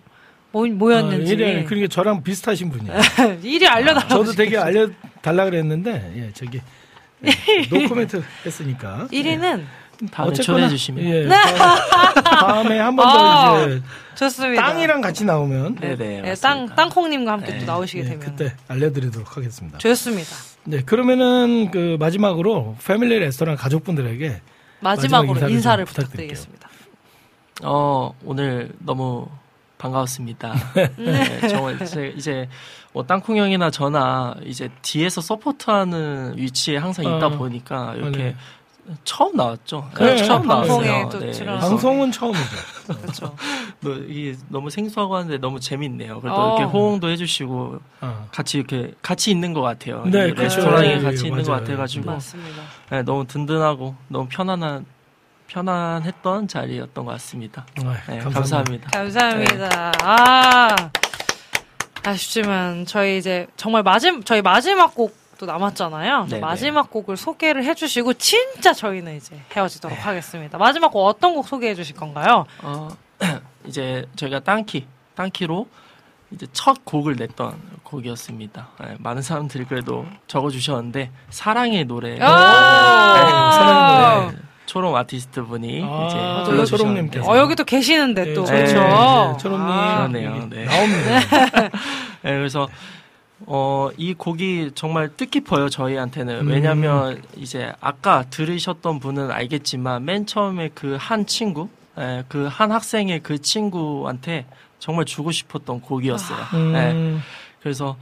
[0.51, 1.31] 뭐, 뭐였는지.
[1.31, 2.97] 어, 일이 그러니까 저랑 비슷하신 분이에요.
[3.43, 4.09] 1위 알려달라고.
[4.09, 4.87] 저도 되게 알려
[5.27, 6.61] 달라 그랬는데 예 저기
[7.25, 7.31] 예,
[7.69, 9.65] 노코멘트 했으니까 1위는
[10.11, 13.81] 다음에 어쨌거나, 주시면 예, 다음- 다음에 한 번더 아, 이제
[14.15, 14.61] 좋습니다.
[14.67, 17.59] 땅이랑 같이 나오면 네네 네, 땅, 땅콩님과 함께 네.
[17.59, 18.19] 또 나오시게 예, 되면.
[18.21, 19.77] 그때 알려드리도록 하겠습니다.
[19.79, 20.29] 좋습니다.
[20.63, 24.41] 네 그러면은 그 마지막으로 패밀리 레스토랑 가족분들에게
[24.79, 25.85] 마지막으로 마지막 인사를 인사를.
[25.85, 26.69] 부탁드리겠습니다.
[27.63, 29.27] 어 오늘 너무
[29.77, 30.53] 반가웠습니다.
[30.97, 32.49] 네, 정말 이제, 이제
[32.93, 37.29] 뭐 땅콩 형이나 저나 이제 뒤에서 서포트하는 위치에 항상 있다 어.
[37.31, 38.35] 보니까 이렇게 네.
[39.03, 39.89] 처음 나왔죠.
[39.99, 41.09] 네, 처음 방송에 나왔어요.
[41.09, 42.41] 또 네, 방송은 처음이죠.
[43.01, 43.35] 그렇죠.
[43.81, 46.21] 너- 이게 너무 생소하고 하는데 너무 재밌네요.
[46.21, 46.57] 그래도 어.
[46.57, 48.27] 이렇게 호응도 해주시고 어.
[48.31, 50.03] 같이 이렇게 같이 있는 것 같아요.
[50.05, 50.43] 네, 이 그렇죠.
[50.43, 51.63] 레스토랑에 네, 같이 네, 있는 것 맞아요.
[51.65, 52.61] 같아가지고 맞습니다.
[52.89, 54.85] 네, 너무 든든하고 너무 편안한
[55.47, 57.65] 편안했던 자리였던 것 같습니다.
[57.83, 58.89] 아, 네, 감사합니다.
[58.91, 59.69] 감사합니다.
[59.69, 59.91] 감사합니다.
[60.03, 60.75] 아,
[62.05, 66.27] 아쉽지만 저희 이제 정말 마지막 저희 마지막 곡도 남았잖아요.
[66.27, 66.41] 네네.
[66.41, 70.57] 마지막 곡을 소개를 해주시고 진짜 저희는 이제 헤어지도록 하겠습니다.
[70.57, 72.45] 마지막 곡 어떤 곡 소개해 주실 건가요?
[72.61, 72.89] 어,
[73.65, 75.67] 이제 저희가 땅키, 땅키로
[76.31, 78.67] 이제 첫 곡을 냈던 곡이었습니다.
[78.81, 82.17] 네, 많은 사람들이 그래도 적어주셨는데 사랑의 노래.
[82.21, 83.51] 아!
[83.51, 84.47] 사랑의 노래.
[84.67, 86.17] 네, 초롱 아티스트 분이 아, 이제
[86.51, 86.65] 맞아요.
[86.65, 87.29] 초롱님께서.
[87.31, 88.73] 어 여기도 계시는데 또 네, 그렇죠.
[88.81, 90.35] 네, 초롱님 아, 그러네요.
[90.37, 90.65] 여기 네.
[90.65, 91.19] 나옵니다.
[92.21, 92.67] 네, 그래서
[93.45, 96.41] 어, 이 곡이 정말 뜻깊어요, 저희한테는.
[96.41, 96.47] 음.
[96.49, 101.69] 왜냐면 이제 아까 들으셨던 분은 알겠지만 맨 처음에 그 한 친구,
[102.27, 104.45] 그한 학생의 그 친구한테
[104.79, 106.39] 정말 주고 싶었던 곡이었어요.
[106.73, 106.91] 네.
[106.91, 107.21] 음,
[107.61, 107.95] 그래서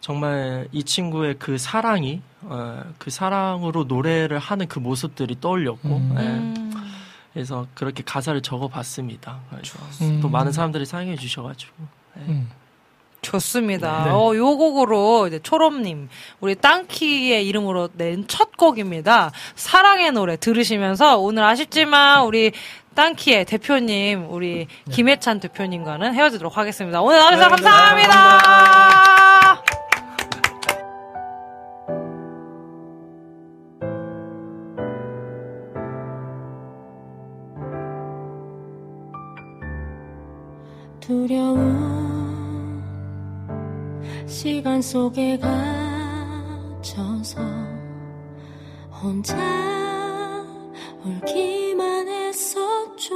[0.00, 6.16] 정말 이 친구의 그 사랑이 어, 그 사랑으로 노래를 하는 그 모습들이 떠올렸고 음.
[6.18, 6.72] 예, 음,
[7.34, 9.40] 그래서 그렇게 가사를 적어봤습니다.
[9.50, 10.20] 그래서 음.
[10.22, 11.72] 또 많은 사람들이 사랑해 주셔가지고
[12.18, 12.20] 예.
[12.22, 12.50] 음.
[13.22, 14.04] 좋습니다.
[14.04, 14.10] 네.
[14.12, 16.08] 어, 요 곡으로 이제 초롬님,
[16.40, 19.30] 우리 땅키의 이름으로 낸 첫 곡입니다.
[19.54, 22.52] 사랑의 노래 들으시면서 오늘 아쉽지만 우리
[22.94, 27.02] 땅키의 대표님, 우리 김혜찬 대표님과는 헤어지도록 하겠습니다.
[27.02, 28.38] 오늘 나와주셔서 네, 네, 감사합니다.
[28.38, 29.29] 두려운
[44.42, 45.38] 시간 속에
[46.80, 47.42] 갇혀서
[48.90, 49.36] 혼자
[51.04, 53.14] 울기만 했었죠.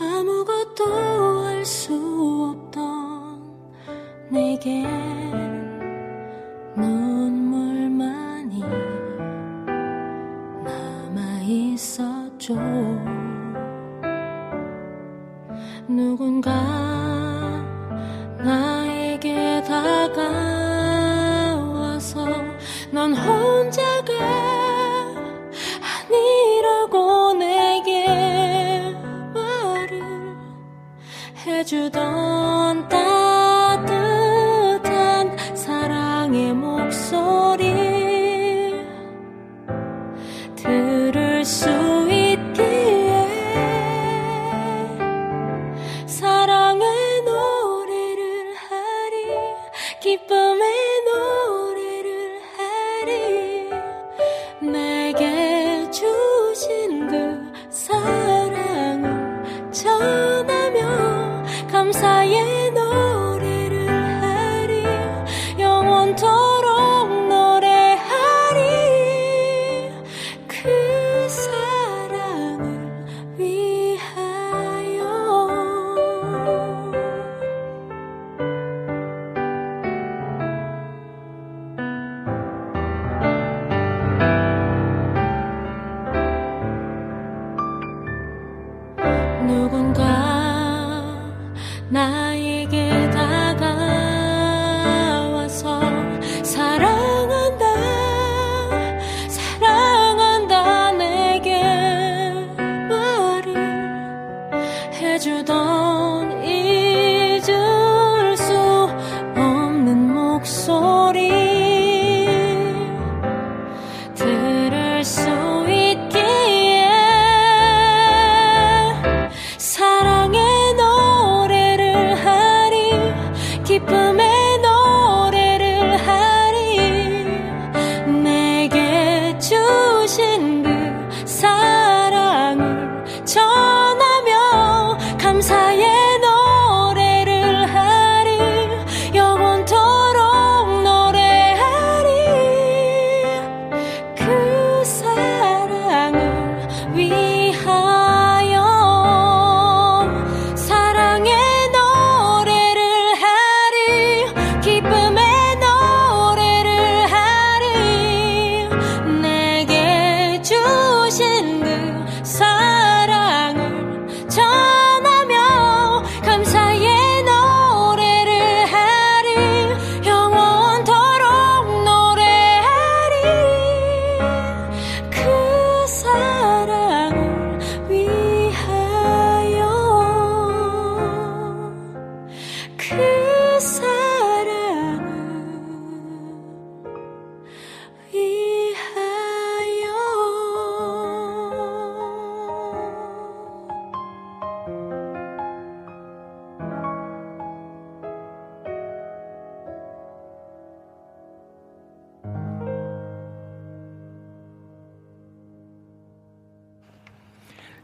[0.00, 0.84] 아무것도
[1.44, 1.94] 할 수
[2.74, 3.40] 없던
[4.30, 4.82] 내게
[6.76, 8.58] 눈물만이
[10.64, 12.56] 남아 있었죠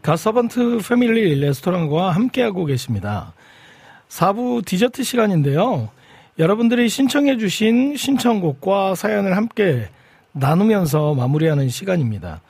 [0.03, 3.33] 가서번트 패밀리 레스토랑과 함께하고 계십니다.
[4.09, 5.91] 4부 디저트 시간인데요.
[6.39, 9.89] 여러분들이 신청해주신 신청곡과 사연을 함께
[10.33, 12.41] 나누면서 마무리하는 시간입니다.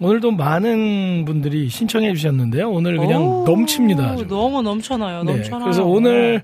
[0.00, 2.70] 오늘도 많은 분들이 신청해 주셨는데요.
[2.70, 4.04] 오늘 그냥 오, 넘칩니다.
[4.10, 4.26] 아주.
[4.26, 5.22] 너무 넘쳐나요.
[5.24, 5.64] 네, 넘쳐나요.
[5.64, 6.42] 그래서 오늘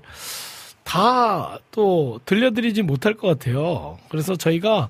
[0.83, 3.97] 다 또 들려드리지 못할 것 같아요.
[4.09, 4.89] 그래서 저희가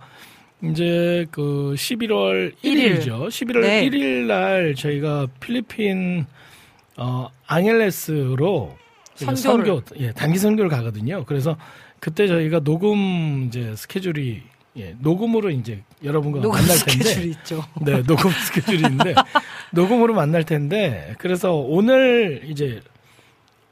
[0.64, 3.28] 이제 그 11월 1일이죠.
[3.28, 3.90] 11월 네.
[3.90, 6.26] 1일 날 저희가 필리핀
[6.98, 8.78] 어 앙헬레스로
[9.16, 9.66] 선교를.
[9.66, 11.24] 선교, 예, 단기 선교를 가거든요.
[11.26, 11.58] 그래서
[12.00, 14.42] 그때 저희가 녹음 이제 스케줄이
[14.78, 17.64] 예, 녹음으로 이제 여러분과 녹음 만날 텐데 스케줄이 있죠.
[17.82, 19.14] 네, 녹음 스케줄이 있는데
[19.74, 22.80] 녹음으로 만날 텐데 그래서 오늘 이제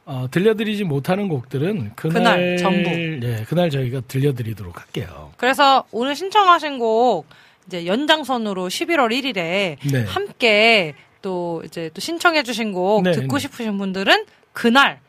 [0.09, 2.89] 어, 들려드리지 못하는 곡들은 그날, 그날 전부.
[2.89, 5.31] 예, 그날 저희가 들려드리도록 할게요.
[5.37, 7.27] 그래서 오늘 신청하신 곡
[7.67, 10.05] 이제 연장선으로 11월 1일에 네.
[10.07, 13.39] 함께 또 이제 또 신청해 주신 곡 네, 듣고 네.
[13.39, 14.99] 싶으신 분들은 그날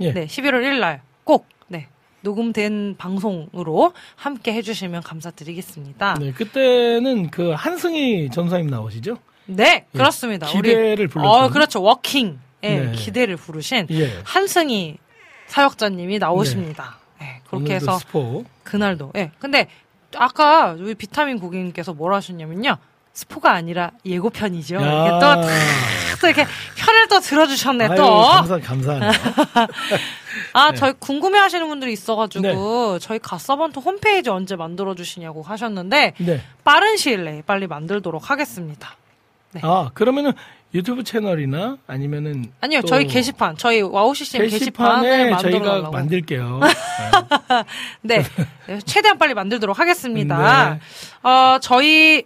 [0.00, 0.12] 예.
[0.12, 1.86] 네, 11월 1일 날꼭 네,
[2.22, 6.14] 녹음된 방송으로 함께 해 주시면 감사드리겠습니다.
[6.18, 9.18] 네, 네, 그때는 그 한승희 전도사님 나오시죠?
[9.92, 10.48] 그렇습니다.
[10.48, 10.52] 예.
[10.52, 11.44] 기대를 불렀던.
[11.44, 11.80] 어, 그렇죠.
[11.80, 12.47] 워킹.
[12.64, 12.92] 예, 네.
[12.92, 14.20] 기대를 부르신 예.
[14.24, 14.98] 한승희
[15.46, 16.98] 사역자님이 나오십니다.
[17.20, 18.44] 네, 그렇게 오늘도 해서 스포.
[18.64, 19.12] 그날도.
[19.16, 19.30] 예.
[19.38, 19.68] 근데
[20.16, 22.76] 아까 우리 비타민 고객님께서 뭐라 하셨냐면요.
[23.12, 24.76] 스포가 아니라 예고편이죠.
[24.76, 25.18] 이렇게 야.
[25.18, 25.40] 또, 탁,
[26.20, 28.22] 또 이렇게 편을 또 들어주셨네, 아유, 또.
[28.22, 29.10] 감사, 감사하네요.
[30.54, 30.76] 아, 네.
[30.76, 32.98] 저희 궁금해 하시는 분들이 있어가지고, 네.
[33.00, 36.42] 저희 가서번트 홈페이지 언제 만들어 주시냐고 하셨는데, 네.
[36.62, 38.94] 빠른 시일 내에 빨리 만들도록 하겠습니다.
[39.52, 39.62] 네.
[39.64, 40.32] 아, 그러면은
[40.74, 42.52] 유튜브 채널이나 아니면은.
[42.60, 45.90] 아니요, 또 저희 게시판, 저희 와우 CCM 게시판을 게시판에 저희가 달라고.
[45.96, 46.60] 만들게요.
[48.02, 48.22] 네.
[48.66, 50.74] 네, 최대한 빨리 만들도록 하겠습니다.
[50.74, 50.80] 네.
[51.28, 52.24] 어, 저희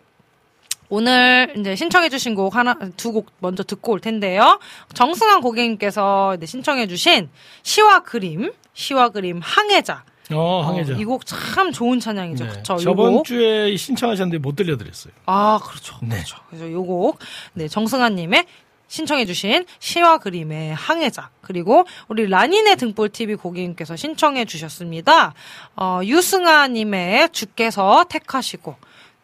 [0.89, 4.59] 오늘 이제 신청해주신 곡 하나, 두 곡 먼저 듣고 올 텐데요.
[4.93, 7.31] 정승환 고객님께서 네, 신청해주신
[7.63, 10.05] 시와 그림, 시와 그림 항해자.
[10.31, 10.95] 어, 항해자.
[10.95, 12.45] 이곡 참 좋은 찬양이죠.
[12.45, 12.51] 네.
[12.51, 12.75] 그쵸?
[12.75, 13.25] 요 저번 곡.
[13.25, 15.13] 주에 신청하셨는데 못 들려드렸어요.
[15.27, 15.97] 아, 그렇죠.
[16.03, 16.17] 네.
[16.17, 16.37] 그렇죠.
[16.49, 17.19] 그래서 요 곡,
[17.55, 18.47] 네, 정승환님의
[18.89, 21.31] 신청해주신 시와 그림의 항해자.
[21.41, 25.35] 그리고 우리 라니네 등불TV 고객님께서 신청해주셨습니다.
[25.77, 28.77] 어, 유승아님의 주께서 택하시고.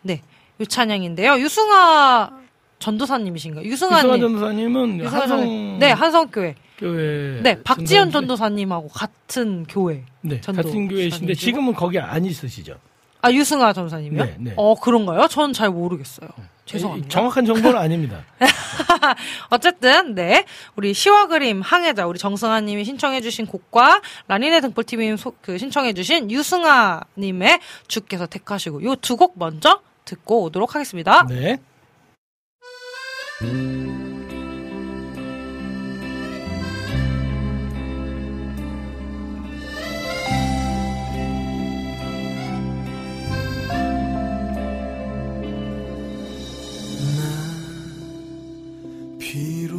[0.02, 0.22] 네,
[0.60, 1.38] 요 찬양인데요.
[1.38, 2.30] 유승아
[2.78, 3.64] 전도사님이신가요?
[3.64, 4.20] 유승환 유승아님.
[4.22, 5.78] 전도사님은 유승아 한성.
[5.78, 6.54] 네, 한성교회.
[6.78, 10.04] 교회 네, 박지현 전도사님하고 같은 교회.
[10.22, 11.44] 네, 전도 같은 교회이신데 사님이시고.
[11.44, 12.76] 지금은 거기 안 있으시죠?
[13.20, 14.24] 아, 유승아 전도사님이요?
[14.24, 14.52] 네, 네.
[14.56, 15.26] 어, 그런가요?
[15.26, 16.28] 전 잘 모르겠어요.
[16.66, 17.08] 죄송합니다.
[17.08, 18.22] 정확한 정보는 아닙니다.
[19.50, 20.44] 어쨌든 네
[20.76, 28.26] 우리 시와 그림 항해자 우리 정승아님이 신청해주신 곡과 라니네 등불TV님 소- 그 신청해주신 유승아님의 주께서
[28.26, 31.26] 택하시고 요 두 곡 먼저 듣고 오도록 하겠습니다.
[31.26, 31.58] 네.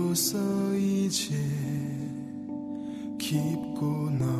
[0.10, 0.40] 비로소
[0.76, 1.36] 이제
[3.20, 4.39] 깊고 넓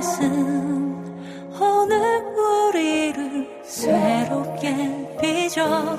[0.00, 5.94] 말씀 오늘 우리를 새롭게 빚어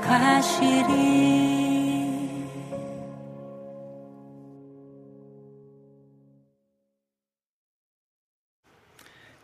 [0.00, 1.44] 가시리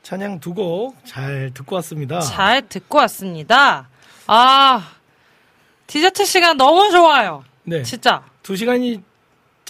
[0.02, 2.20] 찬양 두 곡 잘 듣고 왔습니다.
[2.20, 3.88] 잘 듣고 왔습니다.
[4.26, 4.92] 아,
[5.86, 7.44] 디저트 시간 너무 좋아요.
[7.64, 7.82] 네.
[7.82, 8.24] 진짜.
[8.42, 9.02] 두 시간이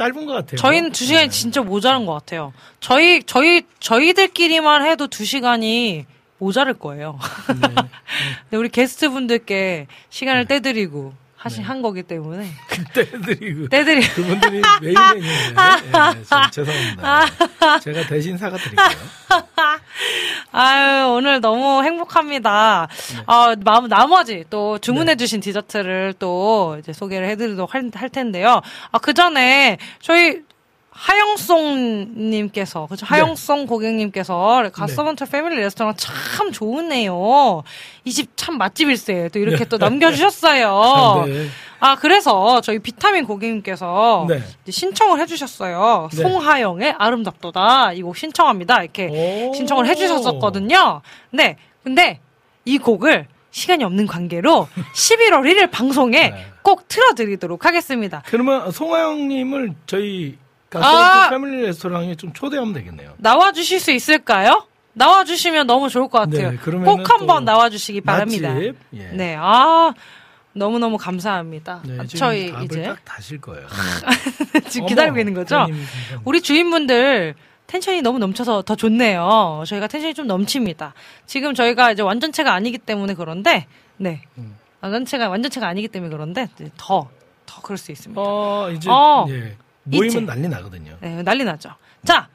[0.00, 0.56] 짧은 것 같아요.
[0.56, 2.54] 저희는 두 시간이 진짜 모자란 것 같아요.
[2.80, 6.06] 저희, 저희, 저희들끼리만 해도 두 시간이
[6.38, 7.18] 모자랄 거예요.
[7.46, 11.12] 근데 우리 게스트 분들께 시간을 떼드리고
[11.42, 12.50] 하신, 한 거기 때문에.
[12.92, 15.50] 떼드리고 떼드리 그분들이 메인메뉴예요.
[15.50, 17.26] 예, 저- 죄송합니다.
[17.80, 18.86] 제가 대신 사과드릴게요.
[20.52, 22.88] 아유, 오늘 너무 행복합니다.
[23.26, 28.60] 아, 마- 나머지 또 주문해주신 디저트를 또 이제 소개를 해드리도록 할, 할 텐데요.
[28.92, 30.42] 아, 그 전에 저희
[31.00, 33.06] 하영송님께서, 그죠?
[33.06, 37.62] 하영송 고객님께서 가서번트 패밀리 레스토랑 참 좋으네요.
[38.04, 39.30] 이 집 참 맛집일세.
[39.32, 41.24] 또 이렇게 또 남겨주셨어요.
[41.28, 41.46] 네.
[41.80, 44.42] 아, 그래서 저희 비타민 고객님께서 네.
[44.68, 46.08] 신청을 해주셨어요.
[46.12, 46.22] 네.
[46.22, 47.92] 송하영의 아름답도다.
[47.94, 48.82] 이 곡 신청합니다.
[48.82, 49.54] 이렇게 오.
[49.54, 51.00] 신청을 해주셨었거든요.
[51.30, 51.56] 네.
[51.82, 52.20] 근데
[52.64, 56.46] 이 곡을 시간이 없는 관계로 11월 1일 방송에 네.
[56.62, 58.22] 꼭 틀어드리도록 하겠습니다.
[58.26, 60.49] 그러면 송하영님을 저희 아!
[60.70, 63.14] 가스트 패밀리 레스토랑에 좀 초대하면 되겠네요.
[63.18, 64.66] 나와 주실 수 있을까요?
[64.92, 66.50] 나와 주시면 너무 좋을 것 같아요.
[66.50, 68.54] 네, 꼭 한번 또 나와 주시기 바랍니다.
[68.60, 69.02] 예.
[69.12, 69.92] 네, 아,
[70.52, 71.82] 너무너무 감사합니다.
[71.84, 73.66] 네, 아, 저희 이제 딱 다실 거예요.
[74.68, 75.66] 지금 어머, 기다리고 있는 거죠?
[76.24, 77.34] 우리 주인분들
[77.68, 79.62] 텐션이 너무 넘쳐서 더 좋네요.
[79.64, 80.92] 저희가 텐션이 좀 넘칩니다.
[81.26, 83.66] 지금 저희가 이제 완전체가 아니기 때문에 그런데,
[83.96, 84.22] 네.
[84.38, 84.56] 음.
[84.80, 87.08] 완전체가, 완전체가 아니기 때문에 그런데, 이제 더,
[87.46, 88.20] 더 그럴 수 있습니다.
[88.20, 90.26] 어, 이제 어, 예, 모이면.
[90.26, 90.96] 난리 나거든요.
[91.00, 91.70] 네, 난리 나죠.
[92.04, 92.28] 자,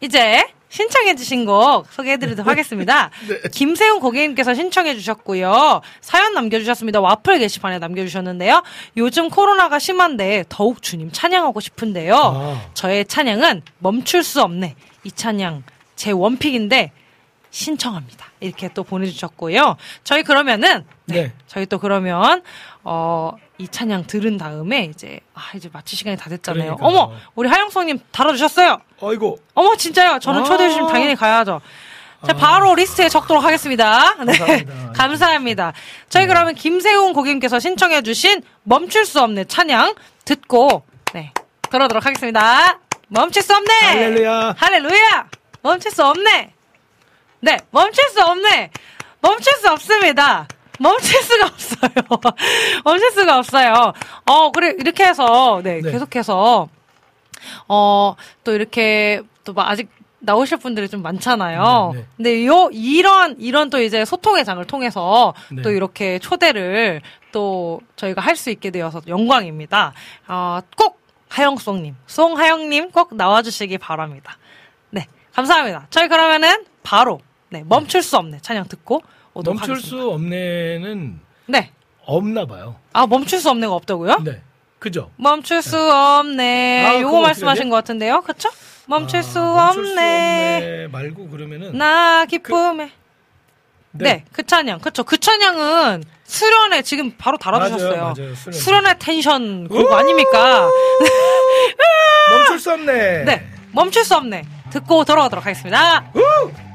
[0.00, 3.10] 이제 신청해주신 곡 소개해드리도록 하겠습니다.
[3.52, 5.80] 김세훈 고객님께서 신청해주셨고요.
[6.00, 7.00] 사연 남겨주셨습니다.
[7.00, 8.62] 와플 게시판에 남겨주셨는데요.
[8.96, 12.14] 요즘 코로나가 심한데 더욱 주님 찬양하고 싶은데요.
[12.16, 12.66] 아.
[12.74, 14.74] 저의 찬양은 멈출 수 없네.
[15.04, 15.62] 이 찬양
[15.96, 16.92] 제 원픽인데
[17.50, 18.26] 신청합니다.
[18.40, 19.76] 이렇게 또 보내주셨고요.
[20.04, 21.32] 저희 그러면은 네.
[21.46, 22.42] 저희 또 그러면
[22.84, 23.32] 어.
[23.58, 26.76] 이 찬양 들은 다음에 이제 아 이제 마칠 시간이 다 됐잖아요.
[26.76, 26.88] 그러니까요.
[26.88, 28.78] 어머 우리 하영성님 달아주셨어요.
[29.00, 29.38] 어이고.
[29.54, 30.20] 어머 진짜요?
[30.20, 30.44] 저는 아.
[30.44, 31.60] 초대해 주시면 당연히 가야죠.
[32.26, 34.14] 자 바로 리스트에 적도록 하겠습니다.
[34.24, 34.92] 네 감사합니다.
[34.94, 35.72] 감사합니다.
[36.08, 39.94] 저희 그러면 김세훈 고객님께서 신청해주신 멈출 수 없네 찬양
[40.24, 41.32] 듣고 네
[41.68, 42.78] 들어도록 하겠습니다.
[43.08, 43.72] 멈출 수 없네.
[43.74, 44.54] 할렐루야.
[44.56, 45.26] 할렐루야.
[45.62, 46.52] 멈출 수 없네.
[47.40, 48.70] 네 멈출 수 없네.
[49.20, 50.46] 멈출 수 없습니다.
[50.78, 51.90] 멈출 수가 없어요.
[52.84, 53.92] 멈출 수가 없어요.
[54.26, 55.80] 어 그래 이렇게 해서 네.
[55.80, 55.90] 네.
[55.90, 56.68] 계속해서
[57.68, 59.88] 어, 또 이렇게 또 막 아직
[60.20, 61.92] 나오실 분들이 좀 많잖아요.
[61.94, 62.06] 네, 네.
[62.16, 65.62] 근데 요 이런 이런 또 이제 소통의 장을 통해서 네.
[65.62, 67.02] 또 이렇게 초대를
[67.32, 69.92] 또 저희가 할 수 있게 되어서 영광입니다.
[70.26, 74.36] 어, 꼭 하영송님, 송하영님 꼭 나와주시기 바랍니다.
[74.90, 75.86] 네, 감사합니다.
[75.90, 79.02] 저희 그러면은 바로 네 멈출 수 없네 찬양 듣고
[79.42, 79.88] 멈출 하겠습니다.
[79.88, 81.70] 수 없네는 네,
[82.04, 82.76] 없나 봐요.
[82.92, 84.18] 아 멈출 수 없네가 없다고요?
[84.24, 84.42] 네.
[84.78, 85.10] 그죠?
[85.16, 86.86] 멈출 수 없네.
[86.86, 88.48] 아, 요거 그거 말씀하신 것 같은데요, 그쵸?
[88.86, 90.56] 멈출 아, 수 멈출 수 없네.
[90.56, 92.92] 없네 말고 그러면은 나 기쁨에.
[93.90, 94.04] 네.
[94.04, 94.24] 네.
[94.32, 94.80] 그 찬양.
[94.80, 95.02] 그쵸.
[95.02, 97.90] 그 찬양은 수련회 지금 바로 달아주셨어요.
[97.90, 98.34] 맞아요, 맞아요.
[98.34, 98.58] 수련회.
[98.58, 100.68] 수련회 텐션 곡 아닙니까?
[102.30, 103.24] 멈출 수 없네.
[103.24, 103.46] 네.
[103.72, 104.44] 멈출 수 없네.
[104.70, 106.04] 듣고 돌아오도록 하겠습니다.
[106.12, 106.67] 잠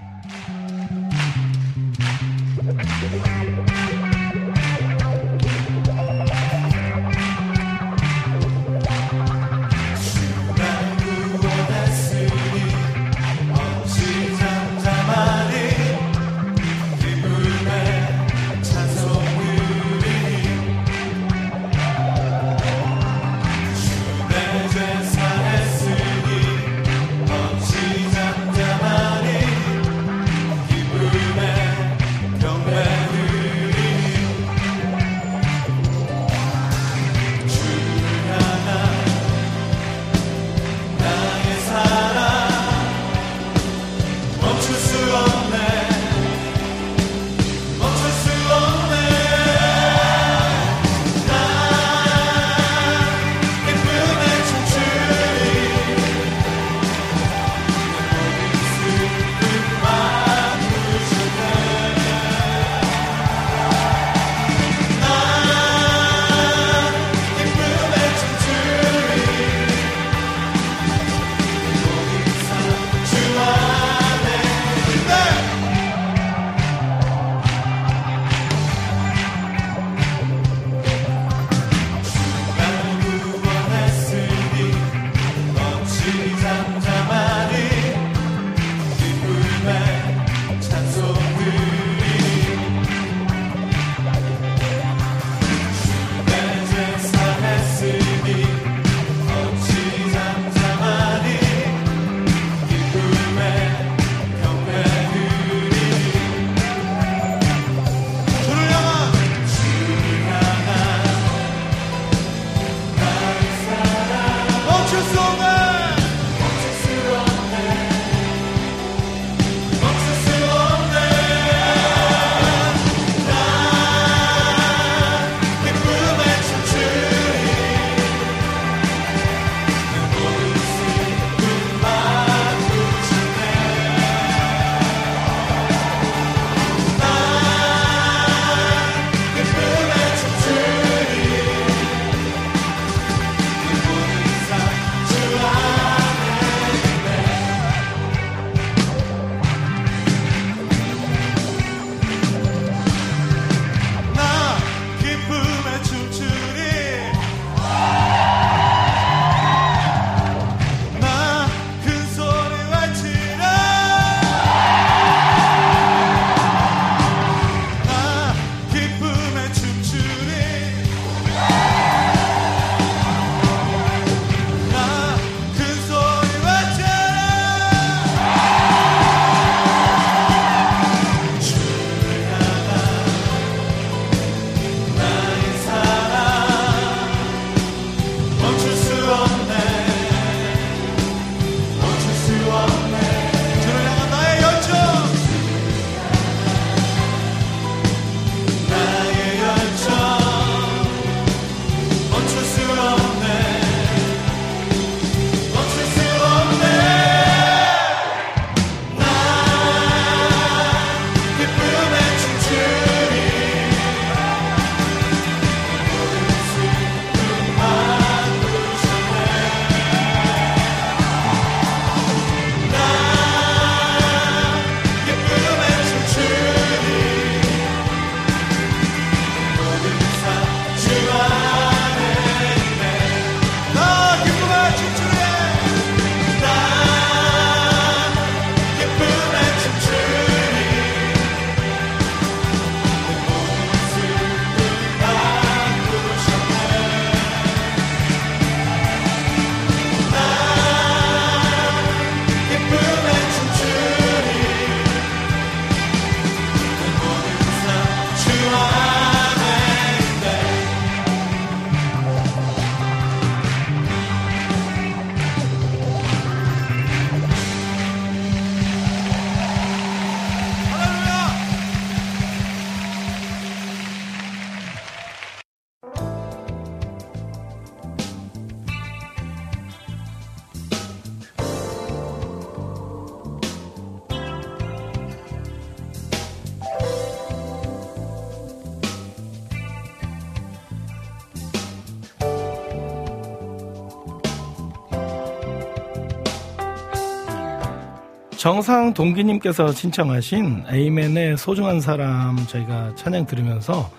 [298.43, 303.89] 정상 동기님께서 신청하신 에이맨의 소중한 사람 저희가 찬양 들으면서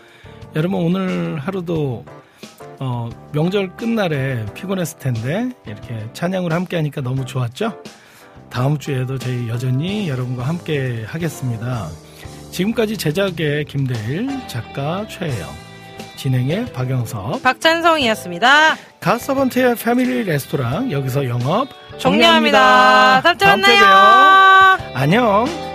[0.54, 2.04] 여러분 오늘 하루도
[2.78, 7.82] 어, 명절 끝날에 피곤했을 텐데 이렇게 찬양을 함께 하니까 너무 좋았죠?
[8.50, 11.88] 다음 주에도 저희 여전히 여러분과 함께 하겠습니다.
[12.50, 15.48] 지금까지 제작의 김대일, 작가 최혜영,
[16.18, 18.76] 진행의 박영섭, 박찬성이었습니다.
[19.00, 21.68] 가서번트의 패밀리 레스토랑 여기서 영업
[21.98, 23.22] 종료합니다.
[23.38, 23.78] 다음 주에.
[23.78, 24.78] 봬요.
[24.94, 25.73] 안녕.